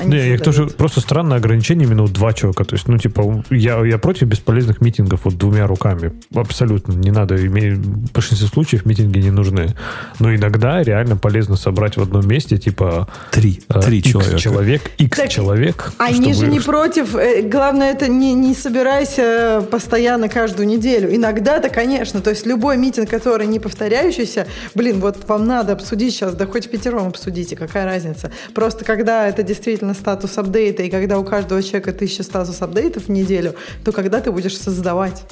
[0.00, 2.64] Они Не, их тоже просто странное ограничение именно у два человека.
[2.64, 6.12] То есть, ну, типа, я, я против бесполезных митингов вот двумя руками.
[6.34, 7.34] Абсолютно не надо.
[7.36, 9.74] В большинстве случаев митинги не нужны.
[10.18, 13.60] Но иногда реально полезно собрать в одном месте, типа, Три.
[13.68, 14.38] э, Три X человека.
[14.38, 15.92] человек, X Так человек.
[15.98, 17.14] Они чтобы- же не против.
[17.14, 21.14] э, Главное, это не, не собирайся постоянно каждую неделю.
[21.14, 22.20] Иногда-то, конечно.
[22.20, 26.70] То есть любой митинг, который не повторяющийся, блин, вот вам надо обсудить сейчас, да хоть
[26.70, 28.30] пятером обсудите, какая разница.
[28.54, 33.08] Просто когда это действительно статус апдейта, и когда у каждого человека тысяча статус апдейтов в
[33.10, 33.54] неделю,
[33.84, 35.24] то когда ты будешь создавать?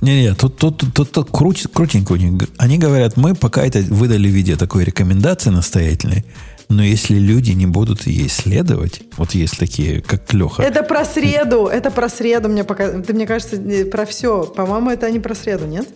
[0.00, 2.48] Не-не, тут, тут, тут, тут, круть- крутенько у них.
[2.58, 6.24] Они говорят, мы пока это выдали в виде такой рекомендации настоятельной,
[6.70, 10.62] Но если люди не будут ей следовать, вот есть такие, как Леха.
[10.62, 13.56] Это про среду, это про среду, мне пока, ты, мне кажется,
[13.90, 14.44] про все.
[14.44, 15.88] По-моему, это не про среду, нет?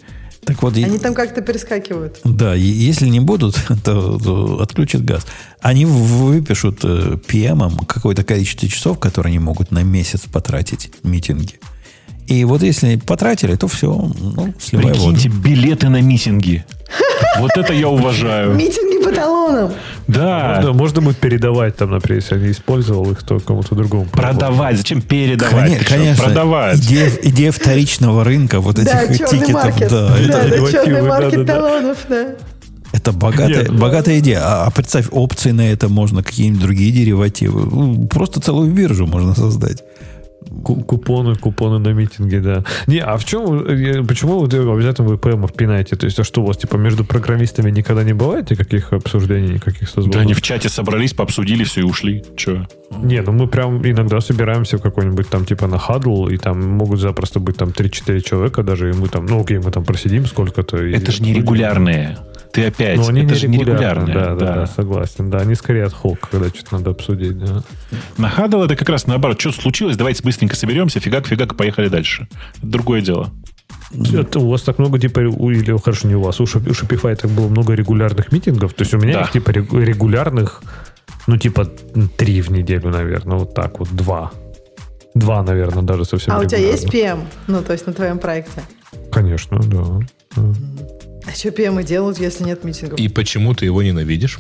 [0.46, 2.20] Так вот, и- Они там как-то перескакивают.
[2.24, 3.54] Да, и если не будут,
[3.84, 5.26] то, то отключат газ.
[5.60, 11.58] Они выпишут э, PM какое-то количество часов, которые они могут на месяц потратить митинги.
[12.26, 15.14] И вот если потратили, то все, ну, сливай воду.
[15.14, 16.64] Прикиньте, билеты на митинги.
[17.38, 18.54] Вот это я уважаю.
[18.54, 19.72] Митинги по талонам.
[20.06, 20.54] Да.
[20.56, 24.04] Можно, можно будет передавать там, например, если я не использовал их, то кому-то другому.
[24.06, 24.76] Продавать.
[24.76, 25.70] Зачем передавать?
[25.72, 26.78] Коне- Ты что, Конечно, Продавать.
[26.78, 29.50] Идея, идея вторичного рынка вот этих Да, тикетов.
[29.50, 29.88] маркет.
[29.90, 31.54] Да, Да, это, да, черный да, маркет да, да.
[31.54, 32.26] талонов, да.
[32.92, 34.40] это богатая, Нет, ну- богатая идея.
[34.44, 37.66] А, а представь, опции на это можно, какие-нибудь другие деривативы.
[37.68, 39.82] Ну, Просто целую биржу можно создать.
[40.62, 42.64] Ку- Купоны, купоны на митинги, да.
[42.86, 45.96] Не, а в чем, почему вы обязательно вы ПМ пинаете?
[45.96, 49.88] То есть, а что у вас, типа, между программистами никогда не бывает никаких обсуждений, никаких
[49.88, 50.12] созвонов?
[50.12, 52.24] Да они в чате собрались, пообсудили все и ушли.
[52.36, 52.66] Че?
[53.02, 57.00] Не, ну мы прям иногда собираемся в какой-нибудь там типа на хадл, и там могут
[57.00, 60.76] запросто быть там 3-4 человека даже, и мы там, ну окей, мы там просидим сколько-то.
[60.76, 62.18] Это же не регулярные.
[62.54, 62.96] Ты опять.
[62.96, 64.38] Ну, они это не же не регулярно, регулярные.
[64.38, 65.28] да, да, да, согласен.
[65.30, 67.62] Да, они скорее от холка, когда что-то надо обсудить, да.
[68.16, 69.40] На Хадл это как раз наоборот.
[69.40, 69.96] Что случилось?
[69.96, 71.00] Давайте быстренько соберемся.
[71.00, 72.28] Фигак, фигак, поехали дальше.
[72.58, 73.30] Это другое дело.
[74.12, 76.72] Это у вас так много, типа, у- или хорошо, не у вас, у, Shop- у
[76.72, 79.20] Shopify так было много регулярных митингов, то есть у меня Да.
[79.22, 80.62] их, типа, рег- регулярных,
[81.28, 81.64] ну, типа,
[82.16, 84.32] три в неделю, наверное, вот так вот, два.
[85.14, 86.86] Два, наверное, даже совсем А у тебя есть.
[86.92, 87.20] PM?
[87.46, 88.62] Ну, то есть на твоем проекте.
[89.12, 90.42] Конечно, да.
[91.34, 92.96] А что PM делают, если нет митингов?
[92.96, 94.38] И почему ты его ненавидишь?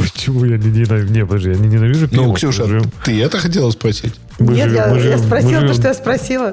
[0.00, 1.12] Почему я не ненавижу?
[1.12, 2.34] Не, подожди, я не ненавижу Ну, пиво.
[2.36, 4.14] Ксюша, Мы живем- ты это хотела спросить?
[4.38, 6.52] мы Нет, живем- я, мы я живем- мы спросила то, живем- что я спросила.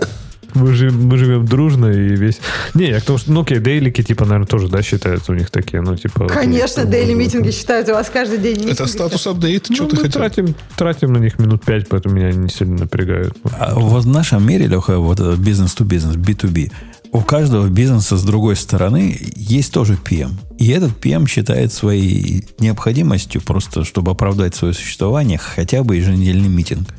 [0.56, 2.40] Мы, живем, мы живем дружно и весь...
[2.74, 5.50] Не, я к тому, что, ну, окей, дейлики, типа, наверное, тоже, да, считаются у них
[5.52, 6.28] такие, ну, типа...
[6.28, 8.72] Конечно, там, дейли ну, митинги считают, у вас каждый день митинги.
[8.72, 9.66] Это статус апдейт?
[9.70, 10.22] Ну, Что ты мы хотел?
[10.22, 13.36] тратим, тратим на них минут пять, поэтому меня они не сильно напрягают.
[13.60, 16.72] А вот в нашем мире, Леха, вот э, бизнес-то-бизнес, B2B,
[17.16, 20.32] у каждого бизнеса с другой стороны есть тоже PM.
[20.58, 26.90] И этот PM считает своей необходимостью, просто чтобы оправдать свое существование, хотя бы еженедельный митинг.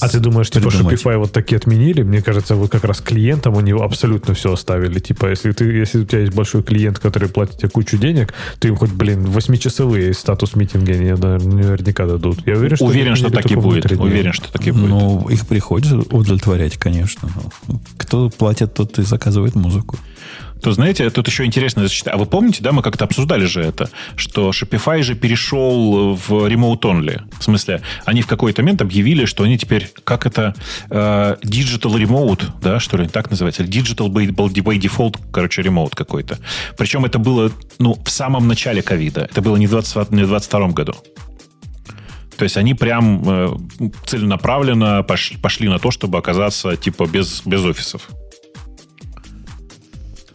[0.00, 1.00] А ты думаешь, типа, Придумать.
[1.00, 2.02] Shopify вот такие отменили?
[2.02, 4.98] Мне кажется, вот как раз клиентам они абсолютно все оставили.
[4.98, 8.68] Типа, если, ты, если у тебя есть большой клиент, который платит тебе кучу денег, ты
[8.68, 12.46] им хоть, блин, восьмичасовые статус митинги они наверное, наверняка дадут.
[12.46, 13.84] Я уверен, что, Уверен, что так и будет.
[13.84, 14.06] внутренние.
[14.06, 14.88] Уверен, что так и будет.
[14.88, 17.28] Ну, их приходится удовлетворять, конечно.
[17.68, 19.96] Ну, Кто платит, тот и заказывает музыку.
[20.66, 22.14] То знаете, тут еще интересно зачитать.
[22.14, 26.80] А вы помните, да, мы как-то обсуждали же это, что Shopify же перешел в remote
[26.80, 27.20] only.
[27.38, 30.56] В смысле, они в какой-то момент объявили, что они теперь, как это,
[30.90, 36.40] э, digital remote, да, что ли, так называется, digital by, by default, короче, remote какой-то.
[36.76, 39.28] Причем это было, ну, в самом начале ковида.
[39.30, 40.94] Это было не в 20 не в 22 году.
[42.36, 43.56] То есть они прям э,
[44.04, 48.10] целенаправленно пошли, пошли на то, чтобы оказаться типа без, без офисов.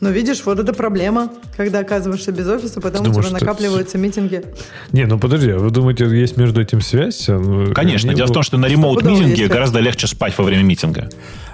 [0.01, 3.97] Ну, видишь, вот это проблема, когда оказываешься без офиса, потом у Думаешь, тебя что- накапливаются
[3.99, 4.43] митинги.
[4.91, 7.25] Не, ну подожди, а вы думаете, есть между этим связь?
[7.27, 8.09] Ну, Конечно.
[8.09, 11.07] не Дело в было- том, что на ремоут-митинге гораздо легче спать во время митинга.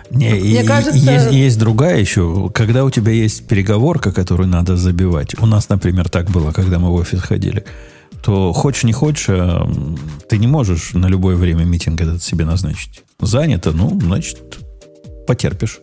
[0.10, 2.50] Не, Мне и- кажется- есть, есть другая еще.
[2.54, 5.38] Когда у тебя есть переговорка, которую надо забивать.
[5.42, 7.66] У нас, например, так было, когда мы в офис ходили.
[8.24, 9.98] То хочешь не хочешь, м,
[10.30, 13.04] ты не можешь на любое время митинг этот себе назначить.
[13.20, 14.40] Занято, ну, значит,
[15.28, 15.80] потерпишь.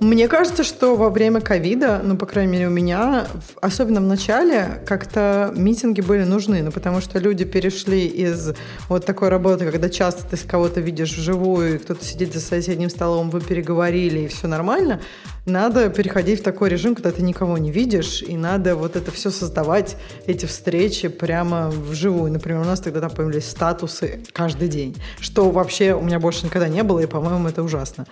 [0.00, 3.26] Мне кажется, что во время ковида, ну, по крайней мере, у меня,
[3.60, 8.54] особенно в начале, как-то митинги были нужны, ну, потому что люди перешли из
[8.88, 13.28] вот такой работы, когда часто ты с кого-то видишь вживую, кто-то сидит за соседним столом,
[13.28, 15.02] вы переговорили, и все нормально,
[15.50, 19.30] надо переходить в такой режим, когда ты никого не видишь, и надо вот это все
[19.30, 19.96] создавать,
[20.26, 22.32] эти встречи прямо вживую.
[22.32, 26.68] Например, у нас тогда там появились статусы каждый день, что вообще у меня больше никогда
[26.68, 28.06] не было, и, по-моему, это ужасно.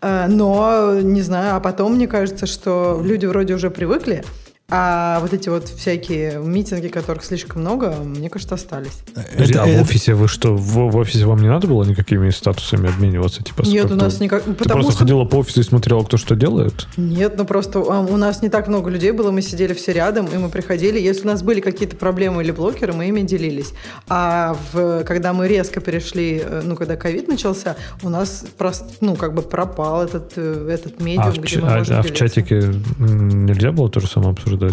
[0.00, 4.24] Э, Но, не знаю, а потом, мне кажется, что люди вроде уже привыкли,
[4.70, 8.98] а вот эти вот всякие митинги, которых слишком много, мне кажется, остались.
[9.36, 12.88] Это- а в офисе вы что, в, в офисе вам не надо было никакими статусами
[12.88, 13.42] обмениваться?
[13.42, 14.42] Типа, Нет, у нас никак...
[14.44, 14.98] Ты Потому просто что...
[15.00, 16.86] ходила по офису и смотрела, кто что делает?
[16.96, 20.26] Нет, ну просто а, у нас не так много людей было, мы сидели все рядом,
[20.26, 20.98] и мы приходили.
[20.98, 23.74] Если у нас были какие-то проблемы или блокеры, мы ими делились.
[24.08, 29.14] А в, когда мы резко перешли, э, ну, когда ковид начался, у нас просто, ну,
[29.14, 32.02] как бы пропал этот, э, этот медиум, А, в, где ча- мы а- можем а
[32.02, 34.63] в чатике нельзя было то же самое обсуждать?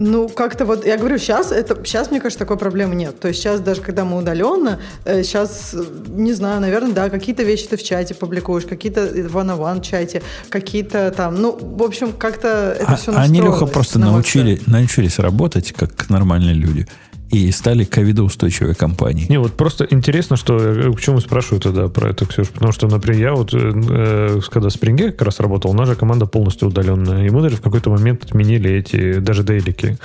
[0.00, 3.18] Ну, как-то вот, я говорю, сейчас, это, сейчас, мне кажется, такой проблемы нет.
[3.18, 7.42] То есть сейчас, даже когда мы удаленно, э, сейчас, э, не знаю, наверное, да, какие-то
[7.42, 12.76] вещи ты в чате публикуешь, какие-то в one чате, какие-то там, ну, в общем, как-то
[12.78, 16.86] это А- все они, Леха, просто научили, научились работать как нормальные люди.
[17.30, 19.26] И стали ковидоустойчивой компанией.
[19.28, 23.20] Не, вот просто интересно, что э, почему спрашиваю тогда про это, Ксюш, потому что, например,
[23.20, 27.42] я вот, э, когда в Спринге как раз работал, наша команда полностью удаленная, и мы
[27.42, 29.98] даже в какой-то момент отменили эти даже дейлики.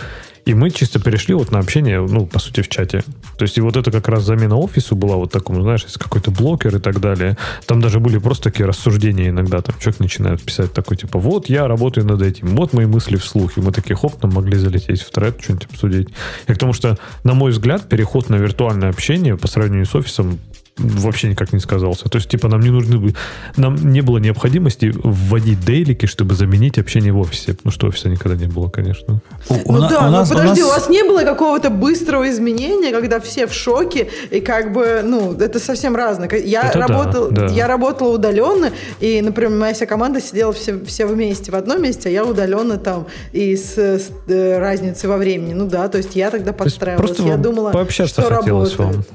[0.45, 3.03] И мы чисто перешли вот на общение, ну, по сути, в чате.
[3.37, 6.31] То есть, и вот это как раз замена офису была вот такому, знаешь, есть какой-то
[6.31, 7.37] блокер и так далее.
[7.65, 9.61] Там даже были просто такие рассуждения иногда.
[9.61, 13.57] Там человек начинает писать такой, типа, вот я работаю над этим, вот мои мысли вслух.
[13.57, 16.09] И мы такие, хоп, там могли залететь в тред, что-нибудь обсудить.
[16.47, 20.39] И к тому, что, на мой взгляд, переход на виртуальное общение по сравнению с офисом
[20.77, 22.09] вообще никак не сказался.
[22.09, 23.13] То есть, типа, нам не нужны
[23.57, 28.35] нам не было необходимости вводить дейлики, чтобы заменить общение в офисе, потому что офиса никогда
[28.35, 29.21] не было, конечно.
[29.49, 30.77] У, ну да, у нас, но подожди, у, нас...
[30.77, 35.33] у вас не было какого-то быстрого изменения, когда все в шоке, и как бы, ну,
[35.33, 36.29] это совсем разное.
[36.29, 37.53] Я, это работал, да, да.
[37.53, 42.09] я работала удаленно, и, например, моя вся команда сидела все, все вместе в одном месте,
[42.09, 45.53] а я удаленно там, и с, с э, разницей во времени.
[45.53, 47.11] Ну да, то есть я тогда подстраивалась.
[47.11, 48.77] Просто я думала, пообщаться что работает.
[48.79, 49.05] Вам.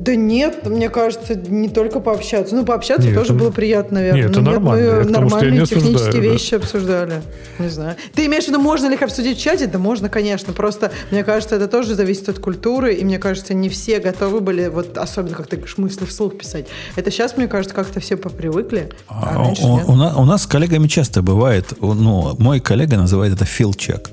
[0.00, 2.54] Да нет, мне кажется, не только пообщаться.
[2.54, 3.42] Ну, пообщаться нет, тоже это...
[3.42, 4.22] было приятно, наверное.
[4.22, 4.84] Нет, это Но нормально.
[4.84, 6.18] Нет, мы нормальные технические да.
[6.18, 7.22] вещи обсуждали.
[7.58, 7.96] Не знаю.
[8.14, 9.66] Ты имеешь в виду, можно ли их обсудить в чате?
[9.66, 10.52] Да можно, конечно.
[10.52, 12.94] Просто, мне кажется, это тоже зависит от культуры.
[12.94, 16.68] И мне кажется, не все готовы были, вот особенно, как ты говоришь, мысли вслух писать.
[16.94, 18.90] Это сейчас, мне кажется, как-то все попривыкли.
[19.08, 23.34] А, а у, у, нас, у нас с коллегами часто бывает, ну, мой коллега называет
[23.34, 24.10] это фил-чек.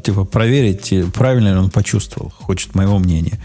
[0.00, 3.40] Типа проверить, правильно ли он почувствовал, хочет моего мнения.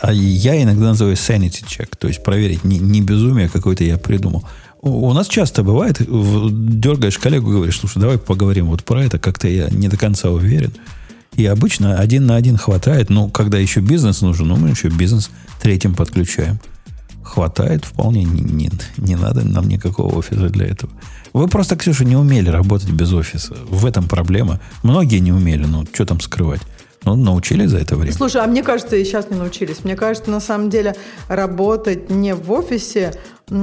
[0.00, 4.44] А я иногда называю sanity check, то есть проверить, не, не безумие какое-то я придумал.
[4.80, 9.68] У, нас часто бывает, дергаешь коллегу, говоришь, слушай, давай поговорим вот про это, как-то я
[9.68, 10.72] не до конца уверен.
[11.34, 15.30] И обычно один на один хватает, но когда еще бизнес нужен, ну, мы еще бизнес
[15.60, 16.60] третьим подключаем.
[17.22, 20.92] Хватает вполне, не, не, не надо нам никакого офиса для этого.
[21.32, 23.56] Вы просто, Ксюша, не умели работать без офиса.
[23.68, 24.60] В этом проблема.
[24.82, 26.62] Многие не умели, но что там скрывать.
[27.06, 28.12] Ну, научились за это время.
[28.12, 29.84] Слушай, а мне кажется, и сейчас не научились.
[29.84, 30.96] Мне кажется, на самом деле,
[31.28, 33.12] работать не в офисе,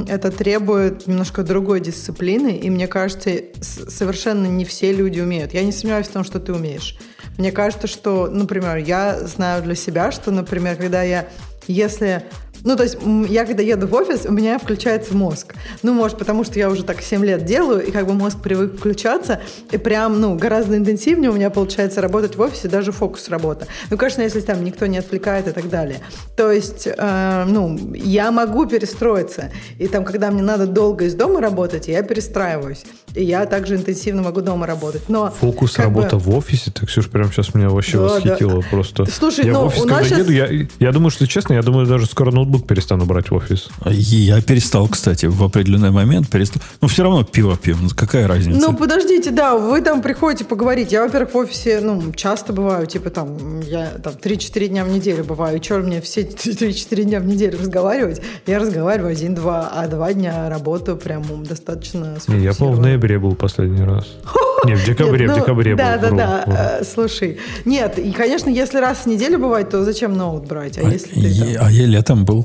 [0.08, 5.54] это требует немножко другой дисциплины, и мне кажется, совершенно не все люди умеют.
[5.54, 6.98] Я не сомневаюсь в том, что ты умеешь.
[7.38, 11.28] Мне кажется, что, например, я знаю для себя, что, например, когда я,
[11.68, 12.24] если
[12.64, 12.98] ну, то есть
[13.30, 15.56] я когда еду в офис, у меня включается мозг.
[15.82, 18.78] Ну, может, потому что я уже так 7 лет делаю, и как бы мозг привык
[18.78, 19.42] включаться,
[19.72, 23.68] и прям, ну, гораздо интенсивнее у меня получается работать в офисе, даже фокус работа.
[23.90, 26.00] Ну, конечно, если там никто не отвлекает и так далее.
[26.38, 29.52] То есть, э, ну, я могу перестроиться.
[29.78, 32.84] И там, когда мне надо долго из дома работать, я перестраиваюсь.
[33.16, 35.08] И я также интенсивно могу дома работать.
[35.10, 36.22] Но Фокус работа бы...
[36.22, 38.68] в офисе, так, Ксюш, прям сейчас меня вообще да, восхитило да.
[38.70, 39.06] просто.
[39.06, 40.50] Слушай, я ну, в офис, у когда нас еду, сейчас...
[40.52, 43.70] я, я думаю, что честно, я думаю, даже скоро ноутбук перестану брать в офис.
[43.86, 46.62] Я перестал, кстати, в определенный момент перестал.
[46.82, 47.78] Но все равно пиво пьем.
[47.82, 48.60] Ну, какая разница?
[48.60, 50.92] Ну, подождите, да, вы там приходите поговорить.
[50.92, 55.24] Я, во-первых, в офисе, ну, часто бываю, типа там, я там 3-4 дня в неделю
[55.24, 55.60] бываю.
[55.60, 58.22] И что мне все 3-4 дня в неделю разговаривать?
[58.46, 63.84] Я разговариваю один-два, а два дня работаю прям достаточно Я, по в ноябре был последний
[63.84, 64.08] раз.
[64.66, 66.78] Нет, в декабре, нет, в декабре ну, Да, был, да, да.
[66.80, 70.78] Э, слушай, нет, и, конечно, если раз в неделю бывает, то зачем ноут брать?
[70.78, 71.66] А, а если ты там...
[71.66, 72.43] А я летом был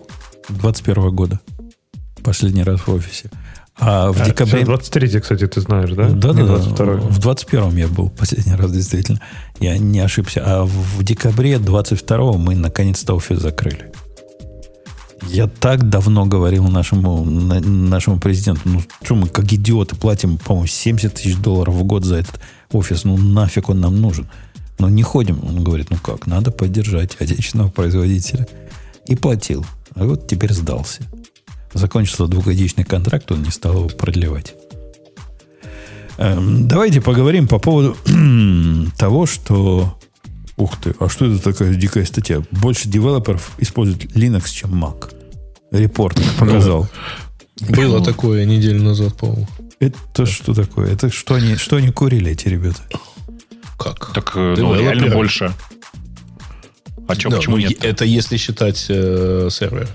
[0.49, 1.41] 21 года.
[2.23, 3.31] Последний раз в офисе.
[3.81, 4.65] А в а, декабре...
[4.65, 6.09] 23 кстати, ты знаешь, да?
[6.09, 6.57] Да, да, да.
[6.57, 9.21] В 21-м я был последний раз, действительно.
[9.61, 10.43] Я не ошибся.
[10.45, 13.93] А в декабре 22-го мы наконец-то офис закрыли.
[15.29, 21.15] Я так давно говорил нашему, нашему президенту, ну что мы как идиоты платим, по-моему, 70
[21.15, 22.41] тысяч долларов в год за этот
[22.73, 24.29] офис, ну нафиг он нам нужен.
[24.79, 25.41] Но не ходим.
[25.43, 28.47] Он говорит, ну как, надо поддержать отечественного производителя.
[29.07, 29.67] И платил.
[29.99, 31.03] А вот теперь сдался.
[31.75, 34.55] Закончился двухгодичный контракт, он не стал его продлевать.
[36.19, 37.97] Эм, давайте поговорим по поводу
[38.99, 39.99] того, что...
[40.57, 42.43] Ух ты, а что это такая дикая статья?
[42.51, 45.15] Больше девелоперов используют Linux, чем Mac.
[45.71, 46.89] Репорт показал.
[47.61, 49.47] Было такое неделю назад, по-моему.
[49.79, 50.93] Это что такое?
[50.93, 52.83] Это что они, что они курили, эти ребята?
[53.79, 54.13] Как?
[54.13, 55.53] Так, э, ну, реально больше.
[57.09, 57.85] А что, да, почему ну, нет?
[57.85, 59.89] Это если считать э, сервер.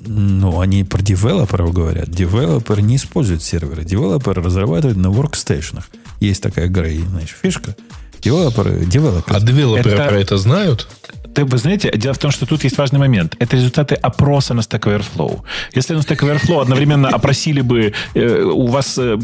[0.00, 2.10] Ну, они про девелоперов говорят.
[2.10, 3.84] Девелопер не использует серверы.
[3.84, 5.88] Девелоперы разрабатывают на workstation ах.
[6.20, 7.76] Есть такая, Грей, знаешь, фишка.
[8.20, 9.36] Девелоперы, девелоперы.
[9.36, 10.08] А девелоперы это...
[10.08, 10.88] про это знают?
[11.34, 13.36] Ты, вы знаете, дело в том, что тут есть важный момент.
[13.38, 15.42] Это результаты опроса на Stack Overflow.
[15.72, 19.16] Если на Stack Overflow одновременно опросили бы э, у вас, э,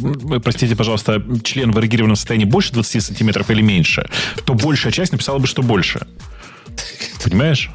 [0.43, 4.09] простите, пожалуйста, член в эрегированном состоянии больше 20 сантиметров или меньше,
[4.45, 6.07] то большая часть написала бы, что больше.
[7.25, 7.71] Понимаешь?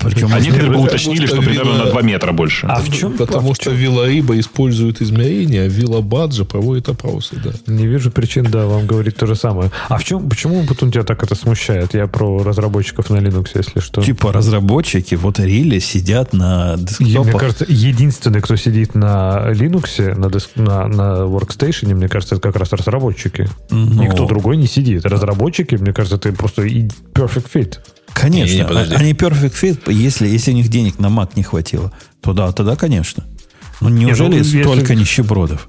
[0.00, 2.66] Причем А некоторые бы уточнили, что примерно на 2 метра больше.
[2.66, 3.16] А в чем?
[3.16, 7.52] Потому что Риба использует измерения, а Вилла Баджа проводит опросы, да.
[7.72, 9.70] Не вижу причин, да, вам говорить то же самое.
[9.88, 11.94] А в чем, почему потом тебя так это смущает?
[11.94, 14.02] Я про разработчиков на Linux, если что.
[14.02, 17.24] Типа разработчики вот рили сидят на десктопах.
[17.26, 22.42] мне кажется, единственный, кто сидит на Linux, на, деск- на, на workstation, мне кажется, это
[22.42, 23.48] как раз разработчики.
[23.70, 24.02] Ну.
[24.02, 25.04] Никто другой не сидит.
[25.06, 27.78] Разработчики, мне кажется, это просто perfect fit.
[28.20, 28.94] Конечно, подожди.
[28.94, 32.50] а- они perfect fit, если, если у них денег на Mac не хватило, то да,
[32.52, 33.24] тогда, конечно.
[33.80, 35.68] Но неужели ну, если- столько нищебродов?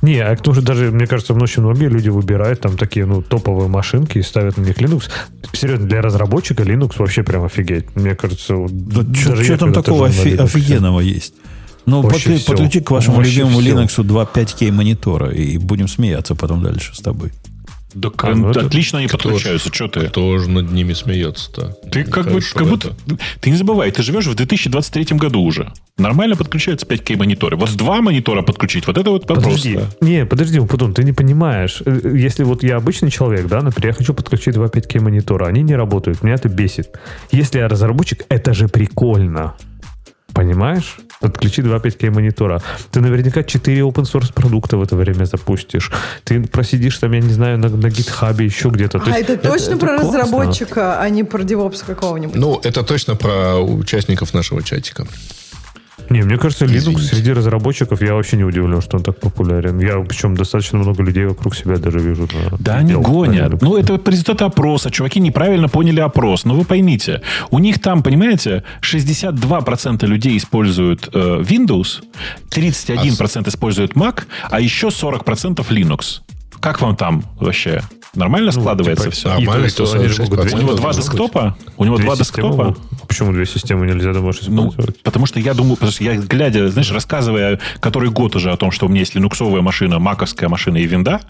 [0.00, 3.68] Не, а потому что даже, мне кажется, в многие люди выбирают там такие, ну, топовые
[3.68, 5.04] машинки и ставят на них Linux.
[5.52, 7.96] Серьезно, для разработчика Linux вообще прям офигеть.
[7.96, 11.34] Мне кажется, Да даже что там такого офи- офигенного есть?
[11.84, 12.46] Ну, Вообще подклю- всё.
[12.52, 13.74] подключи к вашему Вообще любимому всё.
[14.02, 17.32] Linux 2 5К монитора, и будем смеяться потом дальше с тобой.
[17.94, 19.72] Да, А, ну это- отлично они Кто подключаются.
[19.72, 20.08] Что ты?
[20.08, 21.74] Кто же над ними смеется-то?
[21.90, 22.94] Ты как, бы, как будто...
[23.40, 25.72] Ты не забывай, ты живешь в 2023 году уже.
[25.96, 27.56] Нормально подключаются 5К мониторы.
[27.56, 29.44] Вот два монитора подключить, вот это вот вопрос.
[29.44, 29.74] Подожди.
[29.76, 30.06] да.
[30.06, 31.82] Не, подожди, потом ты не понимаешь.
[31.86, 35.62] Э, Если вот я обычный человек, да, например, я хочу подключить два 5К монитора, они
[35.62, 36.90] не работают, меня это бесит.
[37.32, 39.54] Если я разработчик, это же прикольно.
[40.34, 40.98] Понимаешь?
[41.20, 42.62] Подключи два 5К монитора.
[42.92, 45.90] Ты наверняка 4 open source продукта в это время запустишь.
[46.24, 49.00] Ты просидишь там, я не знаю, на, на гитхабе, еще где-то.
[49.00, 50.18] То А есть это точно это про классно.
[50.20, 52.36] разработчика, а не про девопса какого-нибудь?
[52.36, 55.06] Ну, это точно про участников нашего чатика.
[56.10, 57.02] Не, мне кажется, Linux Извините.
[57.02, 59.78] среди разработчиков я вообще не удивлен, что он так популярен.
[59.78, 62.22] Я причем достаточно много людей вокруг себя даже вижу.
[62.50, 63.60] на- Да они гонят.
[63.60, 64.90] Ну, это результат опроса.
[64.90, 66.44] Чуваки неправильно поняли опрос.
[66.46, 67.20] Но вы поймите,
[67.50, 72.02] у них там, понимаете, 62% людей используют э, Windows,
[72.50, 76.20] 31% используют Mac, а еще 40% Linux.
[76.60, 77.82] Как вам там вообще?
[78.18, 79.28] Нормально складывается типа, все?
[79.28, 80.54] и Нормально, то, и то, они же могут 146%.
[80.54, 81.56] У него два десктопа?
[81.76, 82.76] У него два десктопа?
[83.06, 84.72] Почему две системы нельзя домашней Ну,
[85.02, 88.70] потому что я думаю, потому что я глядя, знаешь, рассказывая который год уже о том,
[88.70, 91.20] что у меня есть линуксовая машина, маковская машина и винда,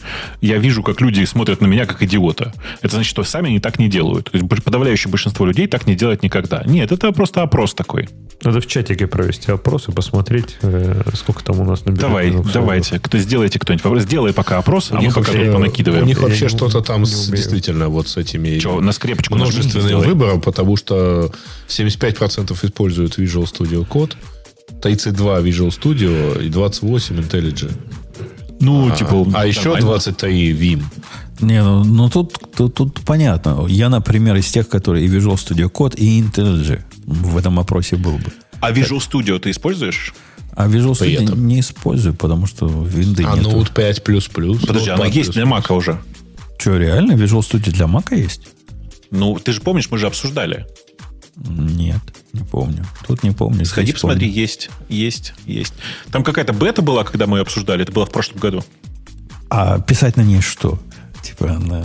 [0.41, 2.53] я вижу, как люди смотрят на меня как идиота.
[2.83, 4.31] Это значит, что сами они так не делают.
[4.31, 6.63] То есть подавляющее большинство людей так не делает никогда.
[6.65, 8.09] Нет, это просто опрос такой.
[8.43, 12.03] Надо в чатике провести опрос и посмотреть, э, сколько там у нас наберет.
[12.03, 13.01] Давай, давайте.
[13.01, 14.03] Кто сделайте кто-нибудь вопрос.
[14.05, 16.05] Сделай пока опрос, а мы них пока вообще- тут понакидываем.
[16.05, 19.35] У них Я вообще не что-то там с- действительно вот с этими Че, на скрепочку
[19.35, 21.31] множественным выбором, потому что
[21.69, 24.15] 75% используют Visual Studio Code,
[24.83, 27.73] 32 Visual Studio и 28 IntelliJ.
[28.61, 29.27] Ну, типа...
[29.35, 29.87] а еще нормально.
[29.87, 30.83] 23 Vim.
[31.41, 33.67] Не, ну, ну тут, тут, тут понятно.
[33.69, 38.19] Я, например, из тех, которые и Visual Studio Code, и IntelliJ в этом опросе был
[38.19, 38.33] бы.
[38.61, 40.13] А Visual Studio ты используешь?
[40.59, 43.51] А Visual Studio не использую, потому что винды А нету.
[43.51, 44.61] Note 5 плюс плюс.
[44.61, 45.47] Подожди, Note она 5 есть для.
[45.47, 46.01] Мака уже?
[46.59, 47.13] Что, реально?
[47.13, 48.49] Visual Studio для Мака есть?
[49.11, 50.67] Ну, ты же помнишь, мы же обсуждали.
[51.37, 52.01] Нет,
[52.33, 52.85] не помню.
[53.07, 53.65] Тут не помню.
[53.65, 54.41] Сходи, посмотри, помню.
[54.41, 55.73] есть, есть, есть.
[56.11, 57.83] Там какая-то бета была, когда мы ее обсуждали.
[57.85, 58.65] Это было в прошлом году.
[59.51, 60.79] А писать на ней что?
[61.23, 61.85] Типа, на...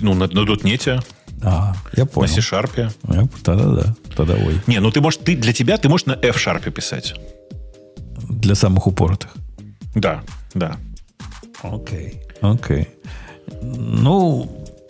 [0.00, 1.00] Ну, на, на дотнете,
[1.42, 2.32] А, я на понял.
[2.34, 2.92] C-Sharp.
[3.08, 3.94] Я- Тогда да.
[4.14, 4.60] Тогда ой.
[4.66, 7.14] Не, ну ты можешь, ты, для тебя ты можешь на F-Sharp писать.
[8.28, 9.30] Для самых упоротых.
[9.94, 10.22] Да,
[10.54, 10.76] да.
[11.62, 12.20] Окей.
[12.40, 12.88] Окей.
[13.62, 14.48] Ну,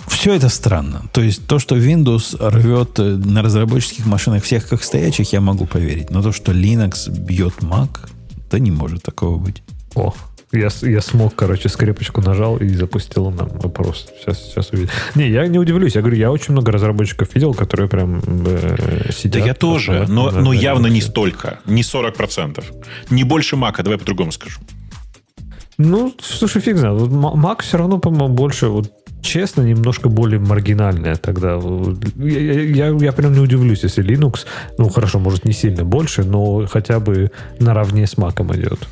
[0.08, 1.02] все это странно.
[1.12, 5.66] То есть то, что Windows рвет э, на разработческих машинах всех как стоячих, я могу
[5.66, 6.10] поверить.
[6.10, 8.08] Но то, что Linux бьет Mac,
[8.50, 9.62] да не может такого быть.
[9.94, 10.14] О,
[10.52, 14.08] я, я смог, короче, скрепочку нажал и запустил нам вопрос.
[14.18, 14.90] Сейчас, сейчас увидим.
[15.14, 15.94] Не, я не удивлюсь.
[15.94, 19.46] Я говорю, я очень много разработчиков видел, которые прям э, Да сидят.
[19.46, 21.58] я тоже, но, но явно не столько.
[21.66, 22.64] Не 40%.
[23.10, 24.60] Не больше Мака, давай по-другому скажу.
[25.78, 27.00] Ну, слушай, фиг знает.
[27.00, 28.92] Mac все равно, по-моему, больше, вот,
[29.22, 31.60] честно, немножко более маргинальная тогда.
[32.16, 34.40] Я, я, я прям не удивлюсь, если Linux,
[34.76, 37.30] ну, хорошо, может, не сильно больше, но хотя бы
[37.60, 38.88] наравне с Mac идет.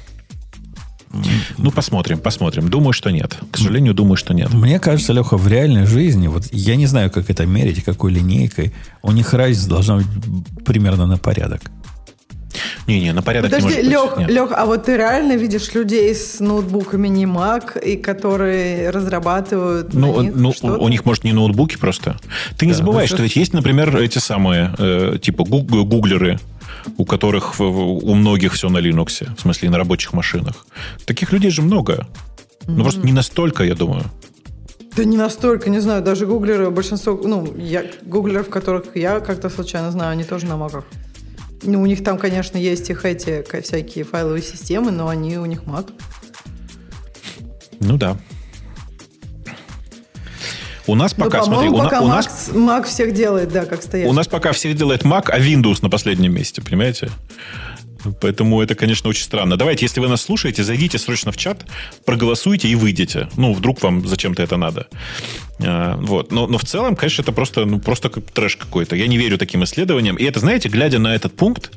[1.59, 2.69] Ну, посмотрим, посмотрим.
[2.69, 3.37] Думаю, что нет.
[3.51, 4.53] К сожалению, думаю, что нет.
[4.53, 8.73] Мне кажется, Леха, в реальной жизни, вот я не знаю, как это мерить, какой линейкой,
[9.03, 10.07] у них разница должна быть
[10.65, 11.63] примерно на порядок.
[12.87, 14.35] Не-не, на порядок Подожди, не может Лех, быть.
[14.35, 20.23] Лех, а вот ты реально видишь людей с ноутбуками не Mac, и которые разрабатывают Ну,
[20.23, 20.79] них ну что-то?
[20.79, 22.17] у них, может, не ноутбуки просто.
[22.59, 26.39] Ты не забывай, ну, что ведь есть, например, эти самые, э, типа, гуг- гуглеры,
[26.97, 30.67] у которых у многих все на Linux, в смысле, на рабочих машинах.
[31.05, 32.07] Таких людей же много.
[32.67, 34.05] Ну, просто не настолько, я думаю.
[34.97, 39.91] Да не настолько, не знаю, даже гуглеры, большинство, ну, я, гуглеров, которых я как-то случайно
[39.91, 40.85] знаю, они тоже на маках.
[41.63, 45.63] Ну, у них там, конечно, есть их эти всякие файловые системы, но они у них
[45.65, 45.91] Mac.
[47.81, 48.17] Ну да.
[50.87, 53.65] У нас Ну, пока, смотри, по-моему, у, пока у нас Mac, Mac всех делает, да,
[53.65, 54.09] как стоять.
[54.09, 57.11] У нас пока всех делает Mac, а Windows на последнем месте, понимаете?
[58.21, 59.57] Поэтому это, конечно, очень странно.
[59.57, 61.65] Давайте, если вы нас слушаете, зайдите срочно в чат,
[62.05, 63.29] проголосуйте и выйдите.
[63.37, 64.87] Ну, вдруг вам зачем-то это надо.
[65.65, 66.33] А, Вот.
[66.33, 68.97] Но, но в целом, конечно, это просто, ну, просто как трэш какой-то.
[68.97, 70.17] Я не верю таким исследованиям.
[70.17, 71.71] И это, знаете, глядя на этот пункт,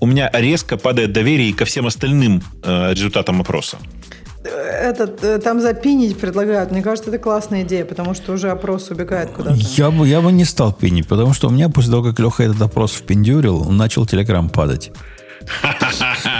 [0.00, 3.78] у меня резко падает доверие ко всем остальным э, результатам опроса.
[4.46, 6.70] Этот, э, там запинить предлагают.
[6.70, 9.58] Мне кажется, это классная идея, потому что уже опрос убегает куда-то.
[9.76, 12.44] Я бы, я бы не стал пинить, потому что у меня после того, как Леха
[12.44, 14.92] этот опрос впендюрил, начал телеграм падать.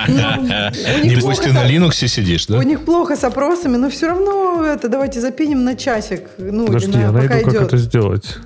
[0.08, 0.14] Ну,
[1.04, 2.58] Небось, ты на Linux сидишь, да?
[2.58, 6.22] У них плохо с опросами, но все равно это давайте запиним на часик.
[6.38, 8.36] Ну, Подожди, или на- я найду, как это сделать.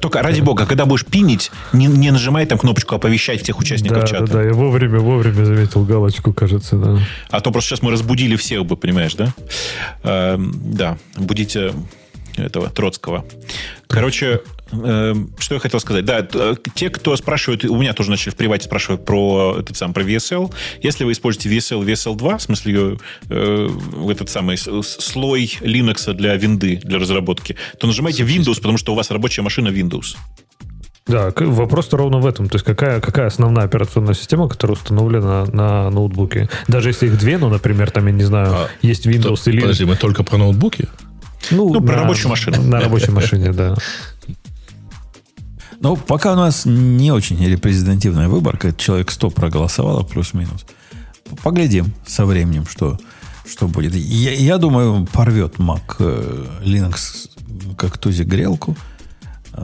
[0.00, 4.24] Только ради бога, когда будешь пинить, не, нажимай там кнопочку оповещать всех участников Да, чата.
[4.26, 6.98] да, да, я вовремя, вовремя заметил галочку, кажется, да.
[7.30, 9.34] А то просто сейчас мы разбудили всех бы, понимаешь, да?
[10.02, 11.72] Эм, да, будите
[12.36, 13.24] этого Троцкого.
[13.86, 14.40] Короче,
[15.38, 16.04] что я хотел сказать.
[16.04, 19.92] Да, э, те, кто спрашивают, у меня тоже начали в привате спрашивать про этот сам,
[19.92, 20.52] про VSL.
[20.82, 22.98] Если вы используете VSL, VSL 2, в смысле
[23.28, 23.68] э,
[24.10, 29.10] этот самый слой Linux для винды, для разработки, то нажимайте Windows, потому что у вас
[29.10, 30.16] рабочая машина Windows.
[31.06, 32.48] Да, вопрос-то ровно в этом.
[32.48, 36.48] То есть какая, какая основная операционная система, которая установлена на ноутбуке?
[36.66, 39.60] Даже если их две, ну, например, там, я не знаю, А, есть Windows То- или...
[39.60, 40.88] Подожди, мы только про ноутбуки?
[41.50, 42.62] Ну, про рабочую машину.
[42.62, 43.76] На рабочей машине, да.
[45.84, 50.64] Ну, пока у нас не очень репрезентативная выборка, человек 100 проголосовало, плюс-минус.
[51.42, 52.98] Поглядим со временем, что,
[53.46, 53.94] что будет.
[53.94, 57.28] Я, я думаю, порвет Mac э, Linux
[57.76, 58.74] как тузик грелку.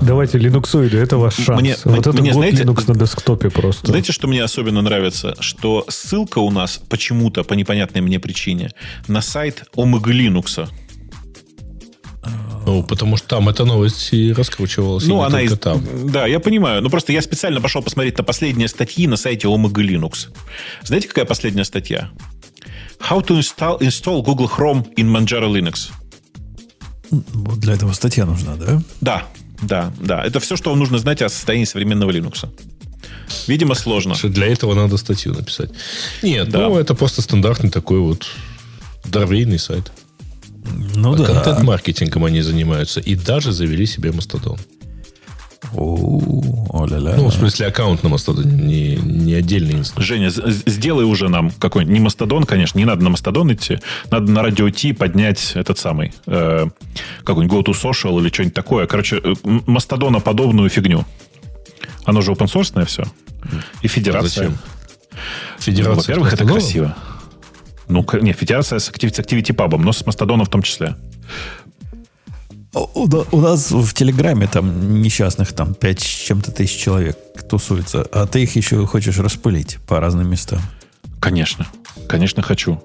[0.03, 1.59] Давайте линуксоиды, это ваш шанс.
[1.59, 3.87] Мне- вот это мне, знаете, Linux на десктопе просто.
[3.87, 5.37] Знаете, что мне особенно нравится?
[5.41, 8.73] Что ссылка у нас почему-то, по непонятной мне причине,
[9.09, 10.69] на сайт Omega Linux.
[12.71, 15.03] Ну, потому что там эта новость и раскручивалась.
[15.03, 15.59] и Ну, не она только из...
[15.59, 16.13] там.
[16.13, 16.81] Да, я понимаю.
[16.83, 20.29] Ну, просто я специально пошел посмотреть на последние статьи на сайте Omega Linux.
[20.85, 22.11] Знаете, какая последняя статья?
[23.01, 25.91] How to install, install Google Chrome in Manjaro Linux.
[27.11, 28.81] Вот для этого статья нужна, да?
[29.01, 29.25] Да,
[29.63, 30.25] да, да.
[30.25, 32.49] Это все, что вам нужно знать о состоянии современного Linux.
[33.49, 34.15] Видимо, сложно.
[34.23, 35.71] Для этого надо статью написать.
[36.23, 36.69] Нет, Да.
[36.69, 38.29] ну, это просто стандартный такой вот
[39.03, 39.91] здоровейный сайт.
[40.95, 41.25] Ну да.
[41.25, 43.01] Контент-маркетингом они занимаются.
[43.01, 44.59] И даже завели себе Мастодон.
[45.75, 47.15] О, о-ля-ля.
[47.17, 50.05] Ну, в смысле, аккаунт на Мастодоне, не, не отдельный инстанс.
[50.05, 53.79] Женя, сделай уже нам какой-нибудь, не Мастодон, конечно, не надо на Мастодон идти,
[54.11, 56.67] надо на Радио Ти поднять этот самый, э,
[57.25, 58.87] какой-нибудь Go to Social или что-нибудь такое.
[58.87, 61.05] Короче, э, м- Мастодона-подобную фигню.
[62.05, 63.05] Оно же open source все.
[63.83, 64.29] И федерация.
[64.29, 64.59] Зачем?
[65.13, 65.19] Ну,
[65.59, 66.97] Федерация Во-первых, с это красиво.
[67.91, 70.95] Ну, не, федерация с Activity, Activity Pub, но с Мастодоном в том числе.
[72.73, 77.17] У, у- нас в Телеграме там несчастных там 5 с чем-то тысяч человек
[77.49, 80.61] тусуется, а ты их еще хочешь распылить по разным местам.
[81.21, 81.67] Конечно.
[82.09, 82.81] Конечно, хочу.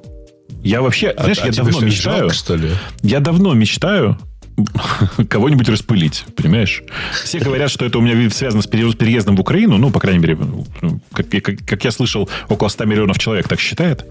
[0.64, 2.18] Я вообще, А- знаешь, а я давно мечтаю.
[2.22, 2.72] жалко, что ли?
[3.04, 4.18] Я давно мечтаю
[5.30, 6.84] кого-нибудь распылить, понимаешь?
[7.24, 10.20] Все говорят, что это у меня связано с пере- переездом в Украину, ну, по крайней
[10.20, 10.36] мере,
[10.82, 14.06] ну, как, я- как- как я слышал, около 100 миллионов человек так считает.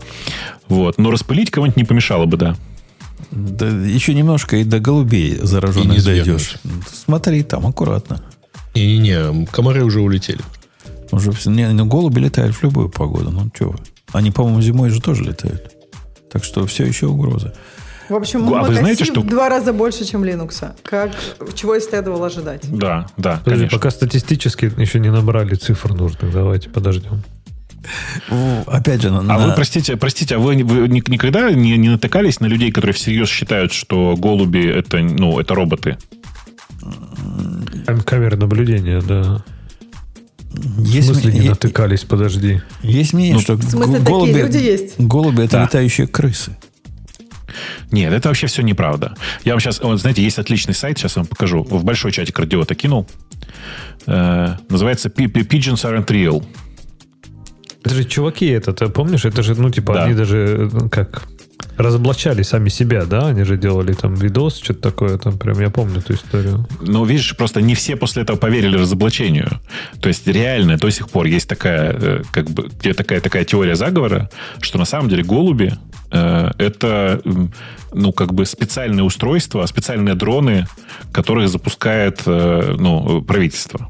[0.68, 0.98] Вот.
[0.98, 2.56] Но распылить кого-нибудь не помешало бы, да.
[3.30, 6.56] Да еще немножко и до голубей зараженных И не дойдешь.
[6.92, 8.22] Смотри, там аккуратно.
[8.74, 10.40] И не, комары уже улетели.
[11.10, 13.30] Уже все, не, ну, голуби летают в любую погоду.
[13.30, 13.78] Ну, что вы.
[14.12, 15.72] Они, по-моему, зимой же тоже летают.
[16.30, 17.54] Так что все еще угроза.
[18.08, 20.72] В общем, А вы знаете, что- в два раза больше, чем Linux.
[20.82, 21.10] Как,
[21.54, 22.62] чего и следовало ожидать.
[22.70, 23.78] Да, да, Подожди, конечно.
[23.78, 26.32] пока статистически еще не набрали цифр нужных.
[26.32, 27.22] Давайте подождем.
[28.30, 31.76] Ну, Опять же, на, А на- вы, простите, простите, а вы, вы ни- никогда не,
[31.76, 35.98] не натыкались на людей, которые всерьез считают, что голуби это, ну, это роботы?
[37.86, 39.44] Кам- Камеры наблюдения, да.
[40.78, 42.62] есть, в смысле ми- не натыкались, подожди.
[42.82, 44.98] есть мнение, Ну, что В смысле, г- такие голуби, люди есть?
[44.98, 45.62] голуби это Да.
[45.64, 46.56] летающие крысы.
[47.90, 49.14] Нет, это вообще все неправда.
[49.44, 51.62] Я вам сейчас, вот, знаете, есть отличный сайт, сейчас вам покажу.
[51.62, 53.06] В большой чатик радиота кинул.
[54.06, 56.44] Э, называется Pigeons Aren't Real.
[57.84, 59.24] Это же чуваки это, ты помнишь?
[59.26, 60.04] Это же, ну, типа, Да.
[60.04, 61.28] они даже, ну, как,
[61.76, 63.26] разоблачали сами себя, да?
[63.26, 66.66] Они же делали там видос, что-то такое, там прям, я помню эту историю.
[66.80, 69.60] Но, видишь, просто не все после этого поверили разоблачению.
[70.00, 73.74] То есть, реально, до сих пор есть такая, э, как бы, где такая, такая теория
[73.74, 77.52] заговора, что на самом деле голуби э, это, м,
[77.92, 80.66] ну, как бы специальные устройства, специальные дроны,
[81.12, 83.88] которых запускает, э, ну, правительство.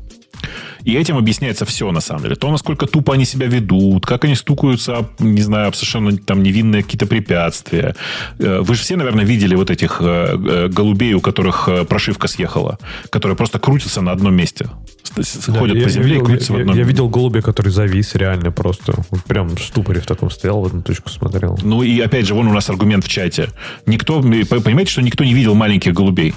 [0.85, 2.35] И этим объясняется все, на самом деле.
[2.37, 6.83] То, насколько тупо они себя ведут, как они стукаются, не знаю, об совершенно там невинные
[6.83, 7.97] какие-то препятствия.
[8.39, 12.79] Э, Вы же все, наверное, видели вот этих э, э, голубей, у которых прошивка съехала,
[13.11, 14.69] которые просто крутятся на одном месте.
[15.17, 17.41] Да, Ходят я, по земле я и видел, крутятся в я- одном я видел голубя,
[17.41, 18.95] который завис реально просто.
[19.11, 21.59] Вот прям в ступоре в таком стоял, в одну точку смотрел.
[21.63, 23.49] Ну и опять же, вон у нас аргумент в чате.
[23.87, 26.35] Никто, понимаете, что никто не видел маленьких голубей.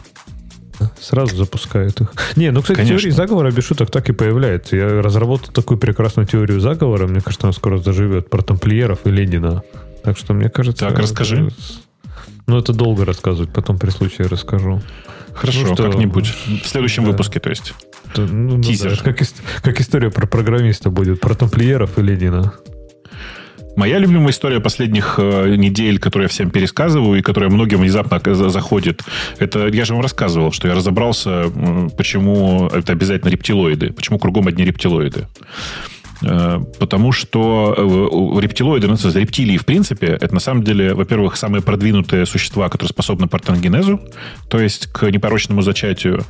[1.00, 2.14] Сразу запускает их.
[2.36, 3.00] Не, ну, кстати, Конечно.
[3.00, 4.76] теории заговора без шуток так и появляется.
[4.76, 7.08] Я разработал такую прекрасную теорию заговора.
[7.08, 9.64] Мне кажется, она скоро заживет про тамплиеров и Ленина.
[10.04, 10.88] Так что, мне кажется...
[10.88, 11.50] Так, расскажи.
[12.48, 14.82] Ну, это долго рассказывать, потом при случае расскажу.
[15.34, 16.34] Хорошо, Ну что, как-нибудь.
[16.64, 17.12] В следующем да.
[17.12, 17.74] выпуске, то есть.
[18.16, 19.00] Ну, ну Тизер.
[19.04, 19.28] да, как,
[19.62, 22.54] как история про программиста будет, про тамплиеров и Ленина.
[23.78, 28.50] Моя любимая история последних э, недель, которую я всем пересказываю и которая многим внезапно за-
[28.50, 29.04] заходит,
[29.38, 31.44] это я же вам рассказывал, что я разобрался,
[31.96, 35.28] почему это обязательно рептилоиды, почему кругом одни рептилоиды.
[36.24, 41.62] Э, Потому что э, рептилоиды, ну, рептилии, в принципе, это на самом деле, во-первых, самые
[41.62, 43.32] продвинутые существа, которые способны к
[44.50, 46.24] то есть к непорочному зачатию.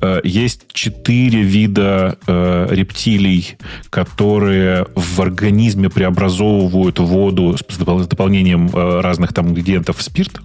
[0.00, 3.56] Э, Есть четыре вида рептилий,
[3.90, 10.40] которые в организме преобразовывают воду с допол- с дополнением разных там ингредиентов в спирт.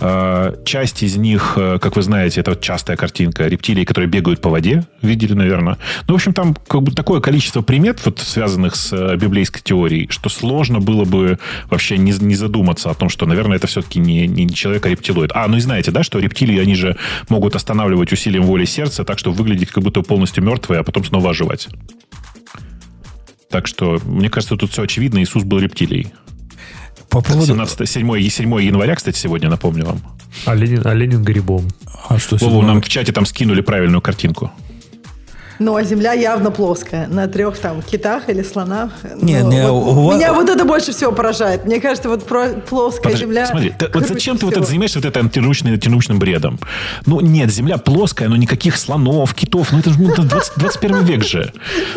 [0.00, 4.40] Э, Часть из них, э, как вы знаете, это вот частая картинка рептилий, которые бегают
[4.40, 4.84] по воде.
[5.02, 5.78] Видели, наверное.
[6.08, 10.08] Ну, в общем, там как бы такое количество примет, вот, связанных с э, библейской теорией,
[10.10, 11.38] что сложно было бы
[11.70, 15.30] вообще не, не задуматься о том, что, наверное, это все-таки не, не человек, а рептилоид.
[15.34, 16.96] А, ну и знаете, да, что рептилии, они же
[17.28, 21.30] могут останавливать усилием воли сердца так, что выглядеть как будто полностью мертвые, а потом снова
[21.30, 21.68] оживать.
[23.48, 25.22] Так что, мне кажется, тут все очевидно.
[25.22, 26.12] Иисус был рептилией.
[27.08, 27.46] По поводу...
[27.46, 30.00] 17, 7, 7 января, кстати, сегодня, напомню вам.
[30.46, 31.68] А Ленин, а Ленин грибом.
[32.08, 34.50] А что Вову, нам в чате там скинули правильную картинку.
[35.58, 37.06] Ну, а Земля явно плоская.
[37.06, 38.90] На трех там китах или слонах.
[39.20, 41.64] Не, Ну, не, вот у вас- Меня вот это больше всего поражает.
[41.64, 43.46] Мне кажется, вот про- плоская Подожди, Земля...
[43.46, 44.62] смотри, ты- вот зачем ты вот всего.
[44.62, 46.58] это занимаешься вот это антинаучным, антинаучным бредом?
[47.06, 49.70] Ну, нет, Земля плоская, но никаких слонов, китов.
[49.72, 51.52] Ну, это же ну, это 20 21 век же.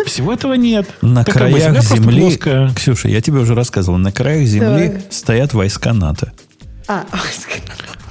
[0.05, 0.88] Всего этого нет.
[1.01, 2.69] На Так как бы краях Земля земли, плоская.
[2.75, 5.01] Ксюша, я тебе уже рассказывал, на краях земли Так.
[5.13, 6.31] стоят войска НАТО.
[6.88, 7.05] А,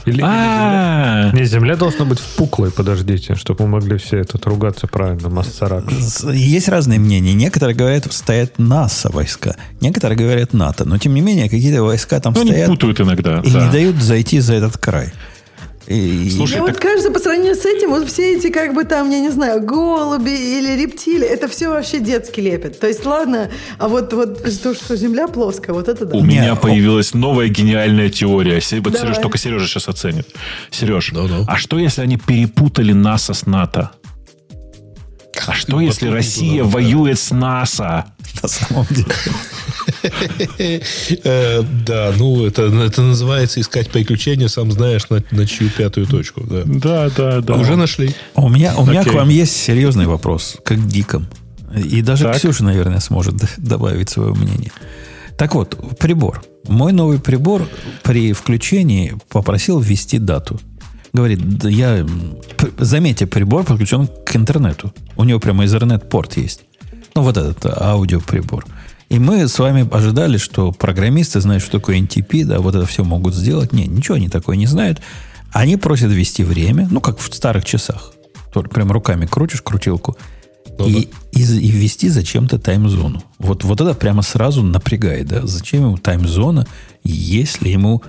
[0.06, 5.28] Или, А, Не, земля должна быть впуклой, подождите, чтобы мы могли все этот ругаться правильно,
[5.28, 5.84] массарак.
[6.32, 7.34] Есть разные мнения.
[7.34, 9.56] Некоторые говорят, стоят НАСА войска.
[9.80, 10.84] Некоторые говорят НАТО.
[10.84, 13.40] Но, тем не менее, какие-то войска там ну, они стоят путают иногда.
[13.40, 13.66] и да.
[13.66, 15.12] не дают зайти за этот край.
[15.86, 18.82] И- Слушай, Мне вот так- кажется, по сравнению с этим, вот все эти, как бы
[18.84, 22.80] там, я не знаю, голуби или рептилии, это все вообще детский лепет.
[22.80, 26.16] То есть, ладно, а вот, вот то, что Земля плоская, вот это да.
[26.16, 28.60] У Не, меня появилась новая гениальная теория.
[28.80, 29.00] Вот Давай.
[29.00, 30.26] Сереж, только Сережа сейчас оценит.
[30.70, 31.44] Сереж, Да-да.
[31.46, 33.92] а что если они перепутали НАСА с НАТО?
[35.46, 36.70] А что если потом Россия туда, да.
[36.70, 38.06] воюет с НАСА?
[38.42, 39.06] на самом деле.
[41.24, 46.42] Э, Да, ну, это, это называется искать приключения, сам знаешь, на, на чью пятую точку.
[46.44, 46.62] Да.
[46.66, 47.54] Да, да, да.
[47.54, 48.14] Уже нашли.
[48.34, 51.26] А У меня, у меня к вам есть серьезный вопрос, как к диком.
[51.74, 52.36] И даже Так.
[52.36, 54.72] Ксюша, наверное, сможет добавить свое мнение.
[55.36, 56.42] Так вот, прибор.
[56.68, 57.68] Мой новый прибор
[58.02, 60.60] при включении попросил ввести дату.
[61.12, 62.06] Говорит, да я...
[62.78, 64.92] Заметьте, прибор подключен к интернету.
[65.16, 66.62] У него прямо Ethernet-порт есть.
[67.16, 68.66] Ну, вот этот аудиоприбор.
[69.08, 73.04] И мы с вами ожидали, что программисты знают, что такое NTP, да, вот это все
[73.04, 73.72] могут сделать.
[73.72, 75.00] Не, ничего они такое не знают.
[75.50, 78.12] Они просят ввести время, ну, как в старых часах.
[78.52, 80.18] Только прям руками крутишь крутилку.
[80.78, 83.22] Ну и, и, и ввести зачем-то тайм-зону.
[83.38, 85.46] Вот, вот это прямо сразу напрягает, да?
[85.46, 86.66] Зачем ему тайм-зона,
[87.02, 88.02] если ему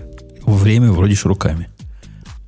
[0.46, 1.70] время вводишь руками?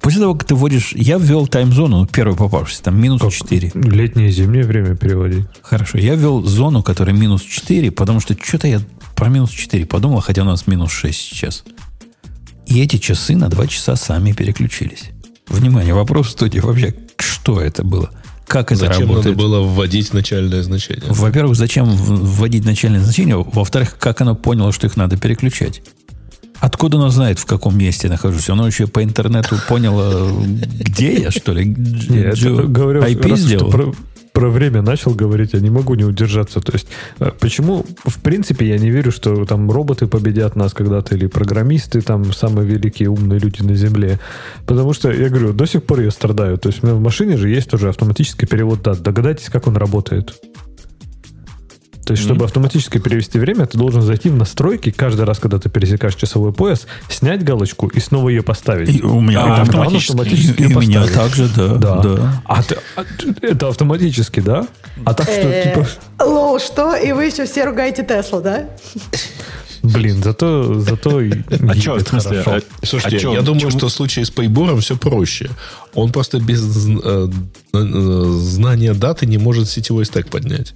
[0.10, 0.94] После того, как ты вводишь...
[0.96, 3.74] Я ввел тайм-зону, ну, первый попавшийся, там минус Как 4.
[3.76, 5.46] Летнее и зимнее время переводить.
[5.62, 8.82] Хорошо, я ввел зону, которая минус 4, потому что что-то я
[9.16, 11.64] про минус 4 подумал, хотя у нас минус 6 сейчас.
[12.66, 15.12] И эти часы на 2 часа сами переключились.
[15.48, 18.10] Внимание, вопрос в студии вообще, что это было?
[18.48, 19.26] Как это Зачем работает?
[19.28, 21.06] надо было вводить начальное значение?
[21.08, 23.38] Во-первых, зачем вводить начальное значение?
[23.38, 25.84] Во-вторых, как оно поняло, что их надо переключать?
[26.62, 28.50] Откуда оно знает, в каком месте я нахожусь?
[28.50, 30.30] Оно еще по интернету поняло,
[30.80, 31.66] где я, что ли?
[31.66, 33.72] Дж- Не, это, Джо- говорю, IP сделал?
[33.72, 33.94] про,
[34.34, 36.60] про время начал говорить, я не могу не удержаться.
[36.60, 36.88] То есть,
[37.20, 42.02] э, почему, в принципе, я не верю, что там роботы победят нас когда-то, или программисты,
[42.02, 44.20] там, самые великие умные люди на Земле.
[44.66, 46.58] Потому что, я говорю, до сих пор я страдаю.
[46.58, 49.02] То есть, у меня в машине же есть тоже автоматический перевод дат.
[49.02, 50.36] Догадайтесь, как он работает.
[52.10, 55.70] То есть, чтобы автоматически перевести время, ты должен зайти в настройки, каждый раз, когда ты
[55.70, 58.90] пересекаешь часовой пояс, снять галочку и снова ее поставить.
[58.90, 60.10] И у меня А, автоматически.
[60.10, 61.76] и, автоматически и её у меня также, да.
[61.76, 61.96] Да.
[62.02, 62.42] да.
[62.46, 64.66] А, ты- а ты- это автоматически, да?
[65.06, 65.88] А так что, Э, типа,
[66.26, 66.96] Лол, что?
[66.96, 68.68] И вы еще все ругаете Теслу, да?
[69.84, 71.32] блин, зато, зато и
[71.70, 72.44] А и что, в это смысле?
[72.48, 75.52] а- Слушайте, а чё, я думаю, чё- что в случае с Пейбором все проще.
[75.94, 77.28] Он просто без э,
[77.74, 80.74] э, знания даты не может сетевой стек поднять.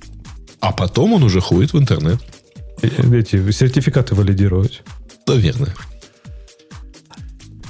[0.63, 2.21] А потом он уже ходит в интернет.
[2.81, 4.81] Эти сертификаты валидировать.
[5.27, 5.75] Наверное.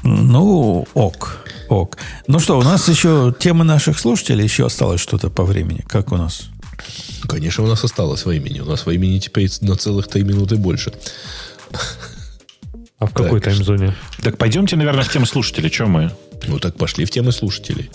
[0.04, 1.40] Ну, ок,
[1.70, 1.98] ок.
[2.28, 5.84] Ну что, у нас еще темы наших слушателей, еще осталось что-то по времени.
[5.88, 6.50] Как у нас?
[7.28, 8.60] Конечно, у нас осталось времени.
[8.60, 10.94] У нас времени теперь на целых три минуты больше.
[13.00, 13.96] А в какой Так, таймзоне?
[14.22, 15.72] Так пойдемте, наверное, в тему слушателей.
[15.72, 16.12] Чем мы?
[16.48, 17.90] Ну так пошли в темы слушателей.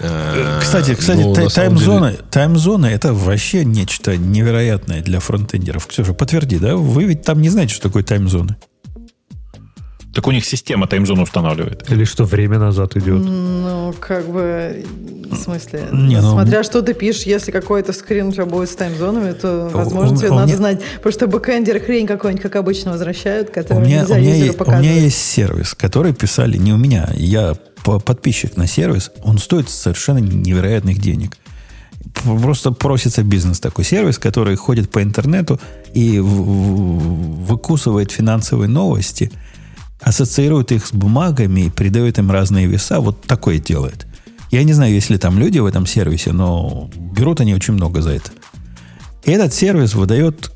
[0.00, 5.86] А, Кстати, кстати, ну, тай- на самом таймзоны, таймзоны это вообще нечто невероятное для фронтендеров.
[5.86, 6.76] Ксюша, подтверди, да?
[6.76, 8.56] Вы ведь там не знаете, что такое таймзоны.
[10.14, 11.88] Так у них система таймзону устанавливает.
[11.90, 13.20] Или что время назад идет?
[13.22, 14.84] Ну, как бы,
[15.30, 18.74] в смысле, Не, ну- смотря что ты пишешь, если какой-то скрин у тебя будет с
[18.74, 22.56] таймзонами, то, возможно, у- тебе у надо меня- знать, потому что бэкэндер хрень какой-нибудь, как
[22.56, 24.86] обычно, возвращают, У который меня, у, нельзя меня, юзеру е- у показывать.
[24.90, 27.10] меня есть сервис, который писали не у меня.
[27.14, 27.54] Я
[27.84, 29.12] по- подписчик на сервис.
[29.22, 31.36] Он стоит совершенно невероятных денег.
[32.24, 35.60] Просто просится бизнес такой сервис, который ходит по интернету
[35.92, 39.30] и в- в- выкусывает финансовые новости,
[40.00, 43.00] ассоциирует их с бумагами придает им разные веса.
[43.00, 44.06] Вот такое делает.
[44.50, 48.00] Я не знаю, есть ли там люди в этом сервисе, но берут они очень много
[48.00, 48.30] за это.
[49.24, 50.50] И этот сервис выдает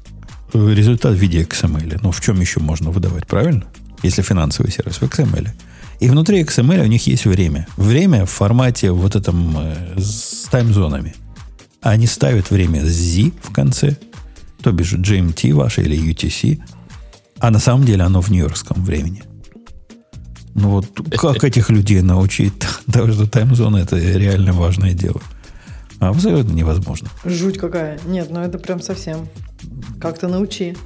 [0.55, 1.98] э, результат в виде XML.
[2.02, 3.64] Ну, в чем еще можно выдавать, правильно?
[4.02, 5.48] Если финансовый сервис в XML.
[6.01, 7.66] И внутри XML у них есть время.
[7.77, 11.14] Время в формате вот этом э, с таймзонами.
[11.82, 13.97] Они ставят время Z в конце,
[14.62, 16.62] то бишь GMT ваше или UTC,
[17.39, 19.23] а на самом деле оно в нью-йоркском времени.
[20.55, 22.53] Ну вот как этих людей научить
[22.93, 25.20] того, что таймзона это реально важное дело?
[25.99, 27.09] Абсолютно невозможно.
[27.24, 28.01] Жуть какая.
[28.07, 29.29] Нет, ну это прям совсем.
[30.01, 30.77] Как-то научи.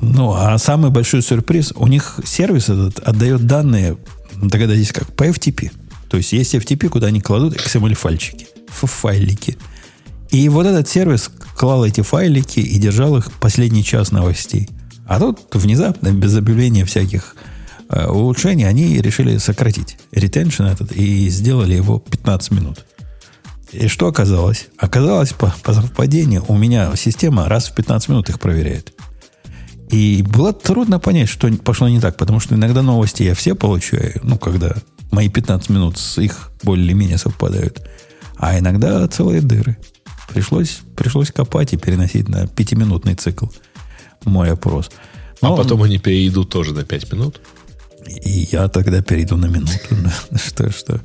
[0.00, 3.98] Ну, а самый большой сюрприз, у них сервис этот отдает данные,
[4.34, 5.70] догадайтесь как, по FTP.
[6.08, 9.58] То есть есть FTP, куда они кладут XML-файльчики, файлики.
[10.30, 14.70] И вот этот сервис клал эти файлики и держал их последний час новостей.
[15.06, 17.36] А тут внезапно, без объявления всяких
[17.92, 22.84] э, улучшений, они решили сократить ретеншн этот и сделали его 15 минут.
[23.72, 24.68] И что оказалось?
[24.76, 28.92] Оказалось, по, по совпадению, у меня система раз в 15 минут их проверяет.
[29.90, 34.20] И было трудно понять, что пошло не так, потому что иногда новости я все получаю,
[34.22, 34.74] ну, когда
[35.10, 37.86] мои 15 минут с их более-менее совпадают,
[38.36, 39.76] а иногда целые дыры.
[40.28, 43.46] Пришлось, пришлось копать и переносить на пятиминутный цикл
[44.24, 44.90] мой опрос.
[45.40, 47.40] А Но- потом они перейдут тоже на 5 минут.
[48.06, 49.72] И я тогда перейду на минуту.
[50.36, 51.00] Что, что?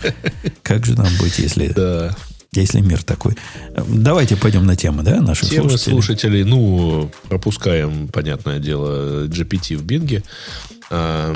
[0.64, 1.74] Как же нам быть, если,
[2.54, 3.36] если мир такой?
[3.88, 5.94] Давайте пойдем на темы, да, наших Темы слушателей?
[5.94, 10.24] слушателей, ну, пропускаем, понятное дело, GPT в Бинге.
[10.90, 11.36] А,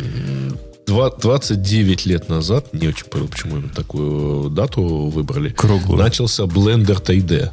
[0.87, 5.99] два- 29 лет назад, не очень понял, почему именно такую дату выбрали, Круглую.
[6.01, 7.51] начался Blender 3D.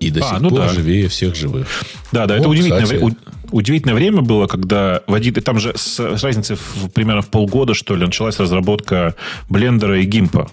[0.00, 0.68] И до А, сих ну пор да.
[0.68, 1.66] живее всех живых.
[2.12, 3.16] Да, да, Вот, это удивительное, кстати.
[3.50, 7.72] удивительное время было, когда в один, там же с, с разницей в, примерно в полгода,
[7.74, 9.14] что ли, началась разработка
[9.48, 10.50] блендера и гимпа.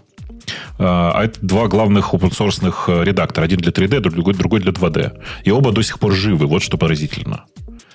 [0.78, 3.45] А это два главных open-source редактора.
[3.45, 5.11] Один для 3D, другой, другой для 2D.
[5.44, 6.48] И оба до сих пор живы.
[6.48, 7.45] Вот что поразительно.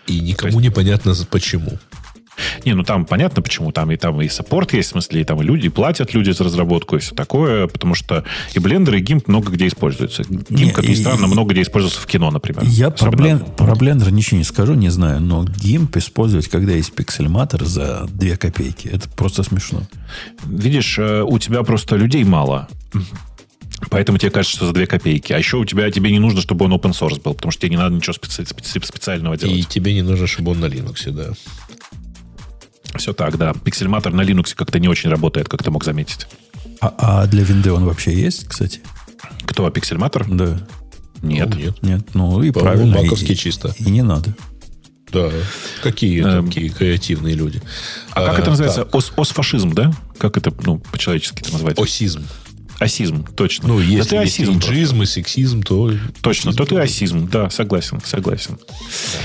[0.06, 1.78] И никому непонятно за- почему.
[2.64, 3.72] Не, ну там понятно, почему.
[3.72, 6.30] Там и там и саппорт есть, в смысле, и там и люди, и платят люди
[6.30, 8.24] за разработку, и все такое, потому что
[8.54, 10.22] и блендер, и гимп много где используются.
[10.24, 12.62] Гимп, Не, как ни и- странно, и- много где используется в кино, например.
[12.64, 16.92] Я про, блен, про блендер ничего не скажу, не знаю, но GIMP использовать, когда есть
[16.92, 19.82] пиксельматор за 2 копейки, это просто смешно.
[20.46, 22.68] Видишь, э, у тебя просто людей мало.
[23.90, 25.32] Поэтому тебе кажется, что за 2 копейки.
[25.32, 27.70] А еще у тебя тебе не нужно, чтобы он open source был, потому что тебе
[27.70, 29.68] не надо ничего специ- специ- специального И делать.
[29.68, 31.30] тебе не нужно, чтобы он на Linux, да.
[32.96, 33.52] Все так, да.
[33.52, 36.26] Пиксельматор на Linux как-то не очень работает, как ты мог заметить.
[36.80, 38.80] А, а для винды он вообще есть, кстати?
[39.44, 40.26] Кто, пиксельматор?
[40.28, 40.58] Да.
[41.22, 41.48] Нет.
[41.50, 41.82] Ну, нет.
[41.82, 43.02] Нет, ну и По-моему, правильно.
[43.02, 43.74] маковский и, чисто.
[43.78, 44.34] И не надо.
[45.12, 45.30] Да.
[45.82, 46.46] Какие Эм.
[46.46, 47.60] такие креативные люди.
[48.12, 48.84] А как А, это называется?
[48.84, 49.92] так, Ос, осфашизм, да?
[50.18, 51.78] Как это, ну, по-человечески это назвать?
[51.80, 52.24] Осизм.
[52.78, 53.68] Осизм, точно.
[53.68, 55.92] Ну, Да если ты есть и джизм, и сексизм, то...
[56.20, 57.28] Точно, то ты осизм.
[57.28, 58.58] Да, согласен, согласен.
[58.58, 59.18] Э,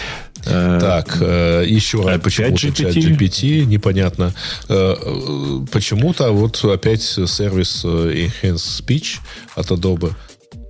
[0.45, 2.73] Так, э, еще раз, Опять почему-то GPT?
[2.75, 4.33] чат GPT, непонятно.
[4.69, 9.19] Э, э, Почему-то вот опять сервис э, Enhanced Speech
[9.55, 10.13] от Adobe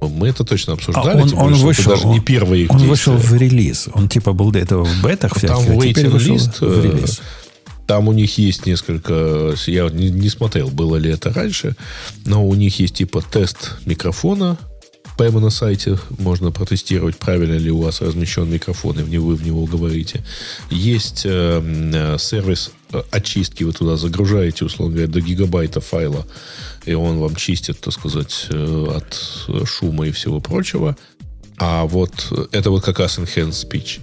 [0.02, 1.22] Мы это точно А обсуждали.
[1.22, 2.90] он, тем он более, вышел, даже не первые их он действия.
[3.14, 3.90] вышел в релиз.
[3.94, 6.82] Он типа был до этого в бетах всяких, Там а теперь вышел list, в э,
[6.84, 7.22] релиз.
[7.88, 9.56] Там у них есть несколько...
[9.68, 11.76] Я не, не смотрел, было ли это раньше,
[12.26, 14.58] но у них есть типа тест микрофона
[15.18, 15.98] прямо на сайте.
[16.18, 20.24] Можно протестировать, правильно ли у вас размещен микрофон, и вы в него говорите.
[20.70, 21.62] Есть э,
[21.94, 23.64] э, сервис э, очистки.
[23.64, 26.26] Вы туда загружаете, условно говоря, до гигабайта файла,
[26.86, 30.96] и он вам чистит, так сказать, э, от шума и всего прочего.
[31.58, 34.00] А вот это вот как раз enhanced speech.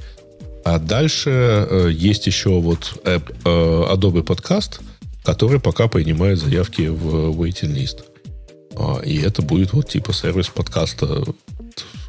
[0.65, 4.81] А дальше э, есть еще вот app, э, Adobe Podcast,
[5.25, 8.10] который пока принимает заявки в waiting list.
[8.77, 11.25] А, и это будет вот типа сервис подкаста.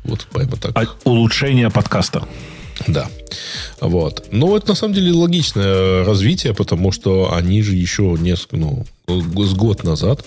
[0.04, 0.72] Вот прямо так.
[0.76, 2.28] А улучшение подкаста.
[2.88, 3.10] Да.
[3.80, 4.28] Вот.
[4.32, 9.54] Ну, это на самом деле логичное развитие, потому что они же еще несколько, ну, с
[9.54, 10.26] год назад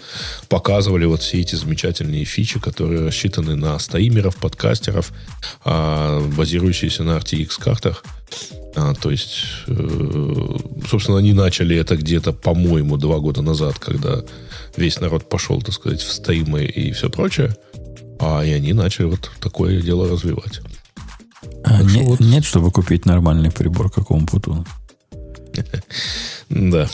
[0.48, 5.12] показывали вот все эти замечательные фичи, которые рассчитаны на стримеров, подкастеров,
[5.64, 8.04] а, базирующиеся на RTX-картах.
[8.76, 10.56] А, то есть, э,
[10.88, 14.22] собственно, они начали это где-то, по-моему, два года назад, когда
[14.76, 17.56] весь народ пошел, так сказать, в стримы и все прочее.
[18.20, 20.60] А и они начали вот такое дело развивать.
[21.64, 24.64] А, Так что не- вот- Нет, чтобы купить нормальный прибор, как у Умпутуна.
[26.50, 26.88] Да.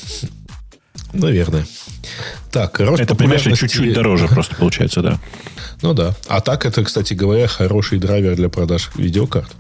[1.13, 1.67] Наверное.
[2.53, 5.19] Так, рост Это, понимаешь, чуть-чуть дороже просто получается, да.
[5.83, 6.15] Ну да.
[6.29, 9.51] А так это, кстати говоря, хороший драйвер для продаж видеокарт.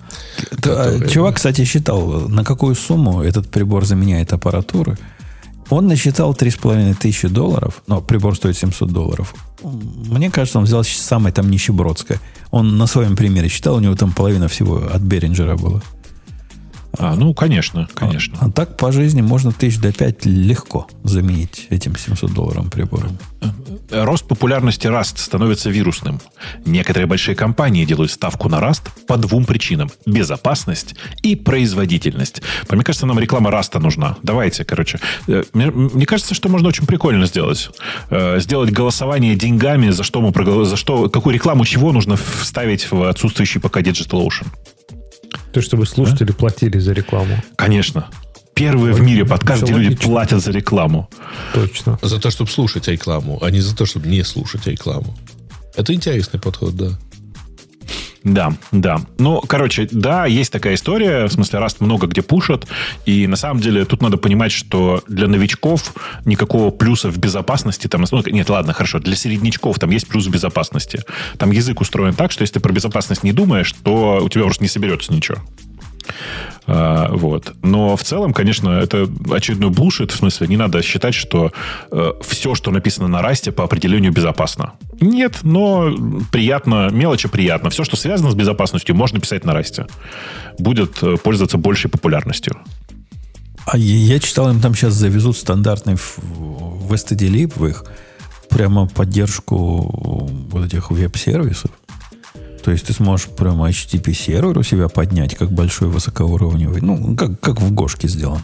[0.52, 0.56] Да,
[0.92, 4.96] Которые- Чувак, кстати, считал, на какую сумму этот прибор заменяет аппаратуры.
[5.70, 9.34] Он насчитал 3,5 тысячи долларов, но прибор стоит 700 долларов.
[9.62, 12.20] Мне кажется, он взял самое там нищебродское.
[12.50, 15.80] Он на своем примере считал, у него там половина всего от Беринджера было.
[16.98, 18.36] А, ну, конечно, конечно.
[18.40, 23.16] А так по жизни можно тысяч до 5 легко заменить этим 700 долларовым прибором.
[23.90, 26.20] Рост популярности Rust становится вирусным.
[26.64, 29.90] Некоторые большие компании делают ставку на Rust по двум причинам.
[30.06, 32.42] Безопасность и производительность.
[32.68, 34.16] Мне кажется, нам реклама Rust нужна.
[34.22, 35.00] Давайте, короче.
[35.26, 37.70] Э, Мне, мне кажется, что можно очень прикольно сделать.
[38.10, 42.90] Э, Сделать голосование деньгами, за что мы проголо- за что, какую рекламу чего нужно вставить
[42.90, 44.46] в отсутствующий пока DigitalOcean.
[45.52, 47.36] То чтобы слушатели платили за рекламу.
[47.56, 48.08] Конечно.
[48.54, 51.08] Первый в мире подкаст, где люди платят за рекламу.
[51.54, 51.98] Точно.
[52.02, 55.16] За то, чтобы слушать рекламу, а не за то, чтобы не слушать рекламу.
[55.74, 56.98] Это интересный подход, да.
[58.22, 59.00] Да, да.
[59.18, 61.26] Ну, короче, да, есть такая история.
[61.26, 62.66] В смысле, Rust много где пушат.
[63.06, 65.94] И на самом деле тут надо понимать, что для новичков
[66.24, 68.04] никакого плюса в безопасности там...
[68.10, 68.98] Ну, нет, ладно, хорошо.
[68.98, 71.02] Для середнячков там есть плюс в безопасности.
[71.38, 74.62] Там язык устроен так, что если ты про безопасность не думаешь, то у тебя просто
[74.62, 75.38] не соберется ничего.
[76.66, 77.52] А, вот.
[77.62, 80.12] Но в целом, конечно, это очередной булшит.
[80.12, 81.52] В смысле, не надо считать, что
[81.90, 84.74] э, все, что написано на расте, по определению безопасно.
[85.00, 85.92] Нет, но
[86.30, 87.70] приятно, мелочи приятно.
[87.70, 89.86] Все, что связано с безопасностью, можно писать на расте.
[90.58, 92.56] Будет э, пользоваться большей популярностью.
[93.66, 97.84] А я читал, им там сейчас завезут стандартный в, STD-Lib в их
[98.48, 101.70] прямо поддержку вот этих веб-сервисов.
[102.62, 106.80] То есть ты сможешь прямо HTTP-сервер у себя поднять, как большой высокоуровневый.
[106.80, 108.42] Ну, как, как в Гошке сделано.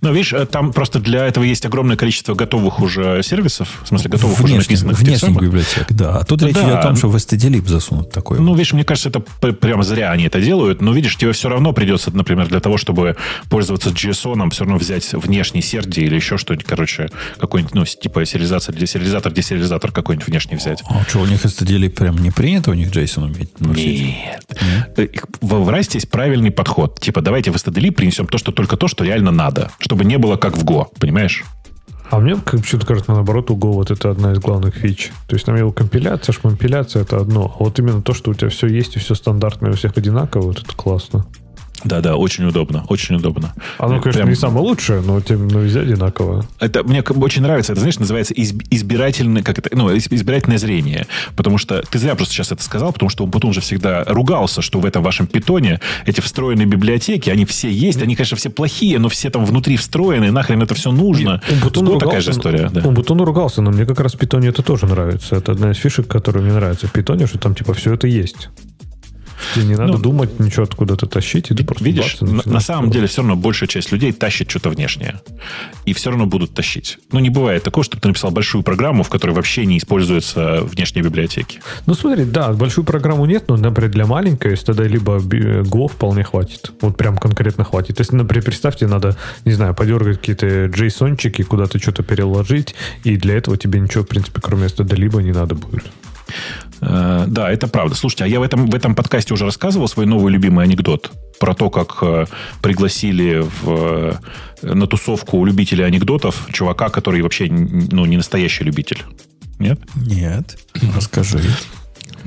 [0.00, 4.10] Но видишь, э, там просто для этого есть огромное количество готовых уже сервисов, в смысле,
[4.10, 6.18] готовых уже внешних, написанных внешних библиотек, да.
[6.18, 6.62] А тут речь Да.
[6.62, 8.38] идет о том, что в STD-Lib засунут такой.
[8.40, 9.20] Ну, видишь, мне кажется, это
[9.52, 10.80] прямо зря они это делают.
[10.82, 13.16] Но, видишь, тебе все равно придется, например, для того, чтобы
[13.48, 18.74] пользоваться JSON, все равно взять внешний серди или еще что-нибудь, короче, какой-нибудь, ну, типа сериализатор,
[18.74, 20.82] десериализатор, десериализатор какой-нибудь внешний взять.
[20.88, 23.50] А что, у них STD-Lib прям не принято у них JSON уметь?
[23.58, 24.00] бросить?
[24.02, 24.98] Нет.
[25.14, 27.00] Их- В в Rust есть правильный подход.
[27.00, 29.55] Типа, давайте в STD принесем то, что только то, что реально надо.
[29.78, 31.44] Чтобы не было как в Go, понимаешь?
[32.08, 35.12] А мне почему-то кажется, наоборот, у Go вот это одна из главных фич.
[35.26, 37.54] То есть там его компиляция, шмомпиляция это одно.
[37.58, 40.42] А вот именно то, что у тебя все есть и все стандартное, у всех одинаково,
[40.42, 41.26] вот это классно.
[41.86, 43.54] Да-да, очень удобно, очень удобно.
[43.78, 46.44] Оно, Э, конечно, прям- не самое лучшее, но тем но везде одинаково.
[46.60, 47.72] Это мне очень нравится.
[47.72, 51.06] Это, знаешь, называется изб- избирательное, как это, ну, изб- избирательное зрение.
[51.36, 54.80] Потому что ты зря просто сейчас это сказал, потому что Умпутун же всегда ругался, что
[54.80, 59.08] в этом вашем питоне эти встроенные библиотеки, они все есть, они, конечно, все плохие, но
[59.08, 61.40] все там внутри встроены, нахрен это все нужно.
[61.50, 62.88] Умбутун Вот такая же ругался, история, да.
[62.88, 65.36] Умбутун ругался, но мне как раз в питоне это тоже нравится.
[65.36, 68.48] Это одна из фишек, которая мне нравится в питоне, что там типа все это есть.
[69.54, 72.60] Тебе не надо Ну, думать, ничего откуда-то тащить, и ты просто Видишь, бац, на, на
[72.60, 75.20] самом деле все равно большая часть людей тащит что-то внешнее.
[75.84, 76.98] И все равно будут тащить.
[77.12, 81.04] Ну, не бывает такого, чтобы ты написал большую программу, в которой вообще не используются внешние
[81.04, 81.60] библиотеки.
[81.86, 85.88] Ну, смотри, да, большую программу нет, но, например, для маленькой, если тогда либо би- Go
[85.88, 86.72] вполне хватит.
[86.80, 87.98] Вот прям конкретно хватит.
[87.98, 92.74] Если, например, представьте, надо, не знаю, подергать какие-то джейсончики, куда-то что-то переложить,
[93.04, 95.84] и для этого тебе ничего, в принципе, кроме std либо не надо будет.
[96.80, 97.94] Э, Да, это правда.
[97.94, 101.54] Слушайте, а я в этом, в этом подкасте уже рассказывал свой новый любимый анекдот про
[101.54, 102.26] то, как э,
[102.62, 104.18] пригласили в,
[104.62, 109.02] э, на тусовку любителей анекдотов чувака, который вообще ну, не настоящий любитель.
[109.58, 109.78] Нет?
[109.94, 110.58] Нет.
[110.94, 111.40] Расскажи.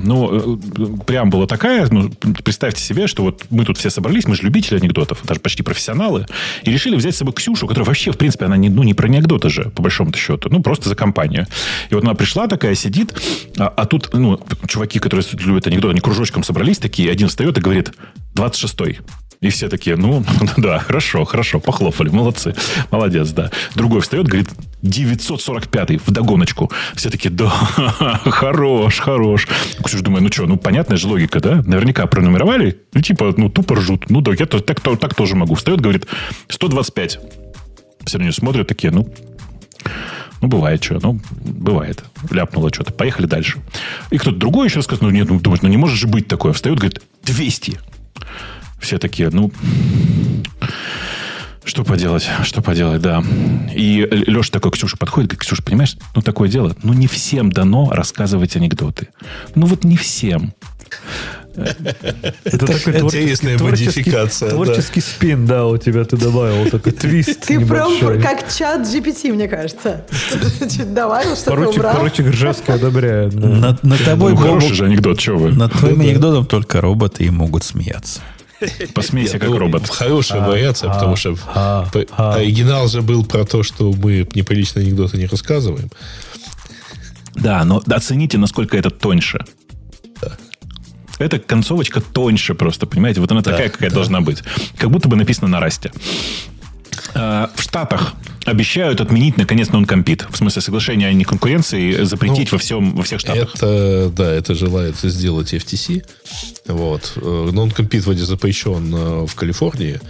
[0.04, 2.10] Ну, э, прям была такая, ну,
[2.44, 6.26] представьте себе, что вот мы тут все собрались, мы же любители анекдотов, даже почти профессионалы,
[6.62, 9.06] и решили взять с собой Ксюшу, которая вообще, в принципе, она не, ну, не про
[9.06, 11.46] анекдоты же, по большому счету, ну, просто за компанию.
[11.90, 13.14] И вот она пришла такая, сидит,
[13.58, 17.60] а, а тут, ну, чуваки, которые любят анекдоты, они кружочком собрались такие, один встает и
[17.60, 17.92] говорит,
[18.34, 19.00] 26-й.
[19.40, 20.22] И все такие, ну,
[20.58, 22.54] да, хорошо, хорошо, похлопали, молодцы,
[22.90, 23.50] молодец, да.
[23.74, 24.50] Другой встает, говорит,
[24.82, 26.70] 945-й, вдогоночку.
[26.94, 27.48] Все такие, да,
[28.24, 29.48] хорош, хорош.
[29.90, 31.62] Ксюша думаю, ну что, ну понятная же логика, да?
[31.66, 34.08] Наверняка пронумеровали, ну типа, ну тупо ржут.
[34.08, 35.56] Ну да, я так, то- так тоже могу.
[35.56, 36.06] Встает, говорит,
[36.48, 37.18] 125.
[38.04, 39.12] Все на нее смотрят такие, ну,
[40.40, 42.04] ну, бывает что, ну, бывает.
[42.30, 42.92] Ляпнуло что-то.
[42.92, 43.58] Поехали дальше.
[44.12, 46.52] И кто-то другой еще сказал, ну, нет, ну, думает, ну, не может же быть такое.
[46.52, 47.80] Встает, говорит, 200.
[48.80, 49.50] Все такие, ну,
[51.64, 53.22] что поделать, что поделать, да.
[53.74, 57.50] И Леша такой к Ксюше подходит, говорит, Ксюша, понимаешь, ну такое дело, ну не всем
[57.52, 59.08] дано рассказывать анекдоты.
[59.54, 60.54] Ну вот не всем.
[61.56, 64.50] Это такой Интересная творческий- модификация.
[64.50, 66.70] Творческий спин, да, у тебя ты добавил.
[66.70, 67.92] Такой твист Ты прям
[68.22, 70.04] как чат GPT, мне кажется.
[70.86, 71.96] Добавил, что-то Поручик, убрал.
[71.96, 73.34] поручик Ржевский одобряет.
[73.34, 75.50] Над, над тобой, хороший же анекдот, что вы?
[75.52, 78.20] над твоим анекдотом только роботы и могут смеяться.
[78.94, 79.88] Посмейся, как робот.
[79.88, 82.34] Хорошая вариация, потому что а, п- а.
[82.34, 85.90] оригинал же был про то, что мы неприличные анекдоты не рассказываем.
[87.34, 89.44] Да, но оцените, насколько это тоньше.
[91.18, 93.20] Эта концовочка тоньше просто, понимаете?
[93.20, 94.42] Вот она такая, какая должна быть.
[94.78, 95.92] Как будто бы написано на расте.
[97.14, 98.14] Э, В Штатах
[98.46, 100.26] обещают отменить, наконец, нон-компит.
[100.30, 103.54] В смысле, соглашение о неконкуренции запретить Ну, во, всем, во всех штатах.
[103.54, 106.04] Это, да, это желает сделать FTC.
[106.66, 107.12] Вот.
[107.16, 107.20] Э,
[107.52, 110.00] Non-compete вроде запрещен э, в Калифорнии,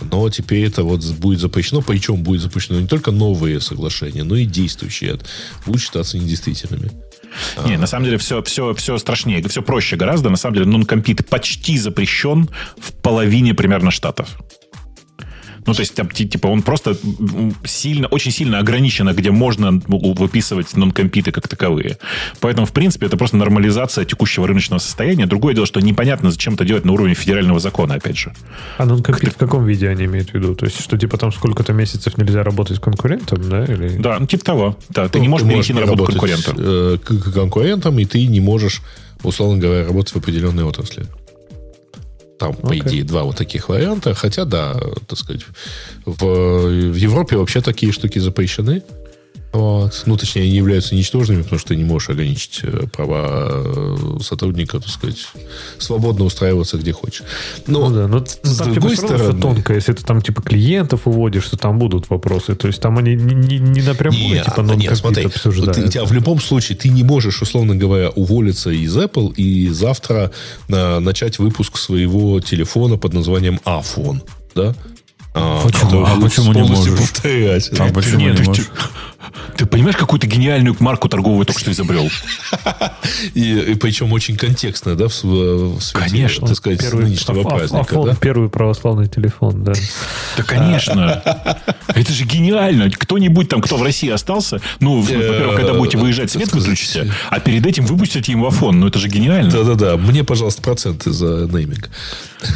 [0.00, 1.82] но теперь это вот будет запрещено.
[1.82, 5.18] Причем будет запрещено не только новые соглашения, но и действующие
[5.66, 6.90] будут считаться недействительными.
[7.64, 10.30] Не, на самом деле все, все, все страшнее, все проще гораздо.
[10.30, 14.38] На самом деле нон-компит почти запрещен в половине примерно штатов.
[15.66, 16.96] Ну, то есть, там, ти- типа, он просто
[17.64, 21.98] сильно, очень сильно ограничено, где можно выписывать нон-компиты как таковые.
[22.40, 25.26] Поэтому, в принципе, это просто нормализация текущего рыночного состояния.
[25.26, 28.32] Другое дело, что непонятно, зачем это делать на уровне федерального закона, опять же.
[28.78, 30.54] А нон-компит в каком виде они имеют в виду?
[30.54, 33.64] То есть, что типа там сколько-то месяцев нельзя работать с конкурентом, да?
[33.64, 33.98] Или...
[33.98, 34.76] Да, ну, типа того.
[34.88, 36.62] Да, ты Ну, не можешь перейти на работу к работать, конкуренту.
[36.62, 38.82] э, к конкурентам, и ты не можешь,
[39.22, 41.06] условно говоря, работать в определенной отрасли.
[42.40, 42.80] Там, по Окей.
[42.80, 44.14] идее, два вот таких варианта.
[44.14, 44.74] Хотя, да,
[45.06, 45.42] так сказать,
[46.06, 48.82] в, в Европе вообще такие штуки запрещены.
[49.52, 54.78] Ну, точнее, они являются ничтожными, потому что ты не можешь ограничить э, права э, сотрудника,
[54.78, 55.26] так сказать,
[55.78, 57.22] свободно устраиваться где хочешь.
[57.66, 59.74] Но, Ну да, но с там типа другой все всё стороны- тонко.
[59.74, 62.54] Если ты там типа клиентов уводишь, то там будут вопросы.
[62.54, 65.74] То есть там они не, не, не напрямую Не, типа а, non нет, смотри, обсуждают.
[65.74, 69.68] ты- у тебя в любом случае ты не можешь, условно говоря, уволиться из Apple и
[69.70, 70.30] завтра
[70.68, 74.20] на- начать выпуск своего телефона под названием iPhone,
[74.54, 74.74] да?
[75.32, 75.82] А, Почему?
[75.84, 76.98] который А почему не можешь?
[76.98, 77.70] повторять.
[77.78, 78.68] А почему Нет, не можешь?
[79.56, 82.08] Ты понимаешь, какую-то гениальную марку торговую только что изобрел?
[83.34, 86.46] И, и причем очень контекстно, да, в, в свете, Конечно.
[86.46, 88.14] так сказать, нынешнего а- а- праздника, iPhone, да?
[88.14, 89.72] первый православный телефон, да.
[90.36, 91.22] Да, конечно.
[91.88, 92.90] Это же гениально.
[92.90, 97.40] Кто-нибудь там, кто в России остался, ну, в- во-первых, когда будете выезжать, свет выключите, а
[97.40, 98.80] перед этим выпустите им афон.
[98.80, 99.50] Ну, это же гениально.
[99.50, 101.90] Да-да-да, мне, пожалуйста, проценты за нейминг.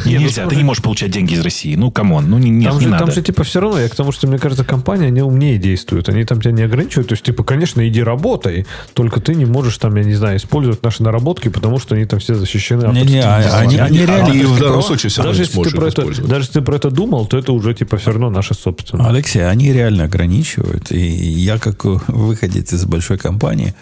[0.05, 1.75] Не, нельзя, ты не можешь получать деньги из России.
[1.75, 2.97] Ну, come on, ну, не- надо.
[2.97, 6.09] там же типа все равно, я к тому, что мне кажется, компания, они умнее действуют.
[6.09, 7.09] Они там тебя не ограничивают.
[7.09, 10.81] То есть, типа, конечно, иди работай, только ты не можешь там, я не знаю, использовать
[10.83, 12.87] наши наработки, потому что они там все защищены.
[12.93, 15.75] Не-не, а- авторским они- они А реально- ты в данном случае даже не если ты
[15.75, 16.01] про это.
[16.27, 19.07] Даже если ты про это думал, то это уже типа все равно наше собственное.
[19.09, 20.91] Алексей, они реально ограничивают.
[20.91, 23.73] И я, как выходец из большой компании,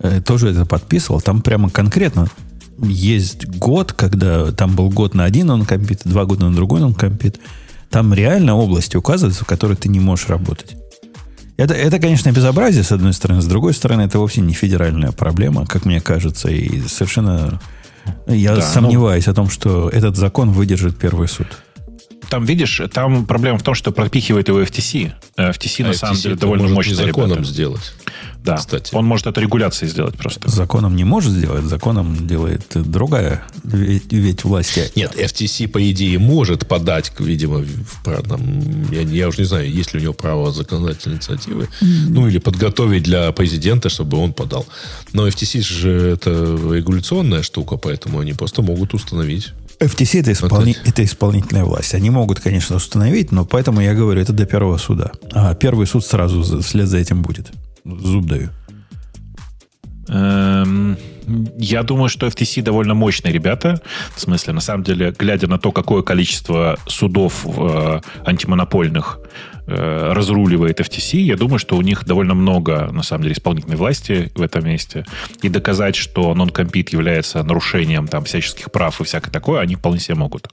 [0.00, 1.20] э, тоже это подписывал.
[1.20, 2.28] Там прямо конкретно
[2.80, 6.94] есть год, когда там был год на один он компит, два года на другой он
[6.94, 7.40] компит.
[7.90, 10.76] Там реально области указываются, в которых ты не можешь работать.
[11.58, 13.42] Это, это, конечно, безобразие, с одной стороны.
[13.42, 16.48] С другой стороны, это вовсе не федеральная проблема, как мне кажется.
[16.48, 17.60] И совершенно
[18.28, 21.48] я Да, сомневаюсь о том, что этот закон выдержит первый суд.
[22.30, 25.12] Там, видишь, там проблема в том, что пропихивает его FTC.
[25.36, 27.50] Э, FTC, на А самом FTC деле, это довольно может мощные незаконным ребята.
[27.50, 27.92] сделать.
[28.44, 28.56] Да.
[28.56, 28.94] Кстати.
[28.94, 30.48] Он может это регуляцией сделать просто.
[30.48, 34.90] Законом не может сделать, законом делает другая ведь, ведь власти.
[34.96, 37.58] Нет, FTC, по идее, может подать, видимо,
[38.04, 42.26] в, там, я, я уже не знаю, есть ли у него право законодательной инициативы, ну,
[42.28, 44.66] или подготовить для президента, чтобы он подал.
[45.12, 49.52] Но FTC же это регуляционная штука, поэтому они просто могут установить.
[49.80, 51.94] FTC это, исполни- это исполнительная власть.
[51.94, 55.12] Они могут, конечно, установить, но поэтому я говорю, это до первого суда.
[55.32, 57.48] А первый суд сразу за- вслед за этим будет.
[57.96, 58.50] Зуб даю.
[61.58, 63.80] Я думаю, что FTC довольно мощные ребята.
[64.14, 69.20] В смысле, на самом деле, глядя на то, какое количество судов э, антимонопольных
[69.66, 74.32] э, разруливает FTC, я думаю, что у них довольно много, на самом деле, исполнительной власти
[74.34, 75.04] в этом месте.
[75.42, 80.14] И доказать, что нон-компит является нарушением там всяческих прав и всякое такое, они вполне себе
[80.14, 80.48] могут.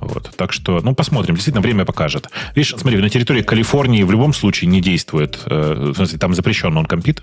[0.00, 0.30] Вот.
[0.36, 1.34] Так что, ну, посмотрим.
[1.34, 2.28] Действительно, время покажет.
[2.54, 6.72] Видишь, смотри, на территории Калифорнии в любом случае не действует, э, в смысле, там запрещен
[6.72, 7.22] нон-компит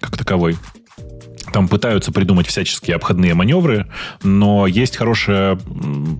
[0.00, 0.56] как таковой.
[1.52, 3.86] Там пытаются придумать всяческие обходные маневры,
[4.22, 5.58] но есть хорошая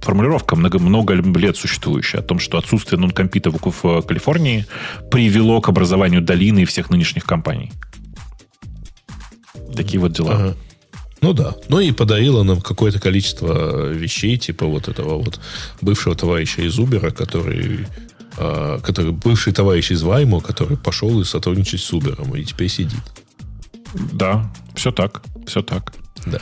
[0.03, 4.67] формулировка, много, много лет существующая, о том, что отсутствие нон-компита в, в Калифорнии
[5.11, 7.73] привело к образованию долины и всех нынешних компаний.
[9.75, 10.33] Такие вот дела.
[10.33, 10.55] Ага.
[11.21, 11.55] Ну да.
[11.69, 15.41] Ну и подарила нам какое-то количество вещей, типа вот этого вот
[15.81, 17.87] бывшего товарища из Uber, который,
[18.37, 23.01] а, который бывший товарищ из Ваймо, который пошел и сотрудничать с Uber, и теперь сидит.
[24.13, 25.93] Да, все так, все так.
[26.27, 26.39] Да.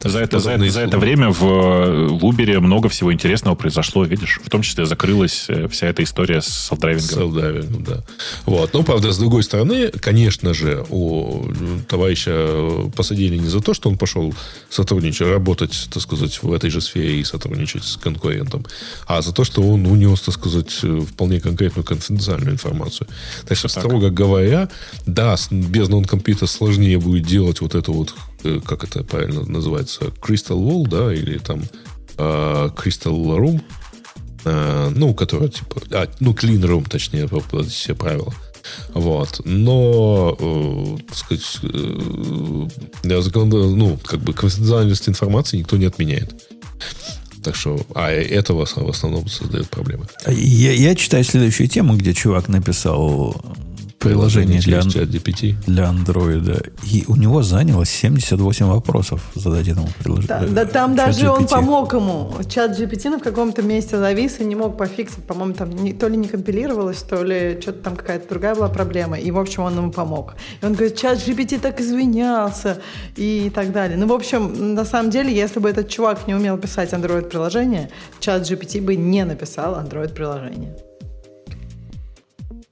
[0.00, 4.04] Так За это, за, это, за это время в, в Uber много всего интересного произошло,
[4.04, 4.40] видишь.
[4.44, 7.82] В том числе закрылась э, вся эта история с селфдрайвингом.
[7.82, 8.04] Да.
[8.46, 8.72] Вот.
[8.72, 11.46] Ну, правда, с другой стороны, конечно же, у
[11.88, 14.32] товарища посадили не за то, что он пошел
[14.70, 18.64] сотрудничать, работать, так сказать, в этой же сфере и сотрудничать с конкурентом,
[19.06, 20.72] а за то, что он унес, так сказать,
[21.08, 23.08] вполне конкретную конфиденциальную информацию.
[23.46, 24.68] Так что, строго говоря,
[25.06, 30.58] да, без нон-компьютера сложнее будет делать вот это вот, э, как это правильно называется, Crystal
[30.58, 31.62] Wall, да, или там
[32.16, 33.62] э, Crystal Room,
[34.44, 37.28] Э, ну, которая типа, а, ну, clean room, точнее,
[37.68, 38.32] все правила.
[38.94, 39.40] Вот.
[39.44, 46.34] Но, э, так сказать, э, закон- ну, как бы конфиденциальность информации никто не отменяет.
[47.42, 50.06] Так что, а этого в основном создает проблемы.
[50.26, 53.40] Я, я читаю следующую тему, где чувак написал
[53.98, 55.54] приложение для, чат GPT.
[55.66, 60.48] для андроида, и у него заняло 78 вопросов задать этому Да, приложению.
[60.54, 61.48] да там Чат даже он GPT.
[61.48, 62.32] помог ему.
[62.48, 65.24] Чат GPT в каком-то месте завис и не мог пофиксить.
[65.24, 69.18] По-моему, там не- то ли не компилировалось, то ли что-то там какая-то другая была проблема.
[69.18, 70.34] И, в общем, он ему помог.
[70.62, 72.80] И он говорит, чат GPT так извинялся
[73.16, 73.96] и так далее.
[73.96, 77.88] Ну, в общем, на самом деле, если бы этот чувак не умел писать Android-приложение,
[78.20, 80.76] чат GPT бы не написал Android-приложение.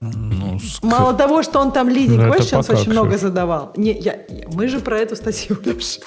[0.00, 3.72] Ну, с- Мало того, что он там leading Ну, это questions очень много задавал.
[3.76, 6.00] Не, я, я- мы же про эту статью, Леш.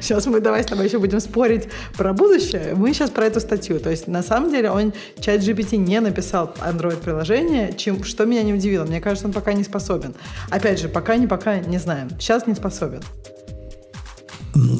[0.00, 2.74] Сейчас мы давай с тобой еще будем спорить про будущее.
[2.74, 3.78] Мы сейчас про эту статью.
[3.78, 8.84] То есть, на самом деле, он ChatGPT не написал Android-приложение, чем, что меня не удивило.
[8.84, 10.14] Мне кажется, он пока не способен.
[10.50, 12.08] Опять же, пока не пока не знаем.
[12.18, 13.00] Сейчас не способен.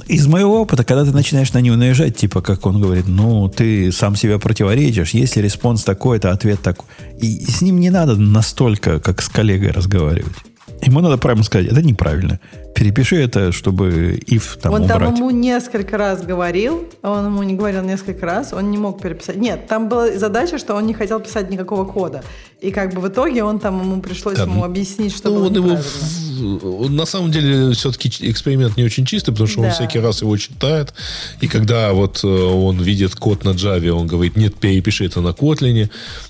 [0.07, 3.93] Из моего опыта, когда ты начинаешь на него наезжать, типа, как он говорит, ну, ты
[3.93, 6.87] сам себя противоречишь, если response такой-то, ответ такой.
[7.21, 10.35] И с ним не надо настолько, как с коллегой разговаривать.
[10.83, 12.41] Ему надо прямо сказать, это неправильно.
[12.77, 14.99] Перепиши это, чтобы if там он убрать.
[15.01, 19.37] там ему несколько раз говорил, он ему не говорил несколько раз, он не мог переписать.
[19.37, 22.23] Нет, там была задача, что он не хотел писать никакого кода.
[22.61, 25.47] И как бы в итоге он там ему пришлось Да, ему объяснить, что Ну, было
[25.47, 29.73] он его, он на самом деле все-таки эксперимент не очень чистый, потому что он Да.
[29.73, 30.93] всякий раз его читает.
[31.41, 35.29] И когда вот э, он видит код на Java, он говорит, нет, перепиши это на
[35.31, 35.89] Kotlin.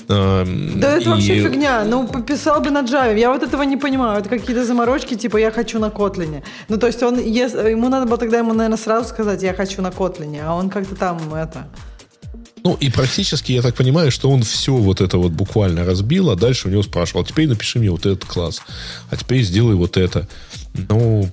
[0.09, 1.85] Эм, Да это и- вообще фигня.
[1.85, 3.18] Ну, пописал бы на Java.
[3.18, 4.20] Я вот этого не понимаю.
[4.20, 6.35] Это какие-то заморочки, типа, я хочу на Kotlin.
[6.68, 9.88] Ну, то есть он, ему надо было тогда ему, наверное, сразу сказать, я хочу на
[9.88, 11.68] Kotlin, а он как-то там это...
[12.64, 16.36] Ну, и практически, я так понимаю, что он все вот это вот буквально разбил, а
[16.36, 18.60] дальше у него спрашивал, «А теперь напиши мне вот этот класс,
[19.08, 20.26] а теперь сделай вот это.
[20.88, 21.28] Ну,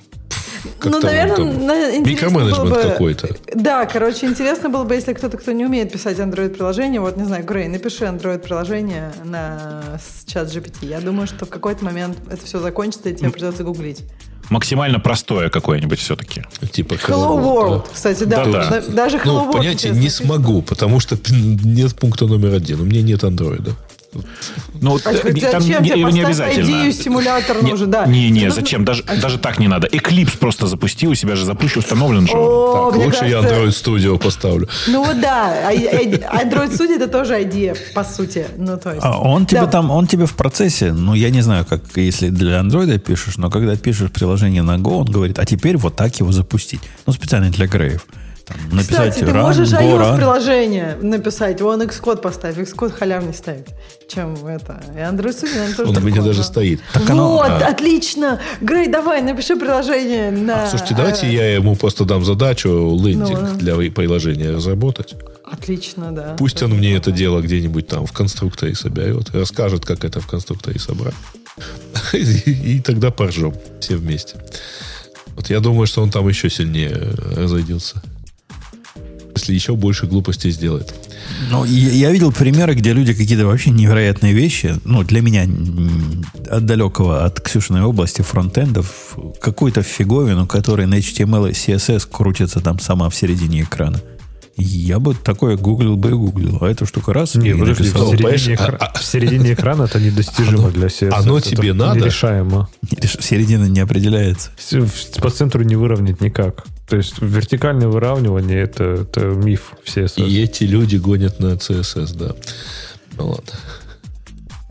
[0.84, 3.35] ну, наверное, там микроменеджмент было бы- какой-то.
[3.53, 7.43] Да, короче, интересно было бы, если кто-то, кто не умеет писать Android-приложение, вот, не знаю,
[7.45, 9.84] Грей, напиши Android-приложение на
[10.25, 10.85] чат GPT.
[10.88, 14.03] Я думаю, что в какой-то момент это все закончится, и тебе придется гуглить.
[14.49, 16.43] Максимально простое какое-нибудь все-таки.
[16.71, 18.43] Типа Hello World, кстати, да.
[18.45, 18.69] Да-да.
[18.69, 19.71] Да- Даже Hello Ну, World.
[19.73, 22.81] интересно не смогу, потому что нет пункта номер один.
[22.81, 23.71] У меня нет андроида.
[24.81, 26.65] Ну, А э, там зачем не, тебе не поставь обязательно.
[26.65, 28.06] идею симулятор Не- нужен, да.
[28.06, 28.81] Не, не, Тебе зачем?
[28.84, 29.88] нужно- Даже, даже так не надо.
[29.88, 32.34] Eclipse просто запусти, у себя же запущен, установлен же.
[32.35, 34.68] О, Так, мне лучше я Android Studio поставлю.
[34.88, 38.45] Ну вот да, а- а- Android Studio это тоже идея, по сути.
[38.57, 39.03] Ну, то есть.
[39.06, 39.68] А он тебе Да.
[39.68, 43.49] там, он тебе в процессе, ну, я не знаю, как если для андроида пишешь, но
[43.49, 46.81] когда пишешь приложение на Go, он говорит, а теперь вот так его запустить.
[47.06, 48.06] Ну, специально для греев.
[48.53, 53.67] Там, написать Кстати, ты можешь iOS приложение написать, вон Xcode поставь, Xcode халявный ставить,
[54.07, 54.81] чем это.
[54.95, 56.43] И Android Studio, наверное, тоже Он у меня даже да.
[56.43, 56.81] стоит.
[56.93, 57.67] оно- вот, а.
[57.67, 58.39] отлично.
[58.61, 60.63] Грей, давай, напиши приложение на...
[60.63, 65.15] А, Слушайте, давайте я ему просто дам задачу лендинг Ну, для приложения разработать.
[65.43, 66.35] Отлично, да.
[66.38, 70.80] Пусть он мне это дело где-нибудь там в конструкторе соберет, расскажет, как это в конструкторе
[70.80, 71.13] собрать.
[72.13, 72.17] И,
[72.77, 74.35] и тогда поржем все вместе.
[75.35, 76.95] Вот я думаю, что он там еще сильнее
[77.35, 78.01] разойдется.
[79.35, 80.93] Если еще больше глупостей сделает.
[81.49, 85.43] Ну, я, я видел примеры, где люди какие-то вообще невероятные вещи, ну, для меня
[86.49, 92.80] от далекого, от Ксюшиной области фронтендов, какую-то фиговину, которая на HTML и CSS крутится там
[92.80, 94.01] сама в середине экрана.
[94.55, 96.60] Я бы такое гуглил бы и гуглил.
[96.61, 98.11] А эта штука раз Не, и подожди, в написал.
[98.11, 101.10] понимаешь, середине, а- экра- а- в середине экрана это недостижимо Оно- для CSS.
[101.11, 101.99] оно Это тебе надо?
[102.01, 102.69] Нерешаемо.
[103.19, 104.51] Середина не определяется.
[104.72, 106.65] В- По центру не выровнять никак.
[106.88, 110.27] То есть вертикальное выравнивание это, это миф в CSS.
[110.27, 112.35] И эти люди гонят на CSS, да.
[113.18, 113.53] Ну ладно.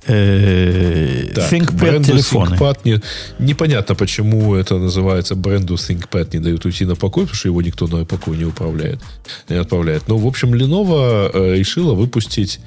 [0.06, 2.56] Э, Так, ThinkPad бренду телефоны.
[2.56, 3.00] ThinkPad не-
[3.38, 7.86] непонятно, почему это называется бренду ThinkPad не дают уйти на покой, потому что его никто
[7.86, 9.00] на покой не управляет,
[9.48, 10.08] не отправляет.
[10.08, 12.58] Но, в общем, Lenovo э, решила выпустить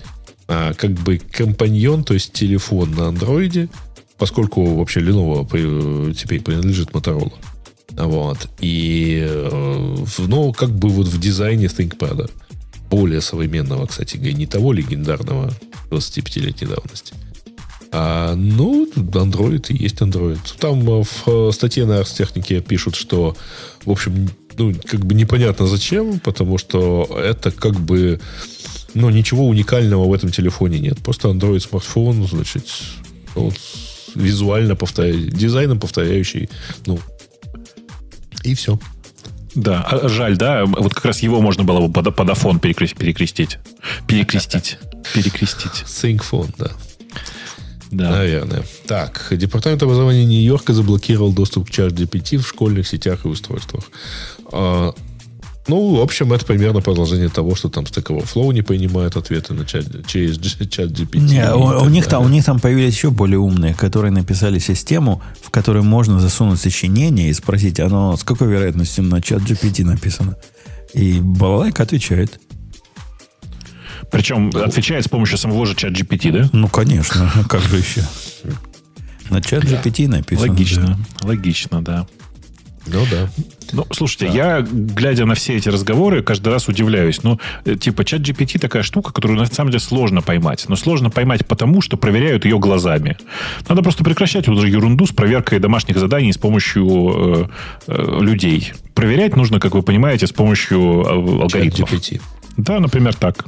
[0.47, 3.67] а, как бы компаньон, то есть телефон на андроиде,
[4.17, 7.33] поскольку вообще Lenovo при- теперь принадлежит Motorola.
[7.97, 8.49] Вот.
[8.59, 12.29] И, э, ну, как бы вот в дизайне ThinkPad.
[12.89, 15.51] Более современного, кстати говоря, не того легендарного
[15.89, 17.13] 25-летней давности.
[17.91, 20.39] А, ну, Android и есть Android.
[20.59, 23.35] Там э, в э, статье на Арстехнике пишут, что,
[23.85, 28.19] в общем, ну, как бы непонятно зачем, потому что это как бы,
[28.93, 30.97] ну, ничего уникального в этом телефоне нет.
[30.99, 32.65] Просто Android смартфон, значит,
[33.33, 33.55] вот,
[34.13, 36.49] визуально повторяющий, дизайном повторяющий,
[36.85, 36.99] ну,
[38.45, 38.79] и все.
[39.55, 42.97] Да, а жаль, да, вот как раз его можно было бы под, под афон перекрестить.
[42.97, 43.57] Перекрестить.
[44.05, 44.77] Перекрестить.
[45.13, 45.85] Перекрестить.
[45.85, 46.71] ThinkPhone, да.
[47.91, 48.11] Да.
[48.11, 48.63] Наверное.
[48.87, 53.85] Так, Департамент образования Нью-Йорка заблокировал доступ к чат GPT в школьных сетях и устройствах.
[55.67, 59.65] Ну, в общем, это примерно продолжение того, что там Stack Overflow не принимает ответы на
[59.65, 61.19] чат, через чат GPT.
[61.19, 65.23] Не, у, у них там, у них там появились еще более умные, которые написали систему,
[65.41, 70.37] в которой можно засунуть сочинение и спросить, оно с какой вероятностью на чат GPT написано.
[70.93, 72.39] И балалайка отвечает.
[74.11, 76.49] Причем отвечает с помощью самого же чат GPT, да?
[76.53, 78.03] Ну, конечно, как же еще?
[79.31, 80.47] На чат GPT написано.
[80.47, 80.99] Логично.
[81.23, 82.05] Логично, да.
[82.87, 83.29] Ну да.
[83.71, 87.23] Ну, слушайте, я, глядя на все эти разговоры, каждый раз удивляюсь.
[87.23, 90.65] Ну, э, типа, чат GPT такая штука, которую на самом деле сложно поймать.
[90.67, 93.17] Но сложно поймать потому, что проверяют ее глазами.
[93.67, 97.47] Надо просто прекращать вот эту ерунду с проверкой домашних заданий с помощью э,
[97.87, 98.73] э, людей.
[98.93, 101.91] Проверять нужно, как вы понимаете, с помощью э, Чат алгоритмов.
[101.91, 102.21] GPT.
[102.57, 103.45] Да, например, так.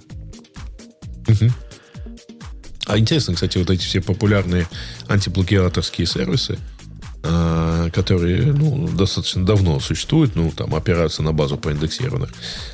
[2.88, 4.66] А интересно, кстати, вот эти все популярные
[5.10, 6.58] антиблокираторские сервисы,
[7.24, 12.30] которые ну, достаточно давно существуют, ну, там, опираются на базу проиндексированных,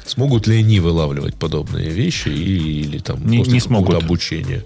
[0.06, 3.96] смогут ли они вылавливать подобные вещи и- или там Не- после не смогут.
[3.96, 4.64] обучения?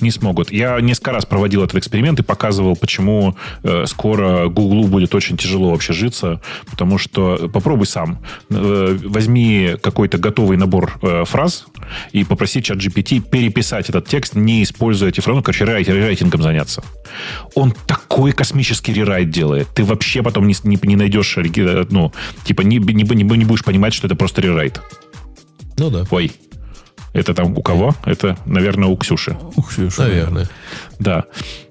[0.00, 0.50] Не смогут.
[0.52, 5.70] Я несколько раз проводил этот эксперимент и показывал, почему э, скоро Гуглу будет очень тяжело
[5.70, 6.40] вообще житься,
[6.70, 8.18] потому что попробуй сам.
[8.50, 11.66] Э, возьми какой-то готовый набор э, фраз
[12.12, 16.42] и попроси чат GPT переписать этот текст, не используя эти фразы, ну, короче, рерайт- рерайтингом
[16.42, 16.82] заняться.
[17.54, 19.68] Он такой космический рерайт делает.
[19.74, 21.36] Ты вообще потом не, не, не найдешь,
[21.90, 22.12] ну,
[22.44, 24.80] типа, не, не, не, не будешь понимать, что это просто рерайт.
[25.78, 26.32] Ну да, Ой,
[27.18, 27.94] это там у кого?
[28.04, 29.36] Это, наверное, у Ксюши.
[29.56, 30.02] Ух, Ксюша.
[30.02, 30.48] наверное.
[30.98, 31.24] Да.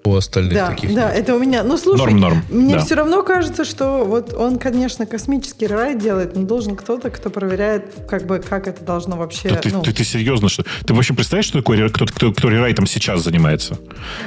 [0.04, 1.20] У остальных Да, таких да, нет.
[1.20, 1.64] это у меня.
[1.64, 2.80] Ну, слушай, Норм, норм, мне да.
[2.86, 7.86] все равно кажется, что вот он, конечно, космический рай делает, но должен кто-то, кто проверяет,
[8.10, 9.50] как бы, как это должно вообще.
[9.50, 12.48] Да ты, ну, ты, ты серьезно, что ты вообще представляешь, что такое ре- кто, кто,
[12.50, 13.78] рерайтом сейчас занимается?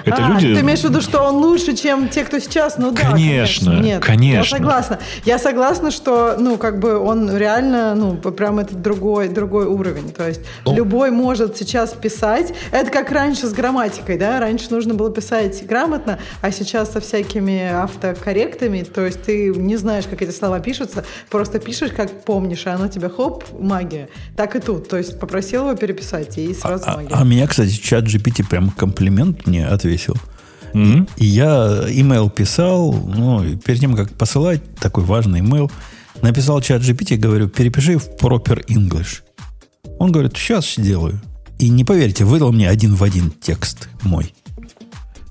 [0.05, 0.55] Это а, люди.
[0.55, 2.77] ты имеешь в виду, что он лучше, чем те, кто сейчас?
[2.77, 4.55] Ну да, Конечно, Нет, конечно.
[4.57, 4.99] Я согласна.
[5.25, 10.11] Я согласна, что, ну, как бы он реально, ну, прям это другой, другой уровень.
[10.11, 10.75] То есть Ну.
[10.77, 12.53] любой может сейчас писать.
[12.71, 14.39] Это как раньше с грамматикой, да?
[14.41, 20.05] Раньше нужно было писать грамотно, а сейчас со всякими автокорректами, то есть ты не знаешь,
[20.09, 24.09] как эти слова пишутся, просто пишешь, как помнишь, а оно тебе хоп, магия.
[24.37, 24.89] Так и тут.
[24.89, 27.09] То есть попросил его переписать, и сразу А, магия.
[27.15, 30.15] а меня, кстати, чат GPT прям комплимент мне отвесил.
[30.73, 31.09] Мгм.
[31.17, 35.71] И я имейл писал, ну, перед тем, как посылать такой важный имейл,
[36.23, 39.23] написал чат GPT и говорю, перепиши в proper English.
[39.99, 41.21] Он говорит, сейчас сделаю.
[41.59, 44.33] И не поверите, выдал мне один в один текст мой.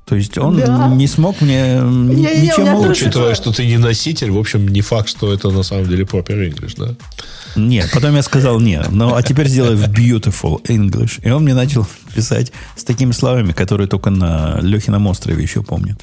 [0.10, 0.88] То есть он Да.
[0.88, 3.02] не смог мне у ничем тоже- улучшить.
[3.08, 6.50] Учитывая, что ты не носитель, в общем, не факт, что это на самом деле proper
[6.50, 6.96] English, да?
[7.56, 8.88] Нет, потом я сказал нет.
[8.92, 11.20] Ну, а теперь сделай в beautiful English.
[11.24, 15.96] И он мне начал писать с такими словами, которые только на Лехином острове еще помню.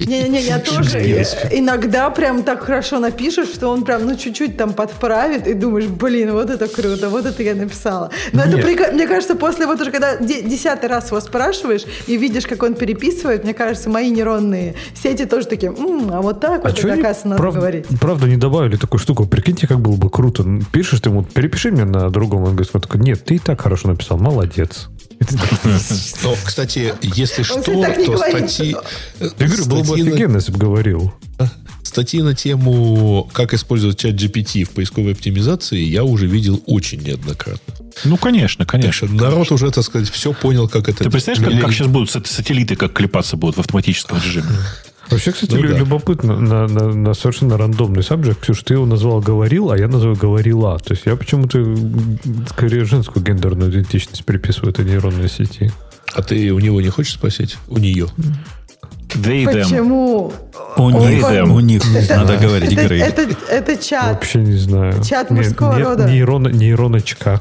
[0.00, 0.98] Не-не-не, я тоже
[1.50, 6.32] иногда прям так хорошо напишешь, что он прям, ну, чуть-чуть там подправит, и думаешь, блин,
[6.32, 8.10] вот это круто, вот это я написала.
[8.32, 8.64] Но это, Нет.
[8.66, 12.62] прика- мне кажется, после вот уже, когда де- десятый раз его спрашиваешь и видишь, как
[12.62, 16.82] он переписывает, мне кажется, мои нейронные сети тоже такие, «М, а вот так вот, это,
[16.88, 17.86] они оказывается, надо прав- говорить.
[18.00, 19.26] Правда, не добавили такую штуку.
[19.26, 20.44] Прикиньте, как было бы круто.
[20.72, 22.44] Пишешь ты ему, перепиши мне на другом.
[22.44, 24.88] Он такой, нет, ты и так хорошо написал, молодец.
[26.22, 28.76] Но, кстати, если что, то статьи...
[29.20, 31.12] Я говорю, было бы офигенно, если бы говорил.
[31.82, 37.74] Статьи на тему, как использовать чат GPT в поисковой оптимизации, я уже видел очень неоднократно.
[38.04, 39.08] Ну, конечно, конечно.
[39.08, 41.04] народ уже, так сказать, все понял, как это...
[41.04, 44.48] Ты представляешь, как, сейчас будут сат- сателлиты, как клепаться будут в автоматическом режиме?
[45.10, 45.78] Вообще, кстати, Ну да.
[45.78, 50.16] любопытно, на, на- на совершенно рандомный сабжект, Ксюш, ты его назвал говорил, а я называю
[50.16, 50.78] говорила.
[50.78, 51.62] То есть я почему-то
[52.48, 55.70] скорее женскую гендерную идентичность приписываю этой нейронной сети.
[56.14, 57.56] А ты у него не хочешь спросить?
[57.68, 58.06] У нее.
[59.14, 59.62] They, them.
[59.62, 60.32] Почему?
[60.76, 63.00] У них, у них надо говорить, Это, Грей.
[63.02, 64.14] это, это чат.
[64.14, 64.94] Вообще не знаю.
[65.04, 66.08] Чат Не- мужского не- рода.
[66.10, 67.40] Нейрона, нейроночка.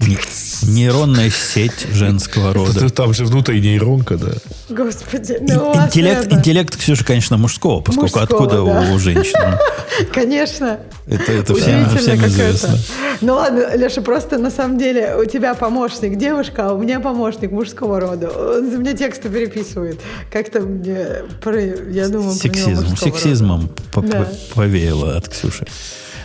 [0.00, 0.18] Не-
[0.62, 2.88] Нейронная сеть женского рода.
[2.90, 4.32] Там же внутри нейронка, да.
[4.68, 5.86] Господи, ну ладно.
[5.86, 8.62] Интеллект, интеллект, Ксюша, конечно, мужского, поскольку Мужского, откуда да.
[8.92, 9.34] у, у женщин?
[10.12, 10.80] Конечно.
[11.06, 12.78] Это, это всем, Удивительно, всем известно.
[13.22, 17.50] Ну ладно, Леша, просто на самом деле у тебя помощник девушка, а у меня помощник
[17.50, 18.28] мужского рода.
[18.30, 20.00] Он за меня тексты переписывает.
[20.30, 21.06] Как-то мне,
[21.42, 24.00] про- я думаю, Сексизм, сексизмом Да.
[24.02, 25.66] по- повеяло от Ксюши.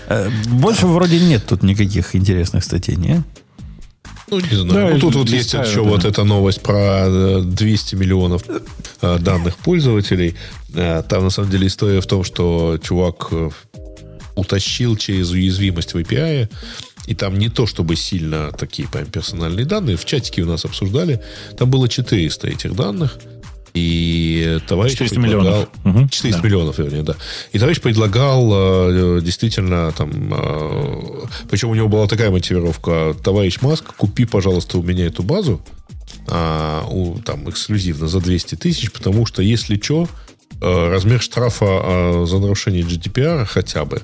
[0.08, 3.24] Э, Больше вроде нет тут никаких интересных статей, не?
[4.32, 4.88] Ну, не знаю.
[4.88, 5.90] Да, ну, тут вот есть еще да.
[5.90, 8.44] вот эта новость про э, 200 миллионов
[9.02, 10.36] э, данных пользователей.
[10.74, 13.50] Э, Там, на самом деле, история в том, что чувак э,
[14.36, 16.48] утащил через уязвимость в API,
[17.08, 19.98] и там не то, чтобы сильно такие прям персональные данные.
[19.98, 21.22] В чатике у нас обсуждали.
[21.58, 23.18] Там было 400 этих данных.
[23.74, 25.70] И товарищ 400 предлагал- миллионов.
[25.84, 26.48] Мгм, 400 да.
[26.48, 27.16] миллионов, вернее, да.
[27.54, 30.34] И товарищ предлагал э, действительно там...
[30.34, 33.16] э, причем у него была такая мотивировка.
[33.24, 35.62] Товарищ Маск, купи, пожалуйста, у меня эту базу
[36.28, 40.08] а, у, там эксклюзивно за 200 тысяч, потому что, если что,
[40.60, 44.04] размер штрафа за нарушение GDPR хотя бы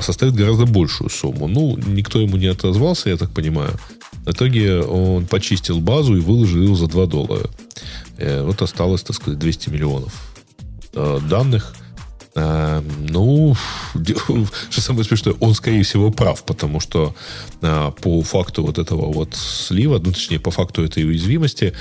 [0.00, 1.48] составит гораздо большую сумму.
[1.48, 3.72] Ну, никто ему не отозвался, я так понимаю.
[4.24, 7.50] В итоге он почистил базу и выложил ее за 2 доллара.
[8.22, 10.12] Э, Вот осталось, так сказать, 200 миллионов
[10.94, 11.74] э, данных.
[12.34, 12.80] Э,
[13.10, 13.56] Ну,
[14.70, 17.14] что самое смешное, он, скорее всего, прав, потому что
[17.60, 21.72] по факту вот этого вот слива, ну, точнее, по факту этой уязвимости,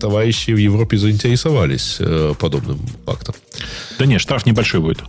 [0.00, 2.00] товарищи в Европе заинтересовались
[2.38, 3.34] подобным фактом.
[3.98, 5.02] Да нет, штраф небольшой будет.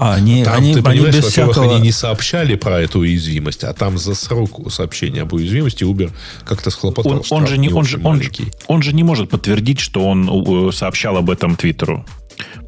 [0.00, 1.74] А, они, Там, они, ты они понимаешь, без во-первых, всякого...
[1.74, 6.12] они не сообщали про эту уязвимость, а там за срок сообщения об уязвимости Uber
[6.44, 8.52] как-то схлопотал Он, он же не, он, же, очень он, же, маленький.
[8.68, 12.06] он же не может подтвердить, что он э, сообщал об этом Твиттеру.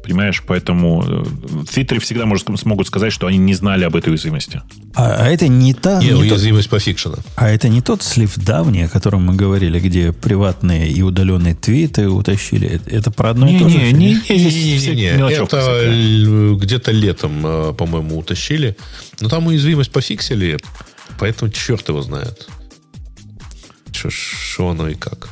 [0.03, 4.09] Понимаешь, поэтому э, в Твиттере всегда может, смогут сказать, что они не знали об этой
[4.09, 4.61] уязвимости.
[4.95, 5.99] А, а это не та...
[5.99, 7.17] Не, не тот- уязвимость по фикшена.
[7.35, 12.09] а это не тот слив давний, о котором мы говорили, где приватные и удаленные твиты
[12.09, 12.67] утащили.
[12.67, 13.77] Это, это про одно и то же?
[13.77, 16.25] Не-не, не, Не-не-не, мелочевка это всякая.
[16.25, 18.75] л- где-то летом, э, по-моему, утащили.
[19.19, 20.57] Но там уязвимость пофиксили,
[21.19, 22.47] поэтому черт его знает.
[23.93, 25.29] Что оно и как.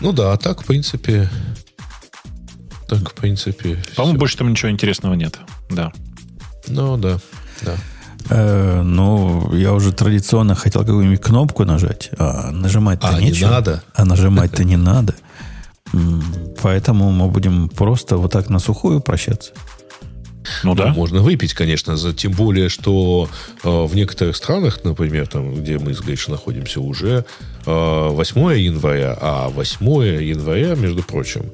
[0.00, 1.28] Ну да, а так, в принципе...
[2.88, 3.82] Так, в принципе...
[3.96, 4.18] По-моему, всё.
[4.20, 5.38] больше там ничего интересного нет.
[5.70, 5.92] Да.
[6.66, 7.18] Ну да,
[7.62, 7.76] да.
[8.30, 13.50] Э, ну, я уже традиционно хотел какую-нибудь кнопку нажать, а нажимать-то А, не нечего.
[13.50, 13.82] надо?
[13.94, 15.14] А нажимать-то не надо.
[16.62, 19.52] Поэтому мы будем просто вот так на сухую прощаться.
[20.62, 20.88] Ну да.
[20.88, 23.28] Можно выпить, конечно, за, тем более, что
[23.62, 27.26] э, в некоторых странах, например, там, где мы с Гришей находимся, уже
[27.66, 29.86] э, 8 января, а 8
[30.22, 31.50] января, между прочим,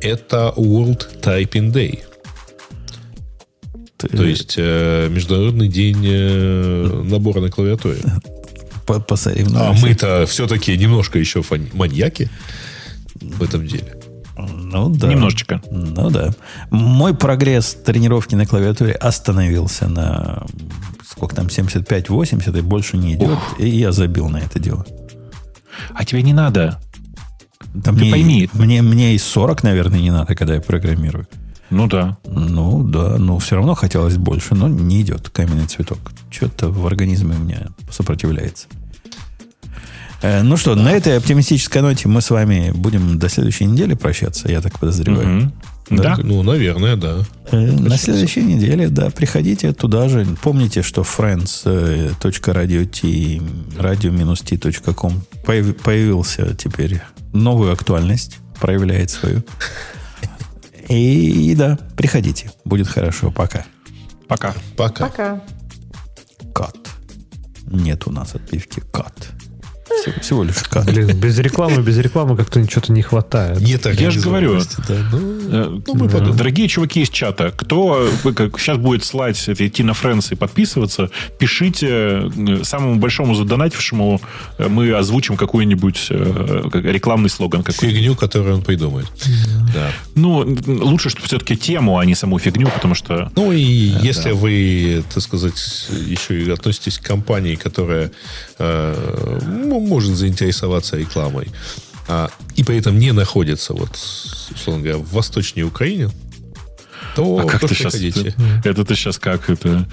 [0.00, 2.00] это World Typing Day.
[3.96, 8.00] Ты- То есть э, Международный день э, набора на клавиатуре.
[8.86, 8.98] по-
[9.56, 11.42] А мы-то все-таки немножко еще
[11.74, 12.30] маньяки
[13.20, 13.94] в этом деле.
[14.38, 15.08] Ну да.
[15.08, 15.60] Немножечко.
[15.70, 16.30] Ну да.
[16.70, 20.46] Мой прогресс тренировки на клавиатуре остановился на
[21.06, 23.38] сколько там, 75-80 и больше не идет.
[23.58, 24.86] И я забил на это дело.
[25.94, 26.80] А тебе не надо.
[27.74, 28.50] Да Ты мне, пойми.
[28.52, 31.26] Мне, мне и 40, наверное, не надо, когда я программирую.
[31.70, 32.18] Ну да.
[32.24, 35.98] Ну, да, но все равно хотелось больше, но не идет каменный цветок.
[36.28, 38.66] Что-то в организме у меня сопротивляется.
[40.22, 44.50] Э, ну что, на этой оптимистической ноте мы с вами будем до следующей недели прощаться,
[44.50, 45.28] я так подозреваю.
[45.28, 45.52] Мгм.
[45.90, 46.16] Да.
[46.22, 47.18] Ну, наверное, да.
[47.50, 50.24] Э, На следующей неделе, да, приходите туда же.
[50.40, 53.42] Помните, что friends.radio.t
[53.78, 57.02] radio-t.com появ- появился теперь
[57.32, 59.42] новую актуальность, проявляет свою.
[60.88, 62.50] И да, приходите.
[62.64, 63.30] Будет хорошо.
[63.30, 63.64] Пока.
[64.28, 64.54] Пока.
[64.76, 65.06] Пока.
[65.08, 65.40] Пока.
[66.54, 66.76] Кат.
[67.66, 69.30] Нет у нас отбивки кат.
[70.02, 70.86] Всего, всего лишь кат.
[70.86, 73.60] Блин, без рекламы, без рекламы как-то что-то не хватает.
[73.60, 74.60] Нет Я же говорю.
[74.88, 74.94] да.
[75.12, 76.36] Ну, Э, ну, мы подумаем.
[76.36, 81.10] Дорогие чуваки из чата, кто как, сейчас будет слать, это идти на Friends и подписываться,
[81.38, 84.20] пишите э, самому большому задонатившему,
[84.58, 86.08] э, мы озвучим какой-нибудь
[86.70, 89.08] как- рекламный слоган какой Фигню, которую он придумает.
[89.74, 89.90] Да.
[90.14, 93.30] Ну, лучше, чтобы все-таки тему, а не саму фигню, потому что...
[93.34, 98.12] Ну и если вы, так сказать, еще и относитесь к компании, которая
[98.58, 99.38] э,
[99.80, 101.48] ну, может заинтересоваться рекламой,
[102.08, 103.90] а, и при этом не находится, вот,
[104.54, 106.10] условно говоря, в восточнее Украине,
[107.16, 107.94] то А как тоже ты сейчас...
[107.94, 108.34] приходите.
[108.64, 109.86] Это ты сейчас как это...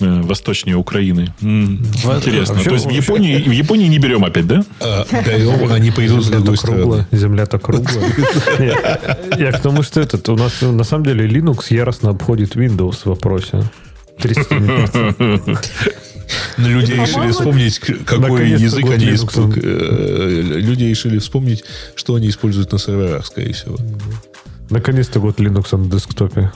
[0.00, 1.32] э, Восточнее Украины.
[1.40, 2.54] Интересно.
[2.54, 4.64] вообще- То есть в Японии, в Японии не берем опять, да?
[4.80, 6.78] А, берем, они придут с другой стороны.
[6.82, 7.08] круглая.
[7.12, 8.98] Земля-то круглая.
[9.38, 13.06] Я к тому, что этот, у нас на самом деле Linux яростно обходит Windows в
[13.06, 13.62] вопросе.
[14.20, 14.86] 300 Но
[16.56, 19.56] люди решили По-моему, вспомнить, какой язык они используют.
[19.64, 21.64] Люди решили вспомнить,
[21.94, 23.76] что они используют на серверах, скорее всего.
[24.70, 26.50] Наконец-то год Linux на десктопе.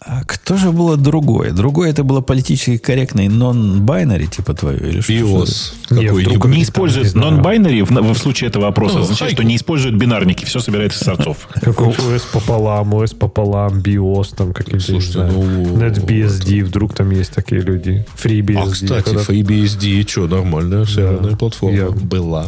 [0.00, 1.52] А кто же было другое?
[1.52, 4.78] Другое это было политически корректный non-binary, типа твое?
[4.78, 5.12] Или что?
[5.12, 6.36] BIOS Не, какой-нибудь.
[6.36, 8.96] вдруг Не использует non-binary в, в случае этого вопроса.
[8.96, 10.44] Ну, означает, что не используют бинарники.
[10.46, 11.48] Все собирается с отцов.
[11.60, 17.10] Какой OS пополам, OS пополам, BIOS, там какие-то, не Слушайте, знаю, ну, NetBSD, вдруг там
[17.10, 18.06] есть такие люди.
[18.22, 18.56] FreeBSD.
[18.58, 22.46] А, кстати, FreeBSD, что, нормальная серверная платформа Я- была.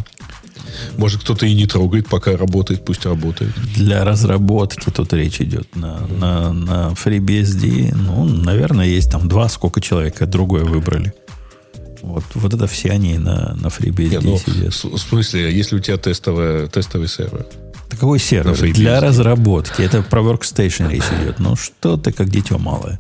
[0.96, 3.52] Может, кто-то и не трогает, пока работает, пусть работает.
[3.74, 5.74] Для разработки тут речь идет.
[5.76, 11.14] На, на, на FreeBSD, ну, наверное, есть там два, сколько человек другое выбрали.
[12.02, 14.74] Вот, вот это все они на, на FreeBSD Не, ну, сидят.
[14.74, 17.46] в смысле, если у тебя тестовая, тестовый сервер.
[17.90, 18.54] Какой сервер?
[18.74, 19.82] Для разработки.
[19.82, 21.38] Это про Workstation речь идет.
[21.38, 22.98] Ну, что ты как дитё малое.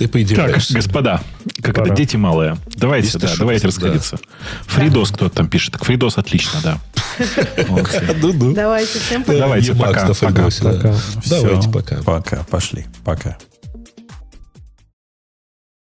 [0.00, 0.72] Ты Так, поиздеваешься.
[0.72, 1.20] господа,
[1.62, 1.88] как Пора.
[1.88, 2.56] это дети малые.
[2.74, 3.68] Давайте, да, что, давайте да.
[3.68, 4.18] расходиться.
[4.66, 5.72] Фридос кто-то там пишет.
[5.74, 6.78] Так Фридос отлично, да.
[7.68, 8.00] Молодцы.
[8.22, 8.54] Ну-ну.
[8.54, 9.38] Давайте всем пока.
[9.38, 10.94] Давайте, пока, да.
[11.28, 11.96] Давайте пока.
[12.02, 12.86] Пока, пошли.
[13.04, 13.36] Пока.